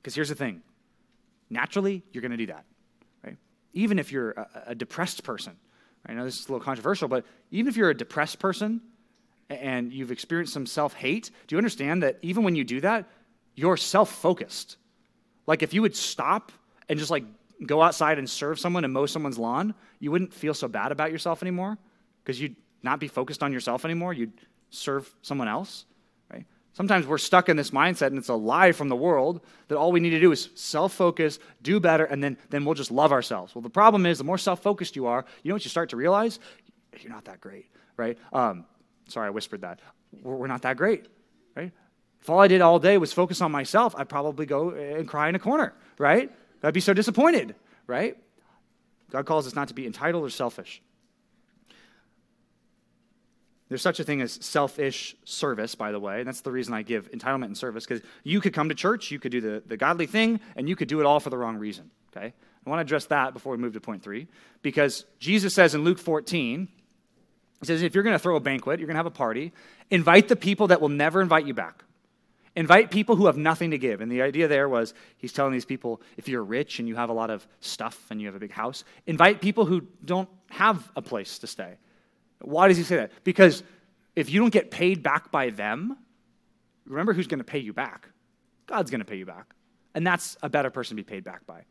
Because 0.01 0.15
here's 0.15 0.30
the 0.30 0.36
thing 0.36 0.62
naturally, 1.49 2.04
you're 2.12 2.21
going 2.21 2.32
to 2.32 2.38
do 2.38 2.47
that, 2.47 2.65
right? 3.23 3.38
Even 3.73 3.99
if 3.99 4.12
you're 4.12 4.32
a, 4.32 4.47
a 4.67 4.75
depressed 4.75 5.23
person? 5.23 5.56
I 6.06 6.13
know 6.13 6.25
this 6.25 6.39
is 6.39 6.47
a 6.47 6.51
little 6.51 6.63
controversial, 6.63 7.08
but 7.08 7.25
even 7.51 7.69
if 7.69 7.78
you're 7.78 7.89
a 7.89 7.97
depressed 7.97 8.39
person 8.39 8.82
and 9.49 9.93
you've 9.93 10.12
experienced 10.12 10.53
some 10.53 10.65
self 10.65 10.93
hate, 10.93 11.31
do 11.47 11.55
you 11.55 11.58
understand 11.58 12.03
that 12.03 12.17
even 12.21 12.43
when 12.43 12.55
you 12.55 12.63
do 12.63 12.81
that, 12.81 13.05
you're 13.55 13.77
self 13.77 14.12
focused? 14.12 14.77
Like 15.47 15.62
if 15.62 15.73
you 15.73 15.81
would 15.81 15.95
stop 15.95 16.51
and 16.89 16.97
just 16.97 17.12
like 17.12 17.23
go 17.65 17.81
outside 17.81 18.17
and 18.17 18.29
serve 18.29 18.60
someone 18.60 18.84
and 18.84 18.93
mow 18.93 19.05
someone's 19.05 19.38
lawn, 19.38 19.73
you 19.99 20.12
wouldn't 20.12 20.34
feel 20.34 20.53
so 20.53 20.67
bad 20.67 20.91
about 20.91 21.12
yourself 21.12 21.41
anymore 21.41 21.77
because 22.23 22.39
you'd 22.39 22.55
not 22.84 22.99
be 22.99 23.08
focused 23.08 23.43
on 23.43 23.53
yourself 23.53 23.86
anymore. 23.86 24.13
You'd 24.13 24.34
serve 24.70 25.13
someone 25.22 25.47
else. 25.47 25.86
Right? 26.32 26.45
Sometimes 26.74 27.07
we're 27.07 27.17
stuck 27.17 27.49
in 27.49 27.57
this 27.57 27.72
mindset, 27.72 28.07
and 28.07 28.17
it's 28.17 28.30
a 28.30 28.36
lie 28.36 28.72
from 28.72 28.89
the 28.89 28.95
world 28.95 29.41
that 29.67 29.78
all 29.78 29.91
we 29.91 29.99
need 29.99 30.11
to 30.11 30.20
do 30.20 30.32
is 30.32 30.49
self 30.55 30.93
focus, 30.93 31.39
do 31.61 31.80
better, 31.80 32.05
and 32.05 32.24
then, 32.24 32.38
then 32.49 32.65
we'll 32.65 32.76
just 32.76 32.91
love 32.91 33.11
ourselves. 33.11 33.55
Well, 33.55 33.61
the 33.61 33.70
problem 33.70 34.05
is, 34.05 34.17
the 34.17 34.24
more 34.24 34.38
self 34.38 34.61
focused 34.61 34.95
you 34.95 35.07
are, 35.07 35.26
you 35.43 35.49
know 35.49 35.55
what 35.55 35.65
you 35.65 35.70
start 35.70 35.89
to 35.89 35.97
realize? 35.97 36.39
You're 36.99 37.11
not 37.11 37.26
that 37.26 37.41
great, 37.41 37.65
right? 37.97 38.17
Um, 38.32 38.65
sorry, 39.08 39.28
I 39.28 39.30
whispered 39.30 39.62
that. 39.62 39.80
We're, 40.22 40.47
not 40.47 40.62
that 40.64 40.78
great, 40.78 41.08
right? 41.56 41.72
If 42.22 42.30
all 42.30 42.39
I 42.39 42.47
did 42.47 42.62
all 42.62 42.80
day 42.80 42.97
was 42.97 43.14
focus 43.14 43.41
on 43.41 43.51
myself, 43.51 43.95
I'd 43.97 44.10
probably 44.10 44.45
go 44.45 44.72
and 44.72 45.08
cry 45.08 45.30
in 45.30 45.36
a 45.36 45.39
corner, 45.39 45.74
right? 45.97 46.32
I'd 46.64 46.74
be 46.74 46.80
so 46.80 46.93
disappointed, 46.93 47.56
right? 47.86 48.18
God 49.12 49.26
calls 49.26 49.45
us 49.45 49.56
not 49.56 49.68
to 49.68 49.74
be 49.74 49.86
entitled 49.86 50.24
or 50.24 50.30
selfish. 50.30 50.82
There's 53.70 53.82
such 53.82 53.99
a 53.99 54.03
thing 54.03 54.22
as 54.22 54.34
selfish 54.45 55.16
service, 55.26 55.74
by 55.74 55.91
the 55.91 55.99
way. 55.99 56.20
And 56.20 56.28
that's 56.28 56.41
the 56.41 56.51
reason 56.51 56.74
I 56.74 56.84
give 56.84 57.12
entitlement 57.12 57.45
and 57.45 57.58
service, 57.58 57.86
because 57.86 58.03
you 58.24 58.39
could 58.39 58.53
come 58.53 58.70
to 58.70 58.76
church, 58.76 59.10
you 59.10 59.20
could 59.20 59.32
do 59.32 59.41
the, 59.41 59.64
the 59.66 59.78
godly 59.78 60.06
thing, 60.06 60.39
and 60.56 60.70
you 60.70 60.76
could 60.76 60.88
do 60.88 60.99
it 60.99 61.06
all 61.06 61.20
for 61.20 61.30
the 61.30 61.38
wrong 61.38 61.58
reason. 61.58 61.89
Okay? 62.16 62.34
I 62.66 62.70
want 62.70 62.80
to 62.80 62.82
address 62.82 63.06
that 63.08 63.34
before 63.34 63.51
we 63.51 63.58
move 63.58 63.74
to 63.74 63.82
point 63.82 64.03
three, 64.03 64.28
because 64.62 65.06
Jesus 65.20 65.53
says 65.53 65.76
in 65.76 65.84
Luke 65.84 65.99
14, 65.99 66.68
he 67.62 67.66
says, 67.68 67.82
if 67.82 67.95
you're 67.95 68.03
going 68.03 68.16
to 68.16 68.20
throw 68.20 68.36
a 68.36 68.39
banquet, 68.39 68.80
you're 68.80 68.88
going 68.88 68.95
to 68.95 68.99
have 68.99 69.06
a 69.06 69.12
party, 69.12 69.53
invite 69.89 70.28
the 70.28 70.36
people 70.36 70.68
that 70.68 70.82
will 70.82 70.89
never 70.89 71.22
invite 71.22 71.45
you 71.45 71.53
back. 71.53 71.84
Invite 72.56 72.89
people 72.89 73.18
who 73.18 73.26
have 73.26 73.38
nothing 73.38 73.72
to 73.72 73.78
give. 73.78 73.99
And 73.99 74.10
the 74.10 74.22
idea 74.22 74.47
there 74.47 74.70
was 74.70 74.93
he's 75.18 75.34
telling 75.34 75.51
these 75.51 75.66
people 75.66 76.01
if 76.16 76.30
you're 76.30 76.43
rich 76.43 76.80
and 76.80 76.88
you 76.88 76.95
have 76.95 77.10
a 77.10 77.14
lot 77.14 77.30
of 77.30 77.45
stuff 77.60 77.99
and 78.10 78.22
you 78.22 78.28
have 78.28 78.36
a 78.36 78.39
big 78.39 78.51
house, 78.51 78.86
invite 79.08 79.41
people 79.41 79.66
who 79.66 79.82
don't 80.03 80.30
have 80.49 80.89
a 80.95 81.01
place 81.01 81.39
to 81.39 81.47
stay. 81.47 81.74
Why 82.39 82.68
does 82.68 82.78
he 82.78 82.84
say 82.84 82.95
that? 82.97 83.12
Because 83.24 83.64
if 84.16 84.30
you 84.30 84.39
don't 84.39 84.53
get 84.53 84.72
paid 84.72 85.03
back 85.03 85.32
by 85.32 85.49
them, 85.49 85.97
remember 86.86 87.14
who's 87.14 87.28
going 87.28 87.39
to 87.39 87.45
pay 87.45 87.60
you 87.60 87.74
back? 87.74 88.10
God's 88.68 88.89
going 88.89 88.99
to 88.99 89.06
pay 89.06 89.18
you 89.18 89.26
back. 89.26 89.53
And 89.93 90.08
that's 90.08 90.38
a 90.41 90.49
better 90.49 90.70
person 90.70 90.95
to 90.95 91.03
be 91.03 91.08
paid 91.08 91.24
back 91.24 91.45
by. 91.45 91.62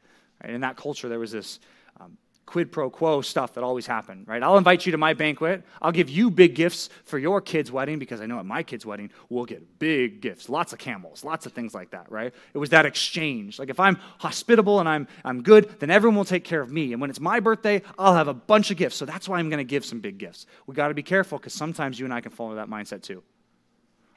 Right? 0.43 0.53
In 0.53 0.61
that 0.63 0.77
culture, 0.77 1.09
there 1.09 1.19
was 1.19 1.33
this 1.33 1.61
um, 1.99 2.19
quid 2.47 2.71
pro 2.71 2.91
quo 2.91 3.21
stuff 3.23 3.55
that 3.55 3.65
always 3.65 3.87
happened, 3.87 4.29
right? 4.29 4.43
I'll 4.43 4.59
invite 4.59 4.85
you 4.85 4.93
to 4.93 4.99
my 4.99 5.15
banquet. 5.15 5.63
I'll 5.81 5.93
give 5.93 6.11
you 6.11 6.31
big 6.31 6.55
gifts 6.55 6.91
for 7.05 7.19
your 7.19 7.41
kid's 7.41 7.73
wedding 7.73 7.99
because 7.99 8.21
I 8.21 8.27
know 8.27 8.39
at 8.39 8.47
my 8.47 8.63
kid's 8.63 8.85
wedding, 8.85 9.11
we'll 9.29 9.47
get 9.47 9.79
big 9.79 10.21
gifts, 10.21 10.49
lots 10.49 10.73
of 10.73 10.79
camels, 10.79 11.25
lots 11.25 11.47
of 11.47 11.53
things 11.53 11.75
like 11.75 11.91
that, 11.91 12.11
right? 12.11 12.35
It 12.53 12.59
was 12.59 12.71
that 12.71 12.87
exchange. 12.87 13.59
Like 13.59 13.71
if 13.71 13.81
I'm 13.81 13.97
hospitable 14.19 14.81
and 14.81 14.89
I'm, 14.89 15.09
I'm 15.25 15.43
good, 15.43 15.81
then 15.81 15.91
everyone 15.91 16.17
will 16.17 16.25
take 16.25 16.45
care 16.45 16.61
of 16.61 16.71
me. 16.71 16.93
And 16.93 17.01
when 17.01 17.11
it's 17.11 17.21
my 17.21 17.41
birthday, 17.41 17.83
I'll 17.99 18.15
have 18.15 18.29
a 18.29 18.35
bunch 18.35 18.71
of 18.71 18.77
gifts. 18.77 18.97
So 18.97 19.07
that's 19.07 19.29
why 19.29 19.39
I'm 19.39 19.49
going 19.49 19.59
to 19.59 19.65
give 19.65 19.85
some 19.85 20.01
big 20.01 20.19
gifts. 20.19 20.47
We 20.67 20.75
got 20.75 20.89
to 20.89 20.95
be 20.95 21.03
careful 21.03 21.39
because 21.39 21.55
sometimes 21.55 21.99
you 21.99 22.05
and 22.05 22.13
I 22.13 22.21
can 22.21 22.31
fall 22.31 22.51
into 22.51 22.57
that 22.57 22.69
mindset 22.69 23.03
too. 23.03 23.23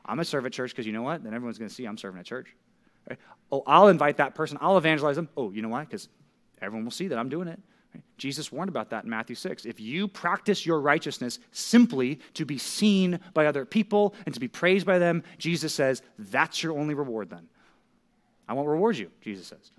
I'm 0.05 0.15
going 0.15 0.23
to 0.23 0.29
serve 0.29 0.45
at 0.45 0.53
church 0.53 0.71
because 0.71 0.85
you 0.85 0.93
know 0.93 1.01
what? 1.01 1.23
Then 1.23 1.33
everyone's 1.33 1.57
going 1.57 1.69
to 1.69 1.75
see 1.75 1.85
I'm 1.85 1.97
serving 1.97 2.19
at 2.19 2.25
church. 2.25 2.55
Right? 3.09 3.19
Oh, 3.51 3.63
I'll 3.65 3.87
invite 3.87 4.17
that 4.17 4.35
person. 4.35 4.57
I'll 4.61 4.77
evangelize 4.77 5.15
them. 5.15 5.29
Oh, 5.35 5.51
you 5.51 5.61
know 5.61 5.69
why? 5.69 5.85
Because 5.85 6.07
everyone 6.61 6.85
will 6.85 6.91
see 6.91 7.07
that 7.07 7.17
I'm 7.17 7.29
doing 7.29 7.47
it. 7.47 7.59
Jesus 8.17 8.51
warned 8.51 8.69
about 8.69 8.89
that 8.89 9.03
in 9.03 9.09
Matthew 9.09 9.35
6. 9.35 9.65
If 9.65 9.79
you 9.79 10.07
practice 10.07 10.65
your 10.65 10.81
righteousness 10.81 11.39
simply 11.51 12.19
to 12.33 12.45
be 12.45 12.57
seen 12.57 13.19
by 13.33 13.45
other 13.45 13.65
people 13.65 14.15
and 14.25 14.33
to 14.33 14.39
be 14.39 14.47
praised 14.47 14.85
by 14.85 14.99
them, 14.99 15.23
Jesus 15.37 15.73
says, 15.73 16.01
that's 16.17 16.63
your 16.63 16.77
only 16.77 16.93
reward 16.93 17.29
then. 17.29 17.47
I 18.47 18.53
won't 18.53 18.67
reward 18.67 18.97
you, 18.97 19.11
Jesus 19.21 19.47
says. 19.47 19.71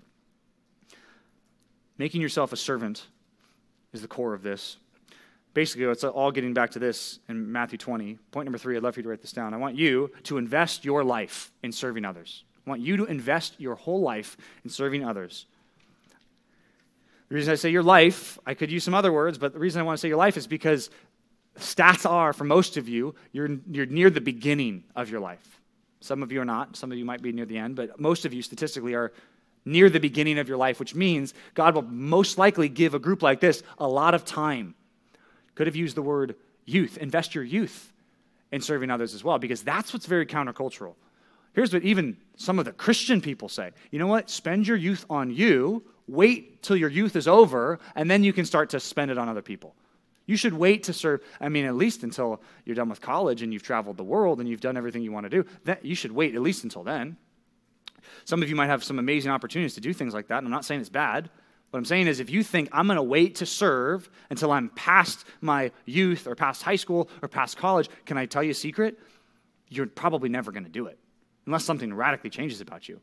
Making 1.97 2.21
yourself 2.21 2.53
a 2.53 2.57
servant 2.57 3.07
is 3.91 4.01
the 4.01 4.07
core 4.07 4.33
of 4.33 4.43
this. 4.43 4.77
Basically, 5.53 5.85
it's 5.85 6.03
all 6.03 6.31
getting 6.31 6.53
back 6.53 6.69
to 6.71 6.79
this 6.79 7.19
in 7.27 7.51
Matthew 7.51 7.77
20. 7.77 8.19
Point 8.31 8.45
number 8.45 8.57
three, 8.57 8.77
I'd 8.77 8.83
love 8.83 8.93
for 8.93 8.99
you 8.99 9.03
to 9.03 9.09
write 9.09 9.21
this 9.21 9.31
down. 9.33 9.53
I 9.53 9.57
want 9.57 9.75
you 9.75 10.11
to 10.23 10.37
invest 10.37 10.85
your 10.85 11.03
life 11.03 11.51
in 11.63 11.71
serving 11.71 12.05
others. 12.05 12.43
I 12.65 12.69
want 12.69 12.81
you 12.81 12.97
to 12.97 13.05
invest 13.05 13.55
your 13.59 13.75
whole 13.75 14.01
life 14.01 14.37
in 14.63 14.69
serving 14.69 15.03
others. 15.03 15.47
The 17.29 17.35
reason 17.35 17.51
I 17.51 17.55
say 17.55 17.69
your 17.69 17.83
life, 17.83 18.39
I 18.45 18.55
could 18.55 18.71
use 18.71 18.83
some 18.83 18.95
other 18.95 19.13
words, 19.13 19.37
but 19.37 19.53
the 19.53 19.59
reason 19.59 19.79
I 19.79 19.83
want 19.83 19.97
to 19.97 20.01
say 20.01 20.07
your 20.07 20.17
life 20.17 20.35
is 20.35 20.47
because 20.47 20.89
stats 21.59 22.09
are, 22.09 22.33
for 22.33 22.43
most 22.43 22.75
of 22.75 22.89
you, 22.89 23.13
you're, 23.31 23.49
you're 23.69 23.85
near 23.85 24.09
the 24.09 24.21
beginning 24.21 24.83
of 24.95 25.09
your 25.11 25.19
life. 25.19 25.59
Some 26.01 26.23
of 26.23 26.31
you 26.31 26.41
are 26.41 26.45
not. 26.45 26.75
Some 26.75 26.91
of 26.91 26.97
you 26.97 27.05
might 27.05 27.21
be 27.21 27.31
near 27.31 27.45
the 27.45 27.57
end, 27.57 27.75
but 27.75 27.99
most 27.99 28.25
of 28.25 28.33
you 28.33 28.41
statistically 28.41 28.95
are 28.95 29.11
near 29.63 29.89
the 29.89 29.99
beginning 29.99 30.39
of 30.39 30.47
your 30.47 30.57
life, 30.57 30.79
which 30.79 30.95
means 30.95 31.33
God 31.53 31.75
will 31.75 31.83
most 31.83 32.37
likely 32.37 32.67
give 32.69 32.95
a 32.95 32.99
group 32.99 33.21
like 33.21 33.39
this 33.39 33.61
a 33.77 33.87
lot 33.87 34.15
of 34.15 34.25
time. 34.25 34.73
Could 35.53 35.67
have 35.67 35.75
used 35.75 35.95
the 35.95 36.01
word 36.01 36.35
youth. 36.65 36.97
Invest 36.97 37.35
your 37.35 37.43
youth 37.43 37.91
in 38.51 38.61
serving 38.61 38.89
others 38.89 39.13
as 39.13 39.23
well, 39.23 39.37
because 39.37 39.61
that's 39.61 39.93
what's 39.93 40.07
very 40.07 40.25
countercultural. 40.25 40.95
Here's 41.53 41.73
what 41.73 41.83
even 41.83 42.17
some 42.37 42.57
of 42.57 42.65
the 42.65 42.71
Christian 42.71 43.21
people 43.21 43.49
say 43.49 43.71
you 43.91 43.99
know 43.99 44.07
what? 44.07 44.29
Spend 44.29 44.67
your 44.67 44.77
youth 44.77 45.05
on 45.09 45.29
you 45.29 45.83
wait 46.11 46.61
till 46.63 46.75
your 46.75 46.89
youth 46.89 47.15
is 47.15 47.27
over, 47.27 47.79
and 47.95 48.09
then 48.09 48.23
you 48.23 48.33
can 48.33 48.45
start 48.45 48.69
to 48.71 48.79
spend 48.79 49.11
it 49.11 49.17
on 49.17 49.29
other 49.29 49.41
people. 49.41 49.75
You 50.25 50.35
should 50.35 50.53
wait 50.53 50.83
to 50.83 50.93
serve, 50.93 51.21
I 51.41 51.49
mean, 51.49 51.65
at 51.65 51.75
least 51.75 52.03
until 52.03 52.41
you're 52.63 52.75
done 52.75 52.89
with 52.89 53.01
college 53.01 53.41
and 53.41 53.51
you've 53.51 53.63
traveled 53.63 53.97
the 53.97 54.03
world 54.03 54.39
and 54.39 54.47
you've 54.47 54.61
done 54.61 54.77
everything 54.77 55.01
you 55.01 55.11
want 55.11 55.25
to 55.25 55.29
do. 55.29 55.45
That, 55.63 55.83
you 55.83 55.95
should 55.95 56.11
wait 56.11 56.35
at 56.35 56.41
least 56.41 56.63
until 56.63 56.83
then. 56.83 57.17
Some 58.25 58.43
of 58.43 58.49
you 58.49 58.55
might 58.55 58.67
have 58.67 58.83
some 58.83 58.99
amazing 58.99 59.31
opportunities 59.31 59.73
to 59.75 59.81
do 59.81 59.91
things 59.91 60.13
like 60.13 60.27
that, 60.27 60.37
and 60.37 60.47
I'm 60.47 60.51
not 60.51 60.65
saying 60.65 60.81
it's 60.81 60.89
bad. 60.89 61.29
What 61.71 61.77
I'm 61.77 61.85
saying 61.85 62.07
is, 62.07 62.19
if 62.19 62.29
you 62.29 62.43
think 62.43 62.69
I'm 62.71 62.87
going 62.87 62.97
to 62.97 63.03
wait 63.03 63.35
to 63.35 63.45
serve 63.45 64.09
until 64.29 64.51
I'm 64.51 64.69
past 64.69 65.25
my 65.41 65.71
youth 65.85 66.25
or 66.25 66.35
past 66.35 66.63
high 66.63 66.75
school 66.75 67.09
or 67.21 67.27
past 67.27 67.57
college, 67.57 67.89
can 68.05 68.17
I 68.17 68.25
tell 68.25 68.43
you 68.43 68.51
a 68.51 68.55
secret? 68.55 68.99
You're 69.67 69.85
probably 69.85 70.29
never 70.29 70.51
going 70.51 70.63
to 70.63 70.69
do 70.69 70.87
it 70.87 70.97
unless 71.45 71.65
something 71.65 71.93
radically 71.93 72.29
changes 72.29 72.61
about 72.61 72.89
you. 72.89 72.99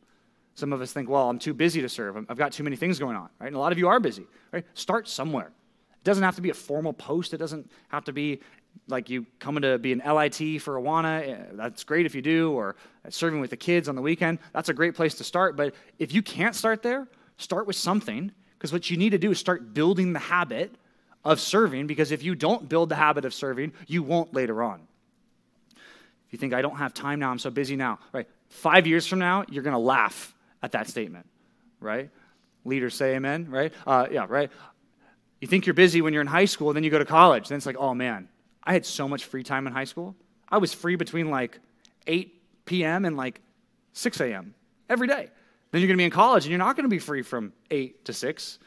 Some 0.57 0.73
of 0.73 0.81
us 0.81 0.91
think, 0.91 1.11
well, 1.11 1.29
I'm 1.29 1.39
too 1.39 1.53
busy 1.53 1.83
to 1.83 1.89
serve. 1.89 2.17
I've 2.29 2.39
got 2.39 2.51
too 2.51 2.65
many 2.65 2.77
things 2.77 2.99
going 2.99 3.15
on, 3.15 3.29
right? 3.39 3.49
And 3.49 3.57
a 3.57 3.59
lot 3.59 3.73
of 3.73 3.79
you 3.79 3.89
are 3.89 4.01
busy, 4.01 4.27
right? 4.53 4.65
Start 4.73 5.07
somewhere. 5.07 5.49
It 5.49 6.05
doesn't 6.05 6.25
have 6.25 6.35
to 6.37 6.41
be 6.41 6.49
a 6.49 6.55
formal 6.55 6.95
post. 6.95 7.35
It 7.35 7.37
doesn't 7.37 7.71
have 7.89 8.05
to 8.05 8.13
be 8.13 8.41
like 8.89 9.11
you 9.11 9.27
coming 9.39 9.63
to 9.63 9.77
be 9.77 9.93
an 9.93 9.99
LIT 9.99 10.63
for 10.63 10.81
Awana. 10.81 11.29
Eh, 11.29 11.37
that's 11.53 11.85
great 11.85 12.07
if 12.07 12.15
you 12.15 12.23
do, 12.23 12.53
or 12.53 12.77
serving 13.11 13.41
with 13.41 13.51
the 13.51 13.57
kids 13.57 13.87
on 13.87 13.97
the 13.97 14.03
weekend. 14.03 14.39
That's 14.55 14.71
a 14.71 14.75
great 14.75 14.95
place 14.95 15.15
to 15.17 15.25
start. 15.25 15.57
But 15.57 15.75
if 15.99 16.15
you 16.15 16.23
can't 16.23 16.55
start 16.55 16.83
there, 16.83 17.07
start 17.37 17.67
with 17.67 17.77
something, 17.77 18.33
because 18.57 18.73
what 18.73 18.91
you 18.91 18.97
need 18.97 19.11
to 19.11 19.19
do 19.19 19.33
is 19.33 19.39
start 19.39 19.75
building 19.75 20.15
the 20.15 20.19
habit 20.19 20.75
of 21.23 21.39
serving, 21.39 21.87
because 21.87 22.13
if 22.13 22.23
you 22.23 22.35
don't 22.35 22.67
build 22.67 22.89
the 22.89 22.95
habit 22.95 23.27
of 23.27 23.35
serving, 23.35 23.75
you 23.87 24.03
won't 24.03 24.33
later 24.33 24.63
on. 24.63 24.81
If 25.75 26.33
you 26.33 26.39
think, 26.39 26.55
I 26.55 26.63
don't 26.63 26.77
have 26.77 26.95
time 26.95 27.19
now, 27.19 27.31
I'm 27.31 27.39
so 27.39 27.51
busy 27.51 27.77
now, 27.77 27.99
right? 28.13 28.27
Five 28.49 28.87
years 28.87 29.07
from 29.07 29.19
now, 29.19 29.45
you're 29.51 29.63
going 29.63 29.75
to 29.75 29.79
laugh 29.79 30.35
at 30.67 30.73
that 30.73 30.89
statement, 30.89 31.27
right? 31.79 32.11
Leaders 32.65 32.95
say 32.97 33.15
amen, 33.15 33.47
right? 33.49 33.73
Uh, 33.87 34.09
yeah, 34.11 34.27
right? 34.29 34.51
You 35.41 35.47
think 35.47 35.65
you're 35.65 35.75
busy 35.75 36.03
when 36.03 36.13
you're 36.13 36.23
in 36.23 36.27
high 36.27 36.47
school, 36.47 36.73
then 36.73 36.83
you 36.83 36.91
go 36.91 36.99
to 36.99 37.05
college. 37.05 37.49
Then 37.49 37.57
it's 37.57 37.67
like, 37.67 37.77
oh 37.79 37.95
man, 37.95 38.29
I 38.65 38.73
had 38.73 38.85
so 38.85 39.07
much 39.07 39.27
free 39.27 39.45
time 39.45 39.69
in 39.69 39.73
high 39.73 39.85
school. 39.85 40.17
I 40.49 40.59
was 40.59 40.75
free 40.75 40.97
between 40.97 41.31
like 41.31 41.61
8 42.09 42.67
p.m. 42.67 43.05
and 43.05 43.17
like 43.17 43.41
6 43.93 44.21
a.m. 44.21 44.55
every 44.91 45.07
day. 45.07 45.31
Then 45.71 45.81
you're 45.81 45.87
going 45.87 45.99
to 45.99 46.01
be 46.01 46.05
in 46.05 46.11
college 46.11 46.45
and 46.45 46.51
you're 46.51 46.59
not 46.59 46.75
going 46.75 46.85
to 46.85 46.91
be 46.91 46.99
free 46.99 47.23
from 47.23 47.53
8 47.71 48.05
to 48.07 48.13
6. 48.13 48.59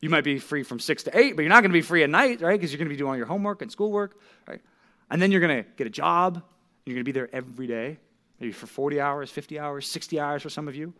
You 0.00 0.08
might 0.08 0.24
be 0.24 0.38
free 0.38 0.62
from 0.62 0.80
6 0.80 1.02
to 1.02 1.18
8, 1.18 1.36
but 1.36 1.42
you're 1.42 1.50
not 1.50 1.60
going 1.60 1.70
to 1.70 1.78
be 1.78 1.82
free 1.82 2.02
at 2.02 2.08
night, 2.08 2.40
right? 2.40 2.58
Because 2.58 2.72
you're 2.72 2.78
going 2.78 2.88
to 2.88 2.94
be 2.94 2.96
doing 2.96 3.10
all 3.10 3.16
your 3.16 3.26
homework 3.26 3.60
and 3.60 3.70
schoolwork, 3.70 4.18
right? 4.48 4.62
And 5.10 5.20
then 5.20 5.30
you're 5.30 5.42
going 5.42 5.64
to 5.64 5.70
get 5.76 5.86
a 5.86 5.90
job. 5.90 6.36
And 6.36 6.44
you're 6.86 6.94
going 6.94 7.04
to 7.04 7.12
be 7.12 7.12
there 7.12 7.28
every 7.34 7.66
day, 7.66 7.98
maybe 8.40 8.52
for 8.52 8.66
40 8.66 9.00
hours, 9.00 9.30
50 9.30 9.58
hours, 9.58 9.86
60 9.86 10.18
hours 10.18 10.42
for 10.42 10.50
some 10.50 10.66
of 10.66 10.74
you. 10.74 10.94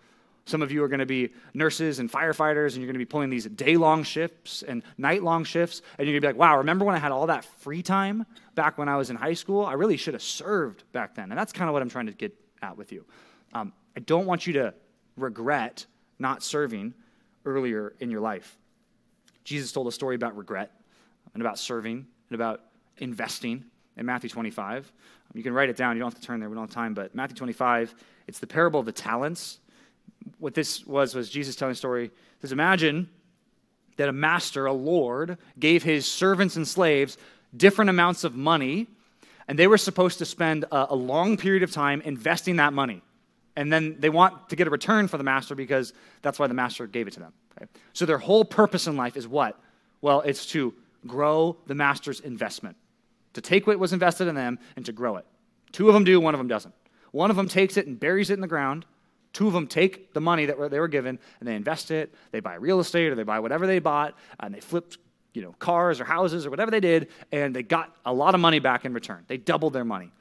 Some 0.45 0.61
of 0.61 0.72
you 0.72 0.82
are 0.82 0.88
going 0.88 1.01
to 1.01 1.07
be 1.07 1.32
nurses 1.55 2.01
and 2.01 2.11
firefighters, 2.11 2.72
and 2.72 2.78
you're 2.78 2.86
going 2.86 2.95
to 2.95 2.99
be 2.99 3.05
pulling 3.05 3.30
these 3.30 3.47
day 3.47 3.76
long 3.76 4.03
shifts 4.03 4.62
and 4.62 4.82
night 4.99 5.22
long 5.22 5.45
shifts. 5.45 5.82
And 5.99 6.07
you're 6.07 6.18
going 6.18 6.22
to 6.22 6.26
be 6.26 6.38
like, 6.38 6.51
wow, 6.51 6.59
remember 6.59 6.84
when 6.84 6.97
I 6.97 6.99
had 6.99 7.12
all 7.12 7.26
that 7.28 7.45
free 7.45 7.82
time 7.82 8.26
back 8.55 8.76
when 8.76 8.88
I 8.88 8.97
was 8.97 9.09
in 9.11 9.16
high 9.16 9.34
school? 9.34 9.64
I 9.64 9.74
really 9.74 9.97
should 9.97 10.14
have 10.14 10.22
served 10.22 10.82
back 10.93 11.14
then. 11.14 11.30
And 11.30 11.38
that's 11.38 11.53
kind 11.53 11.68
of 11.68 11.72
what 11.72 11.82
I'm 11.82 11.90
trying 11.90 12.07
to 12.07 12.12
get 12.12 12.34
at 12.61 12.76
with 12.76 12.90
you. 12.90 13.05
Um, 13.53 13.72
I 13.97 14.01
don't 14.01 14.26
want 14.26 14.47
you 14.47 14.55
to 14.55 14.74
regret 15.16 15.86
not 16.18 16.43
serving 16.43 16.95
earlier 17.45 17.95
in 18.01 18.11
your 18.11 18.20
life. 18.20 18.59
Jesus 19.45 19.70
told 19.70 19.86
a 19.86 19.93
story 19.93 20.16
about 20.16 20.36
regret 20.36 20.72
and 21.34 21.40
about 21.40 21.59
serving 21.59 22.07
and 22.30 22.34
about 22.34 22.62
investing 22.99 23.64
in 23.97 24.07
Matthew 24.07 24.30
25. 24.30 24.93
You 25.34 25.43
can 25.43 25.53
write 25.53 25.70
it 25.70 25.76
down. 25.76 25.97
You 25.97 26.01
don't 26.01 26.12
have 26.12 26.20
to 26.20 26.26
turn 26.26 26.40
there. 26.40 26.49
We 26.49 26.55
don't 26.55 26.64
have 26.64 26.74
time. 26.74 26.95
But 26.95 27.14
Matthew 27.14 27.36
25, 27.36 27.95
it's 28.26 28.38
the 28.38 28.47
parable 28.47 28.80
of 28.80 28.86
the 28.86 28.93
talents 28.93 29.59
what 30.39 30.55
this 30.55 30.87
was 30.87 31.14
was 31.14 31.31
Jesus 31.31 31.57
telling 31.57 31.73
a 31.73 31.77
story. 31.77 32.11
Says, 32.41 32.53
imagine 32.53 33.09
that 33.97 34.09
a 34.09 34.12
master, 34.12 34.66
a 34.66 34.73
lord, 34.73 35.39
gave 35.59 35.83
his 35.83 36.11
servants 36.11 36.57
and 36.57 36.66
slaves 36.66 37.18
different 37.57 37.91
amounts 37.91 38.25
of 38.25 38.35
money, 38.35 38.87
and 39.49 39.59
they 39.59 39.66
were 39.66 39.79
supposed 39.79 40.18
to 40.18 40.25
spend 40.25 40.64
a, 40.64 40.87
a 40.91 40.97
long 40.97 41.37
period 41.37 41.62
of 41.62 41.70
time 41.70 42.01
investing 42.03 42.57
that 42.57 42.73
money. 42.73 43.03
And 43.55 43.73
then 43.73 43.97
they 43.99 44.09
want 44.09 44.49
to 44.49 44.57
get 44.57 44.66
a 44.66 44.70
return 44.70 45.09
for 45.09 45.18
the 45.18 45.25
master 45.25 45.55
because 45.55 45.93
that's 46.23 46.39
why 46.39 46.47
the 46.47 46.55
master 46.55 46.87
gave 46.87 47.07
it 47.07 47.12
to 47.14 47.20
them. 47.20 47.33
Okay? 47.57 47.70
So 47.93 48.07
their 48.07 48.18
whole 48.18 48.45
purpose 48.45 48.87
in 48.87 48.97
life 48.97 49.16
is 49.16 49.29
what? 49.29 49.61
Well, 50.01 50.23
it's 50.23 50.47
to 50.47 50.75
grow 51.07 51.59
the 51.66 51.75
master's 51.75 52.20
investment, 52.20 52.77
to 53.35 53.41
take 53.41 53.66
what 53.66 53.79
was 53.79 53.93
invested 53.93 54.29
in 54.29 54.35
them 54.35 54.59
and 54.77 54.87
to 54.87 54.93
grow 54.93 55.16
it. 55.16 55.27
Two 55.70 55.89
of 55.89 55.95
them 55.95 56.05
do, 56.05 56.20
one 56.20 56.35
of 56.35 56.39
them 56.39 56.49
doesn't. 56.49 56.75
One 57.11 57.31
of 57.31 57.37
them 57.37 57.49
takes 57.49 57.77
it 57.77 57.87
and 57.87 58.01
buries 58.01 58.31
it 58.31 58.35
in 58.35 58.41
the 58.41 58.47
ground. 58.47 58.87
Two 59.33 59.47
of 59.47 59.53
them 59.53 59.66
take 59.66 60.12
the 60.12 60.20
money 60.20 60.47
that 60.47 60.70
they 60.70 60.78
were 60.78 60.89
given 60.89 61.18
and 61.41 61.49
they 61.49 61.55
invest 61.55 61.91
it. 61.91 62.14
They 62.33 62.41
buy 62.41 62.55
real 62.55 62.80
estate 62.80 63.11
or 63.11 63.14
they 63.14 63.22
buy 63.22 63.41
whatever 63.41 63.66
they 63.66 63.78
bought 63.78 64.14
and 64.41 64.55
they 64.55 64.61
flipped 64.61 64.99
you 65.35 65.43
know, 65.43 65.53
cars 65.59 66.01
or 66.01 66.05
houses 66.05 66.45
or 66.45 66.51
whatever 66.51 66.70
they 66.70 66.80
did, 66.80 67.09
and 67.30 67.57
they 67.57 67.62
got 67.62 67.95
a 68.05 68.12
lot 68.12 68.35
of 68.35 68.41
money 68.41 68.59
back 68.59 68.85
in 68.85 68.93
return. 68.93 69.24
They 69.28 69.39
doubled 69.39 69.72
their 69.72 69.85
money. 69.85 70.12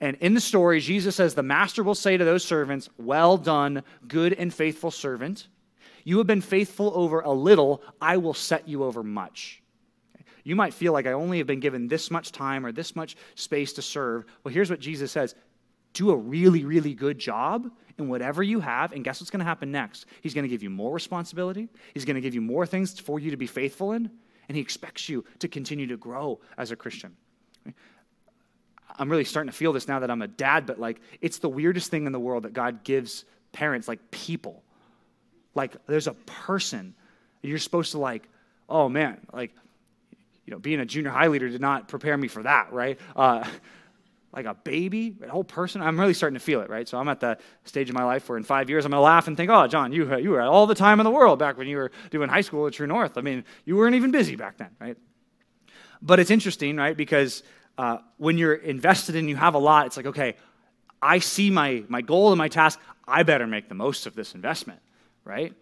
And 0.00 0.16
in 0.20 0.34
the 0.34 0.40
story, 0.40 0.80
Jesus 0.80 1.16
says, 1.16 1.34
The 1.34 1.42
master 1.42 1.82
will 1.82 1.94
say 1.94 2.16
to 2.16 2.24
those 2.24 2.44
servants, 2.44 2.88
Well 2.98 3.36
done, 3.36 3.82
good 4.06 4.32
and 4.34 4.52
faithful 4.52 4.90
servant. 4.90 5.48
You 6.04 6.18
have 6.18 6.26
been 6.26 6.40
faithful 6.40 6.92
over 6.94 7.20
a 7.20 7.30
little, 7.30 7.82
I 8.00 8.16
will 8.16 8.34
set 8.34 8.66
you 8.68 8.84
over 8.84 9.02
much. 9.02 9.62
You 10.42 10.56
might 10.56 10.72
feel 10.72 10.94
like 10.94 11.06
I 11.06 11.12
only 11.12 11.38
have 11.38 11.46
been 11.46 11.60
given 11.60 11.86
this 11.86 12.10
much 12.10 12.32
time 12.32 12.64
or 12.64 12.72
this 12.72 12.96
much 12.96 13.16
space 13.34 13.74
to 13.74 13.82
serve. 13.82 14.24
Well, 14.42 14.52
here's 14.52 14.70
what 14.70 14.80
Jesus 14.80 15.12
says 15.12 15.34
do 15.92 16.10
a 16.10 16.16
really, 16.16 16.64
really 16.64 16.94
good 16.94 17.18
job, 17.18 17.70
in 18.00 18.08
whatever 18.08 18.42
you 18.42 18.60
have, 18.60 18.92
and 18.92 19.04
guess 19.04 19.20
what's 19.20 19.30
going 19.30 19.40
to 19.40 19.44
happen 19.44 19.70
next? 19.70 20.06
He's 20.22 20.34
going 20.34 20.44
to 20.44 20.48
give 20.48 20.62
you 20.62 20.70
more 20.70 20.92
responsibility, 20.92 21.68
He's 21.94 22.04
going 22.04 22.16
to 22.16 22.20
give 22.20 22.34
you 22.34 22.40
more 22.40 22.66
things 22.66 22.98
for 22.98 23.20
you 23.20 23.30
to 23.30 23.36
be 23.36 23.46
faithful 23.46 23.92
in, 23.92 24.10
and 24.48 24.56
He 24.56 24.60
expects 24.60 25.08
you 25.08 25.24
to 25.38 25.48
continue 25.48 25.86
to 25.86 25.96
grow 25.96 26.40
as 26.58 26.72
a 26.72 26.76
Christian. 26.76 27.16
I'm 28.98 29.08
really 29.08 29.24
starting 29.24 29.50
to 29.50 29.56
feel 29.56 29.72
this 29.72 29.86
now 29.86 30.00
that 30.00 30.10
I'm 30.10 30.22
a 30.22 30.28
dad, 30.28 30.66
but 30.66 30.80
like, 30.80 31.00
it's 31.20 31.38
the 31.38 31.48
weirdest 31.48 31.90
thing 31.90 32.06
in 32.06 32.12
the 32.12 32.18
world 32.18 32.42
that 32.42 32.52
God 32.52 32.82
gives 32.82 33.24
parents, 33.52 33.86
like 33.86 34.10
people. 34.10 34.62
Like, 35.54 35.74
there's 35.86 36.06
a 36.06 36.14
person, 36.14 36.94
you're 37.42 37.58
supposed 37.58 37.92
to, 37.92 37.98
like, 37.98 38.28
oh 38.68 38.88
man, 38.88 39.18
like, 39.32 39.52
you 40.46 40.52
know, 40.52 40.58
being 40.58 40.80
a 40.80 40.86
junior 40.86 41.10
high 41.10 41.28
leader 41.28 41.48
did 41.48 41.60
not 41.60 41.88
prepare 41.88 42.16
me 42.16 42.28
for 42.28 42.42
that, 42.42 42.72
right? 42.72 42.98
Uh, 43.14 43.46
like 44.32 44.46
a 44.46 44.54
baby, 44.54 45.16
a 45.22 45.28
whole 45.28 45.44
person. 45.44 45.82
I'm 45.82 45.98
really 45.98 46.14
starting 46.14 46.38
to 46.38 46.44
feel 46.44 46.60
it, 46.60 46.70
right? 46.70 46.88
So 46.88 46.98
I'm 46.98 47.08
at 47.08 47.20
the 47.20 47.38
stage 47.64 47.88
of 47.88 47.94
my 47.94 48.04
life 48.04 48.28
where 48.28 48.38
in 48.38 48.44
five 48.44 48.70
years 48.70 48.84
I'm 48.84 48.92
going 48.92 48.98
to 48.98 49.04
laugh 49.04 49.26
and 49.26 49.36
think, 49.36 49.50
oh, 49.50 49.66
John, 49.66 49.92
you, 49.92 50.16
you 50.18 50.30
were 50.30 50.42
all 50.42 50.66
the 50.66 50.74
time 50.74 51.00
in 51.00 51.04
the 51.04 51.10
world 51.10 51.38
back 51.38 51.58
when 51.58 51.66
you 51.66 51.76
were 51.76 51.90
doing 52.10 52.28
high 52.28 52.40
school 52.40 52.66
at 52.66 52.72
True 52.72 52.86
North. 52.86 53.18
I 53.18 53.22
mean, 53.22 53.44
you 53.64 53.76
weren't 53.76 53.96
even 53.96 54.12
busy 54.12 54.36
back 54.36 54.56
then, 54.58 54.70
right? 54.80 54.96
But 56.00 56.20
it's 56.20 56.30
interesting, 56.30 56.76
right? 56.76 56.96
Because 56.96 57.42
uh, 57.76 57.98
when 58.18 58.38
you're 58.38 58.54
invested 58.54 59.16
and 59.16 59.28
you 59.28 59.36
have 59.36 59.54
a 59.54 59.58
lot, 59.58 59.86
it's 59.86 59.96
like, 59.96 60.06
okay, 60.06 60.36
I 61.02 61.18
see 61.18 61.50
my, 61.50 61.82
my 61.88 62.00
goal 62.00 62.30
and 62.30 62.38
my 62.38 62.48
task. 62.48 62.78
I 63.08 63.24
better 63.24 63.46
make 63.46 63.68
the 63.68 63.74
most 63.74 64.06
of 64.06 64.14
this 64.14 64.34
investment, 64.34 64.80
right? 65.24 65.54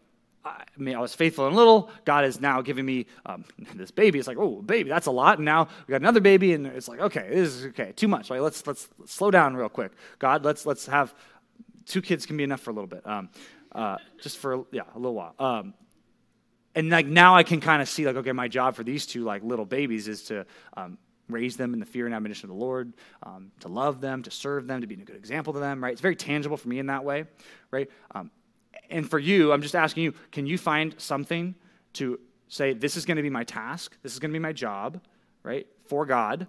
I 0.49 0.64
mean, 0.76 0.96
I 0.96 1.01
was 1.01 1.14
faithful 1.14 1.46
in 1.46 1.55
little. 1.55 1.90
God 2.05 2.24
is 2.24 2.40
now 2.40 2.61
giving 2.62 2.86
me 2.86 3.07
um, 3.26 3.44
this 3.74 3.90
baby. 3.90 4.18
It's 4.18 4.28
like, 4.28 4.38
oh, 4.38 4.62
baby, 4.62 4.88
that's 4.88 5.07
a 5.07 5.11
lot. 5.11 5.38
And 5.38 5.44
now 5.44 5.68
we 5.86 5.92
got 5.92 6.01
another 6.01 6.20
baby, 6.20 6.53
and 6.53 6.66
it's 6.66 6.88
like, 6.88 7.01
okay, 7.01 7.28
this 7.30 7.55
is 7.55 7.66
okay, 7.66 7.92
too 7.94 8.09
much. 8.09 8.30
Like, 8.30 8.40
let's 8.40 8.66
let's, 8.66 8.88
slow 9.07 9.30
down 9.30 9.57
real 9.57 9.68
quick. 9.68 9.92
God, 10.18 10.44
let's 10.44 10.66
let's 10.66 10.86
have 10.86 11.14
two 11.86 12.03
kids 12.03 12.26
can 12.26 12.36
be 12.36 12.44
enough 12.44 12.61
for 12.61 12.70
a 12.70 12.74
little 12.74 12.88
bit, 12.88 13.07
um, 13.07 13.30
uh, 13.72 13.96
just 14.20 14.38
for 14.38 14.66
yeah, 14.72 14.82
a 14.94 14.99
little 14.99 15.14
while. 15.14 15.34
Um, 15.38 15.74
and 16.74 16.90
like 16.90 17.07
now 17.07 17.34
I 17.34 17.42
can 17.42 17.61
kind 17.61 17.82
of 17.82 17.88
see 17.88 18.07
like, 18.07 18.16
okay, 18.16 18.32
my 18.32 18.49
job 18.49 18.76
for 18.76 18.84
these 18.84 19.07
two 19.07 19.24
like 19.24 19.42
little 19.42 19.64
babies 19.64 20.07
is 20.07 20.24
to 20.24 20.46
um, 20.76 20.99
raise 21.28 21.57
them 21.57 21.74
in 21.74 21.80
the 21.80 21.86
fear 21.86 22.07
and 22.07 22.14
admonition 22.14 22.51
of 22.51 22.57
the 22.57 22.62
Lord, 22.62 22.94
um, 23.22 23.51
to 23.61 23.68
love 23.68 24.01
them, 24.01 24.22
to 24.22 24.30
serve 24.30 24.66
them, 24.66 24.80
to 24.80 24.86
be 24.86 24.94
a 24.94 24.99
good 24.99 25.16
example 25.16 25.53
to 25.55 25.59
them, 25.59 25.82
right? 25.82 25.92
It's 25.92 26.01
very 26.01 26.16
tangible 26.16 26.57
for 26.57 26.68
me 26.68 26.78
in 26.78 26.86
that 26.86 27.05
way, 27.05 27.24
right? 27.70 27.90
Um, 28.14 28.30
and 28.91 29.09
for 29.09 29.18
you, 29.18 29.53
I'm 29.53 29.62
just 29.62 29.74
asking 29.74 30.05
you, 30.05 30.14
can 30.33 30.47
you 30.47 30.59
find 30.59 30.95
something 30.99 31.55
to 31.95 32.18
say, 32.49 32.72
this 32.72 32.97
is 32.97 33.05
going 33.05 33.16
to 33.16 33.22
be 33.22 33.31
my 33.31 33.45
task, 33.45 33.97
this 34.03 34.12
is 34.12 34.18
going 34.18 34.31
to 34.31 34.39
be 34.39 34.43
my 34.43 34.53
job, 34.53 35.01
right, 35.43 35.66
for 35.87 36.07
God? 36.07 36.47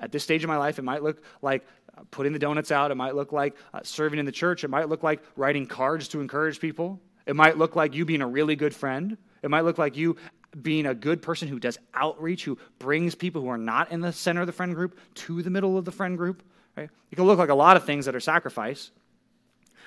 At 0.00 0.10
this 0.10 0.24
stage 0.24 0.42
of 0.42 0.48
my 0.48 0.56
life, 0.56 0.78
it 0.78 0.82
might 0.82 1.02
look 1.02 1.22
like 1.42 1.64
uh, 1.96 2.02
putting 2.10 2.32
the 2.32 2.38
donuts 2.38 2.72
out, 2.72 2.90
it 2.90 2.96
might 2.96 3.14
look 3.14 3.32
like 3.32 3.54
uh, 3.72 3.80
serving 3.82 4.18
in 4.18 4.26
the 4.26 4.32
church, 4.32 4.64
it 4.64 4.68
might 4.68 4.88
look 4.88 5.02
like 5.02 5.22
writing 5.36 5.66
cards 5.66 6.08
to 6.08 6.20
encourage 6.20 6.58
people, 6.60 7.00
it 7.26 7.36
might 7.36 7.56
look 7.58 7.76
like 7.76 7.94
you 7.94 8.04
being 8.04 8.22
a 8.22 8.26
really 8.26 8.56
good 8.56 8.74
friend, 8.74 9.16
it 9.42 9.50
might 9.50 9.62
look 9.62 9.78
like 9.78 9.96
you 9.96 10.16
being 10.60 10.86
a 10.86 10.94
good 10.94 11.22
person 11.22 11.48
who 11.48 11.58
does 11.58 11.78
outreach, 11.94 12.44
who 12.44 12.58
brings 12.78 13.14
people 13.14 13.40
who 13.40 13.48
are 13.48 13.58
not 13.58 13.90
in 13.90 14.00
the 14.00 14.12
center 14.12 14.42
of 14.42 14.46
the 14.46 14.52
friend 14.52 14.74
group 14.74 14.98
to 15.14 15.42
the 15.42 15.50
middle 15.50 15.78
of 15.78 15.84
the 15.84 15.92
friend 15.92 16.18
group. 16.18 16.42
Right? 16.76 16.90
It 17.10 17.16
can 17.16 17.24
look 17.24 17.38
like 17.38 17.48
a 17.48 17.54
lot 17.54 17.76
of 17.76 17.84
things 17.84 18.06
that 18.06 18.14
are 18.14 18.20
sacrifice. 18.20 18.90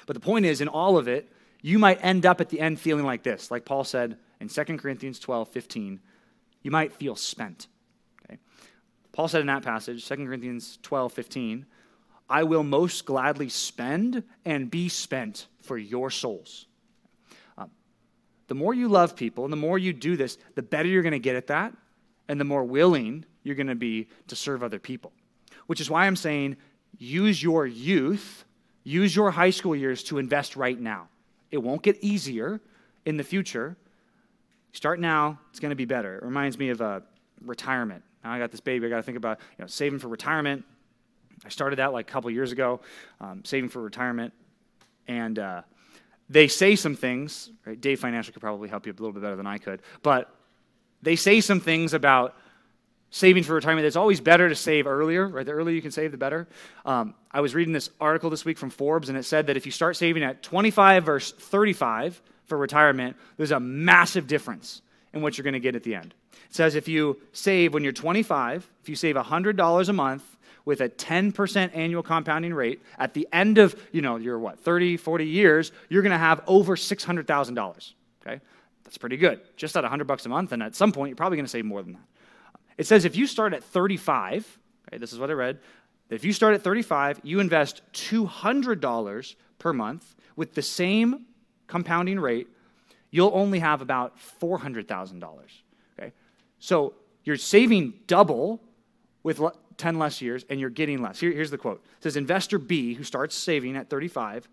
But 0.08 0.16
the 0.16 0.20
point 0.20 0.46
is, 0.46 0.62
in 0.62 0.68
all 0.68 0.98
of 0.98 1.08
it, 1.08 1.32
you 1.66 1.80
might 1.80 1.97
end 2.03 2.28
up 2.28 2.41
at 2.41 2.49
the 2.49 2.59
end 2.59 2.80
feeling 2.80 3.05
like 3.05 3.24
this, 3.24 3.49
like 3.49 3.66
Paul 3.66 3.84
said 3.84 4.20
in 4.39 4.49
2 4.49 4.63
Corinthians 4.78 5.18
12 5.18 5.49
15. 5.49 5.99
You 6.61 6.70
might 6.70 6.93
feel 6.93 7.16
spent. 7.16 7.66
Okay? 8.24 8.38
Paul 9.11 9.28
said 9.28 9.41
in 9.41 9.47
that 9.47 9.63
passage, 9.63 10.07
2 10.07 10.16
Corinthians 10.16 10.78
12 10.84 11.11
15, 11.11 11.66
I 12.30 12.43
will 12.43 12.61
most 12.61 13.07
gladly 13.07 13.49
spend 13.49 14.22
and 14.45 14.70
be 14.70 14.89
spent 14.89 15.47
for 15.59 15.76
your 15.76 16.11
souls. 16.11 16.68
Um, 17.57 17.72
the 18.45 18.53
more 18.53 18.76
you 18.76 18.88
love 18.88 19.16
people 19.16 19.43
and 19.43 19.51
the 19.51 19.57
more 19.57 19.80
you 19.80 19.91
do 19.91 20.16
this, 20.16 20.38
the 20.53 20.61
better 20.61 20.88
you're 20.88 21.01
going 21.01 21.13
to 21.13 21.20
get 21.20 21.36
at 21.36 21.47
that, 21.47 21.74
and 22.28 22.39
the 22.39 22.45
more 22.45 22.63
willing 22.63 23.26
you're 23.41 23.55
going 23.55 23.66
to 23.66 23.74
be 23.74 24.07
to 24.28 24.36
serve 24.36 24.61
other 24.61 24.78
people. 24.78 25.13
Which 25.66 25.82
is 25.82 25.89
why 25.89 26.05
I'm 26.05 26.16
saying 26.16 26.57
use 26.99 27.41
your 27.41 27.66
youth, 27.66 28.45
use 28.84 29.16
your 29.16 29.32
high 29.32 29.49
school 29.49 29.76
years 29.76 30.03
to 30.03 30.20
invest 30.20 30.55
right 30.55 30.80
now. 30.80 31.09
It 31.56 31.64
won't 31.64 31.82
get 31.82 31.97
easier 32.03 32.60
in 33.06 33.16
the 33.16 33.24
future. 33.24 33.78
Start 34.74 34.99
now, 34.99 35.39
it's 35.49 35.62
going 35.62 35.70
to 35.70 35.76
be 35.76 35.86
better. 35.86 36.18
It 36.18 36.24
reminds 36.24 36.60
me 36.60 36.68
of 36.68 36.82
uh, 36.82 36.99
retirement. 37.41 38.03
Now 38.26 38.34
I 38.34 38.39
got 38.39 38.51
this 38.51 38.60
baby, 38.60 38.88
I 38.88 38.89
got 38.89 38.97
to 38.97 39.03
think 39.03 39.18
about 39.18 39.39
you 39.58 39.64
know, 39.64 39.68
saving 39.68 39.99
for 39.99 40.10
retirement. 40.10 40.66
I 41.45 41.49
started 41.49 41.80
that 41.80 41.93
like 41.93 42.10
a 42.10 42.12
couple 42.12 42.30
years 42.30 42.51
ago, 42.51 42.82
um, 43.22 43.41
saving 43.45 43.70
for 43.70 43.82
retirement. 43.82 44.34
And 45.08 45.39
uh, 45.39 45.62
they 46.30 46.49
say 46.49 46.76
some 46.76 46.93
things, 46.93 47.51
right? 47.66 47.80
Dave 47.80 48.01
Financial 48.01 48.34
could 48.34 48.41
probably 48.41 48.68
help 48.68 48.86
you 48.86 48.91
a 48.91 48.99
little 48.99 49.14
bit 49.14 49.22
better 49.22 49.38
than 49.38 49.47
I 49.47 49.58
could, 49.58 49.82
but 50.03 50.36
they 51.01 51.16
say 51.16 51.39
some 51.39 51.62
things 51.62 51.93
about 51.93 52.36
saving 53.16 53.43
for 53.43 53.53
retirement. 53.53 53.88
It's 53.88 53.95
always 53.95 54.20
better 54.20 54.49
to 54.49 54.55
save 54.55 54.88
earlier, 54.88 55.26
right? 55.26 55.45
The 55.45 55.53
earlier 55.53 55.74
you 55.74 55.82
can 55.82 55.91
save, 55.91 56.11
the 56.11 56.18
better. 56.18 56.49
Um, 56.86 57.16
I 57.32 57.39
was 57.39 57.55
reading 57.55 57.72
this 57.72 57.89
article 58.01 58.30
this 58.30 58.43
week 58.43 58.57
from 58.57 58.70
Forbes, 58.70 59.07
and 59.07 59.18
it 59.18 59.24
said 59.24 59.47
that 59.47 59.55
if 59.55 59.66
you 59.66 59.72
start 59.72 59.95
saving 59.95 60.22
at 60.22 60.43
25 60.43 61.05
versus 61.05 61.34
35 61.39 62.22
for 62.43 62.57
retirement, 62.57 63.16
there's 63.38 63.51
a 63.51 63.59
massive 63.59 64.28
difference 64.28 64.82
in 65.13 65.22
what 65.22 65.38
you're 65.38 65.43
going 65.43 65.53
to 65.53 65.61
get 65.61 65.78
at 65.78 65.84
the 65.84 65.95
end. 65.95 66.13
It 66.34 66.53
says 66.53 66.76
if 66.76 66.89
you 66.89 67.18
save 67.32 67.74
when 67.74 67.84
you're 67.84 67.93
25, 67.93 68.70
if 68.82 68.89
you 68.89 68.97
save 68.97 69.16
$100 69.16 69.89
a 69.89 69.93
month 69.93 70.38
with 70.66 70.82
a 70.82 70.89
10% 70.89 71.72
annual 71.74 72.03
compounding 72.03 72.53
rate, 72.53 72.82
at 72.99 73.13
the 73.13 73.30
end 73.32 73.59
of, 73.59 73.82
you 73.93 74.01
know, 74.01 74.18
your 74.18 74.38
what, 74.39 74.59
30, 74.59 74.97
40 74.97 75.26
years, 75.26 75.72
you're 75.88 76.01
going 76.01 76.11
to 76.11 76.18
have 76.18 76.41
over 76.47 76.76
$600,000, 76.76 77.93
okay? 78.28 78.41
That's 78.84 78.97
pretty 78.97 79.16
good. 79.16 79.39
Just 79.55 79.78
at 79.78 79.84
100 79.84 80.03
bucks 80.03 80.26
a 80.26 80.30
month, 80.30 80.51
and 80.51 80.61
at 80.61 80.76
some 80.76 80.91
point, 80.91 81.11
you're 81.11 81.16
probably 81.16 81.38
going 81.38 81.45
to 81.45 81.49
save 81.49 81.63
more 81.63 81.82
than 81.82 81.93
that. 81.93 82.01
It 82.78 82.88
says 82.88 83.05
if 83.05 83.15
you 83.15 83.28
start 83.28 83.53
at 83.53 83.63
35, 83.63 84.59
okay, 84.88 84.97
this 84.97 85.13
is 85.13 85.19
what 85.19 85.30
I 85.30 85.34
read. 85.34 85.59
If 86.09 86.23
you 86.23 86.34
start 86.34 86.53
at 86.53 86.61
35, 86.61 87.21
you 87.23 87.39
invest 87.39 87.82
$200 87.93 89.36
per 89.57 89.73
month 89.73 90.15
with 90.36 90.53
the 90.53 90.61
same 90.61 91.26
compounding 91.67 92.19
rate, 92.19 92.47
you'll 93.09 93.32
only 93.34 93.59
have 93.59 93.82
about 93.82 94.17
$400,000. 94.41 95.23
Okay? 95.97 96.11
So 96.59 96.93
you're 97.23 97.38
saving 97.38 97.93
double 98.07 98.61
with 99.23 99.41
10 99.78 99.97
less 99.97 100.21
years 100.21 100.45
and 100.49 100.59
you're 100.59 100.69
getting 100.69 101.01
less. 101.01 101.19
Here, 101.19 101.32
here's 101.32 101.51
the 101.51 101.57
quote. 101.57 101.84
It 101.97 102.03
says 102.03 102.17
investor 102.17 102.59
B 102.59 102.93
who 102.93 103.03
starts 103.03 103.36
saving 103.36 103.76
at 103.76 103.89
35 103.89 104.47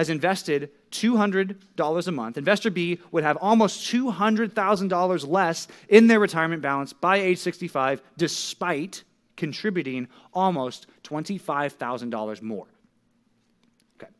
has 0.00 0.08
invested 0.08 0.70
$200 0.92 2.06
a 2.06 2.10
month, 2.10 2.38
investor 2.38 2.70
B 2.70 2.98
would 3.12 3.22
have 3.22 3.36
almost 3.36 3.92
$200,000 3.92 5.28
less 5.28 5.68
in 5.90 6.06
their 6.06 6.18
retirement 6.18 6.62
balance 6.62 6.94
by 6.94 7.18
age 7.18 7.36
65, 7.36 8.00
despite 8.16 9.04
contributing 9.36 10.08
almost 10.32 10.86
$25,000 11.04 12.40
more. 12.40 12.66
Okay. 14.00 14.10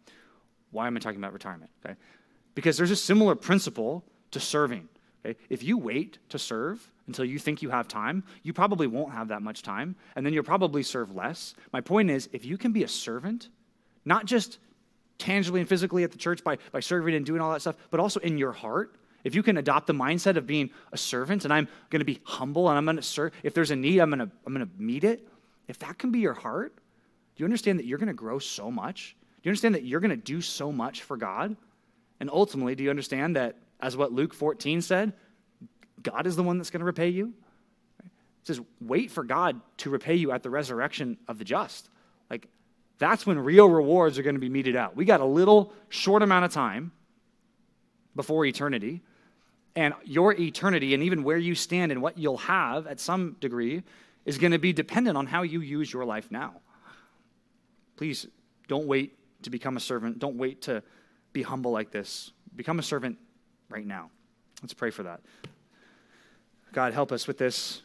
Why 0.70 0.87
am 0.87 0.99
I 0.99 1.01
talking 1.01 1.18
about 1.18 1.33
retirement? 1.33 1.70
Okay. 1.83 1.97
Because 2.55 2.76
there's 2.76 2.91
a 2.91 2.97
similar 2.97 3.35
principle 3.35 4.05
to 4.33 4.39
serving. 4.39 4.87
Okay. 5.24 5.39
If 5.49 5.62
you 5.62 5.78
wait 5.78 6.18
to 6.28 6.39
serve 6.39 6.93
until 7.07 7.24
you 7.24 7.39
think 7.39 7.62
you 7.62 7.70
have 7.70 7.89
time, 7.89 8.22
you 8.43 8.53
probably 8.53 8.87
won't 8.87 9.14
have 9.14 9.28
that 9.28 9.41
much 9.41 9.62
time, 9.62 9.97
and 10.14 10.26
then 10.26 10.35
you'll 10.35 10.45
probably 10.45 10.83
serve 10.83 11.16
less. 11.16 11.55
My 11.72 11.81
point 11.81 12.11
is, 12.11 12.28
if 12.35 12.45
you 12.45 12.59
can 12.59 12.72
be 12.72 12.83
a 12.83 12.89
servant, 12.89 13.49
not 14.05 14.26
just 14.26 14.59
tangibly 15.21 15.61
and 15.61 15.68
physically 15.68 16.03
at 16.03 16.11
the 16.11 16.18
church 16.18 16.43
by, 16.43 16.59
by 16.73 16.81
serving 16.81 17.14
and 17.14 17.25
doing 17.25 17.41
all 17.41 17.53
that 17.53 17.61
stuff, 17.61 17.77
but 17.91 18.01
also 18.01 18.18
in 18.21 18.39
your 18.39 18.53
heart. 18.53 18.97
If 19.23 19.35
you 19.35 19.43
can 19.43 19.59
adopt 19.59 19.87
the 19.87 19.93
mindset 19.93 20.37
of 20.37 20.47
being 20.47 20.71
a 20.93 20.97
servant 20.97 21.45
and 21.45 21.53
I'm 21.53 21.68
going 21.91 22.01
to 22.01 22.07
be 22.07 22.21
humble 22.25 22.68
and 22.68 22.79
I'm 22.79 22.85
going 22.85 22.97
to 22.97 23.03
serve, 23.03 23.33
if 23.43 23.55
there's 23.55 23.71
a 23.71 23.77
need, 23.77 24.01
I'm 24.01 24.11
going 24.11 24.21
to, 24.21 24.31
I'm 24.47 24.55
going 24.55 24.66
to 24.66 24.73
meet 24.83 25.05
it. 25.05 25.29
If 25.68 25.79
that 25.81 25.99
can 25.99 26.11
be 26.11 26.21
your 26.21 26.35
heart, 26.35 26.75
do 26.75 27.43
you 27.43 27.45
understand 27.45 27.79
that 27.79 27.87
you're 27.87 27.99
going 27.99 28.09
to 28.09 28.14
grow 28.14 28.39
so 28.39 28.71
much? 28.71 29.14
Do 29.21 29.49
you 29.49 29.51
understand 29.51 29.75
that 29.75 29.85
you're 29.85 30.01
going 30.01 30.11
to 30.11 30.16
do 30.16 30.41
so 30.41 30.73
much 30.73 31.03
for 31.03 31.16
God? 31.16 31.57
And 32.18 32.31
ultimately, 32.31 32.75
do 32.75 32.83
you 32.83 32.91
understand 32.91 33.37
that, 33.37 33.57
as 33.81 33.97
what 33.97 34.12
Luke 34.12 34.35
14 34.35 34.83
said, 34.83 35.12
God 36.03 36.27
is 36.27 36.37
the 36.37 36.43
one 36.43 36.59
that's 36.59 36.71
going 36.71 36.81
to 36.81 36.87
repay 36.87 37.09
you? 37.09 37.33
It 38.03 38.47
says, 38.47 38.61
wait 38.81 39.11
for 39.11 39.25
God 39.25 39.61
to 39.79 39.91
repay 39.91 40.14
you 40.14 40.33
at 40.33 40.43
the 40.43 40.51
resurrection 40.51 41.18
of 41.29 41.39
the 41.39 41.45
just. 41.45 41.89
Like, 42.31 42.49
that's 43.01 43.26
when 43.26 43.38
real 43.38 43.68
rewards 43.68 44.18
are 44.18 44.22
going 44.22 44.36
to 44.36 44.40
be 44.40 44.51
meted 44.51 44.76
out. 44.76 44.94
We 44.94 45.07
got 45.07 45.20
a 45.20 45.24
little 45.24 45.72
short 45.88 46.22
amount 46.22 46.44
of 46.44 46.53
time 46.53 46.92
before 48.14 48.44
eternity. 48.44 49.01
And 49.74 49.94
your 50.05 50.34
eternity 50.34 50.92
and 50.92 51.03
even 51.03 51.24
where 51.24 51.38
you 51.38 51.55
stand 51.55 51.92
and 51.92 52.03
what 52.03 52.18
you'll 52.18 52.36
have 52.36 52.86
at 52.86 53.01
some 53.01 53.36
degree 53.40 53.82
is 54.26 54.36
going 54.36 54.53
to 54.53 54.59
be 54.59 54.74
dependent 54.74 55.16
on 55.16 55.26
how 55.26 55.42
you 55.42 55.62
use 55.62 55.90
your 55.90 56.05
life 56.05 56.30
now. 56.30 56.55
Please 57.96 58.26
don't 58.68 58.86
wait 58.86 59.16
to 59.44 59.51
become 59.51 59.78
a 59.78 59.80
servant. 59.80 60.18
Don't 60.18 60.36
wait 60.36 60.62
to 60.62 60.82
be 61.32 61.42
humble 61.42 61.70
like 61.70 61.90
this. 61.90 62.32
Become 62.55 62.80
a 62.80 62.82
servant 62.82 63.16
right 63.70 63.86
now. 63.86 64.11
Let's 64.61 64.74
pray 64.74 64.90
for 64.90 65.05
that. 65.05 65.20
God, 66.72 66.92
help 66.92 67.12
us 67.12 67.26
with 67.26 67.38
this. 67.38 67.80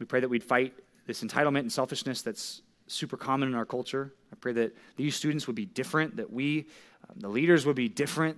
We 0.00 0.06
pray 0.06 0.18
that 0.20 0.28
we'd 0.28 0.42
fight 0.42 0.74
this 1.06 1.22
entitlement 1.22 1.60
and 1.60 1.72
selfishness 1.72 2.22
that's 2.22 2.62
super 2.86 3.16
common 3.16 3.48
in 3.48 3.54
our 3.54 3.66
culture. 3.66 4.12
I 4.32 4.36
pray 4.36 4.52
that 4.52 4.76
these 4.96 5.16
students 5.16 5.46
would 5.46 5.56
be 5.56 5.66
different, 5.66 6.16
that 6.16 6.32
we 6.32 6.66
Um, 7.08 7.20
the 7.20 7.28
leaders 7.28 7.64
would 7.66 7.76
be 7.76 7.88
different. 7.88 8.36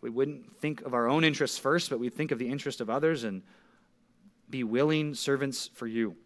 We 0.00 0.10
wouldn't 0.10 0.56
think 0.58 0.80
of 0.82 0.94
our 0.94 1.08
own 1.08 1.24
interests 1.24 1.58
first, 1.58 1.90
but 1.90 1.98
we'd 1.98 2.14
think 2.14 2.32
of 2.32 2.38
the 2.38 2.48
interest 2.48 2.80
of 2.80 2.90
others 2.90 3.24
and 3.24 3.42
be 4.50 4.64
willing 4.64 5.14
servants 5.14 5.70
for 5.74 5.86
you. 5.86 6.16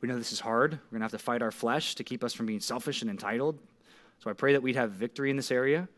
We 0.00 0.08
know 0.08 0.16
this 0.16 0.32
is 0.32 0.40
hard. 0.40 0.72
We're 0.72 0.98
going 0.98 1.00
to 1.00 1.04
have 1.04 1.10
to 1.12 1.18
fight 1.18 1.42
our 1.42 1.50
flesh 1.50 1.94
to 1.96 2.04
keep 2.04 2.22
us 2.22 2.34
from 2.34 2.46
being 2.46 2.60
selfish 2.60 3.02
and 3.02 3.10
entitled. 3.10 3.58
So 4.20 4.30
I 4.30 4.32
pray 4.32 4.52
that 4.52 4.62
we'd 4.62 4.76
have 4.76 4.92
victory 4.92 5.30
in 5.30 5.36
this 5.36 5.50
area. 5.50 5.88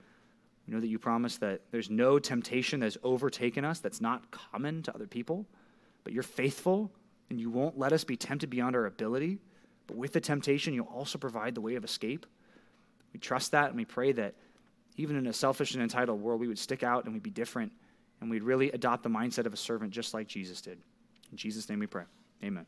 We 0.66 0.74
know 0.74 0.80
that 0.80 0.88
you 0.88 0.98
promise 0.98 1.36
that 1.38 1.60
there's 1.70 1.90
no 1.90 2.18
temptation 2.18 2.80
that's 2.80 2.98
overtaken 3.02 3.64
us 3.64 3.80
that's 3.80 4.00
not 4.00 4.30
common 4.30 4.82
to 4.82 4.94
other 4.94 5.06
people, 5.06 5.46
but 6.02 6.12
you're 6.12 6.24
faithful 6.24 6.90
and 7.30 7.40
you 7.40 7.50
won't 7.50 7.78
let 7.78 7.92
us 7.92 8.04
be 8.04 8.16
tempted 8.16 8.50
beyond 8.50 8.74
our 8.74 8.86
ability. 8.86 9.38
But 9.86 9.96
with 9.96 10.12
the 10.12 10.20
temptation, 10.20 10.74
you'll 10.74 10.86
also 10.86 11.18
provide 11.18 11.54
the 11.54 11.60
way 11.60 11.76
of 11.76 11.84
escape. 11.84 12.26
We 13.12 13.20
trust 13.20 13.52
that 13.52 13.68
and 13.68 13.76
we 13.76 13.84
pray 13.84 14.12
that 14.12 14.34
even 14.96 15.16
in 15.16 15.26
a 15.26 15.32
selfish 15.32 15.74
and 15.74 15.82
entitled 15.82 16.20
world, 16.20 16.40
we 16.40 16.48
would 16.48 16.58
stick 16.58 16.82
out 16.82 17.04
and 17.04 17.14
we'd 17.14 17.22
be 17.22 17.30
different 17.30 17.72
and 18.20 18.30
we'd 18.30 18.42
really 18.42 18.70
adopt 18.72 19.02
the 19.02 19.08
mindset 19.08 19.46
of 19.46 19.52
a 19.52 19.56
servant 19.56 19.92
just 19.92 20.14
like 20.14 20.26
Jesus 20.26 20.60
did. 20.60 20.78
In 21.30 21.36
Jesus' 21.36 21.68
name 21.68 21.78
we 21.78 21.86
pray. 21.86 22.04
Amen. 22.42 22.66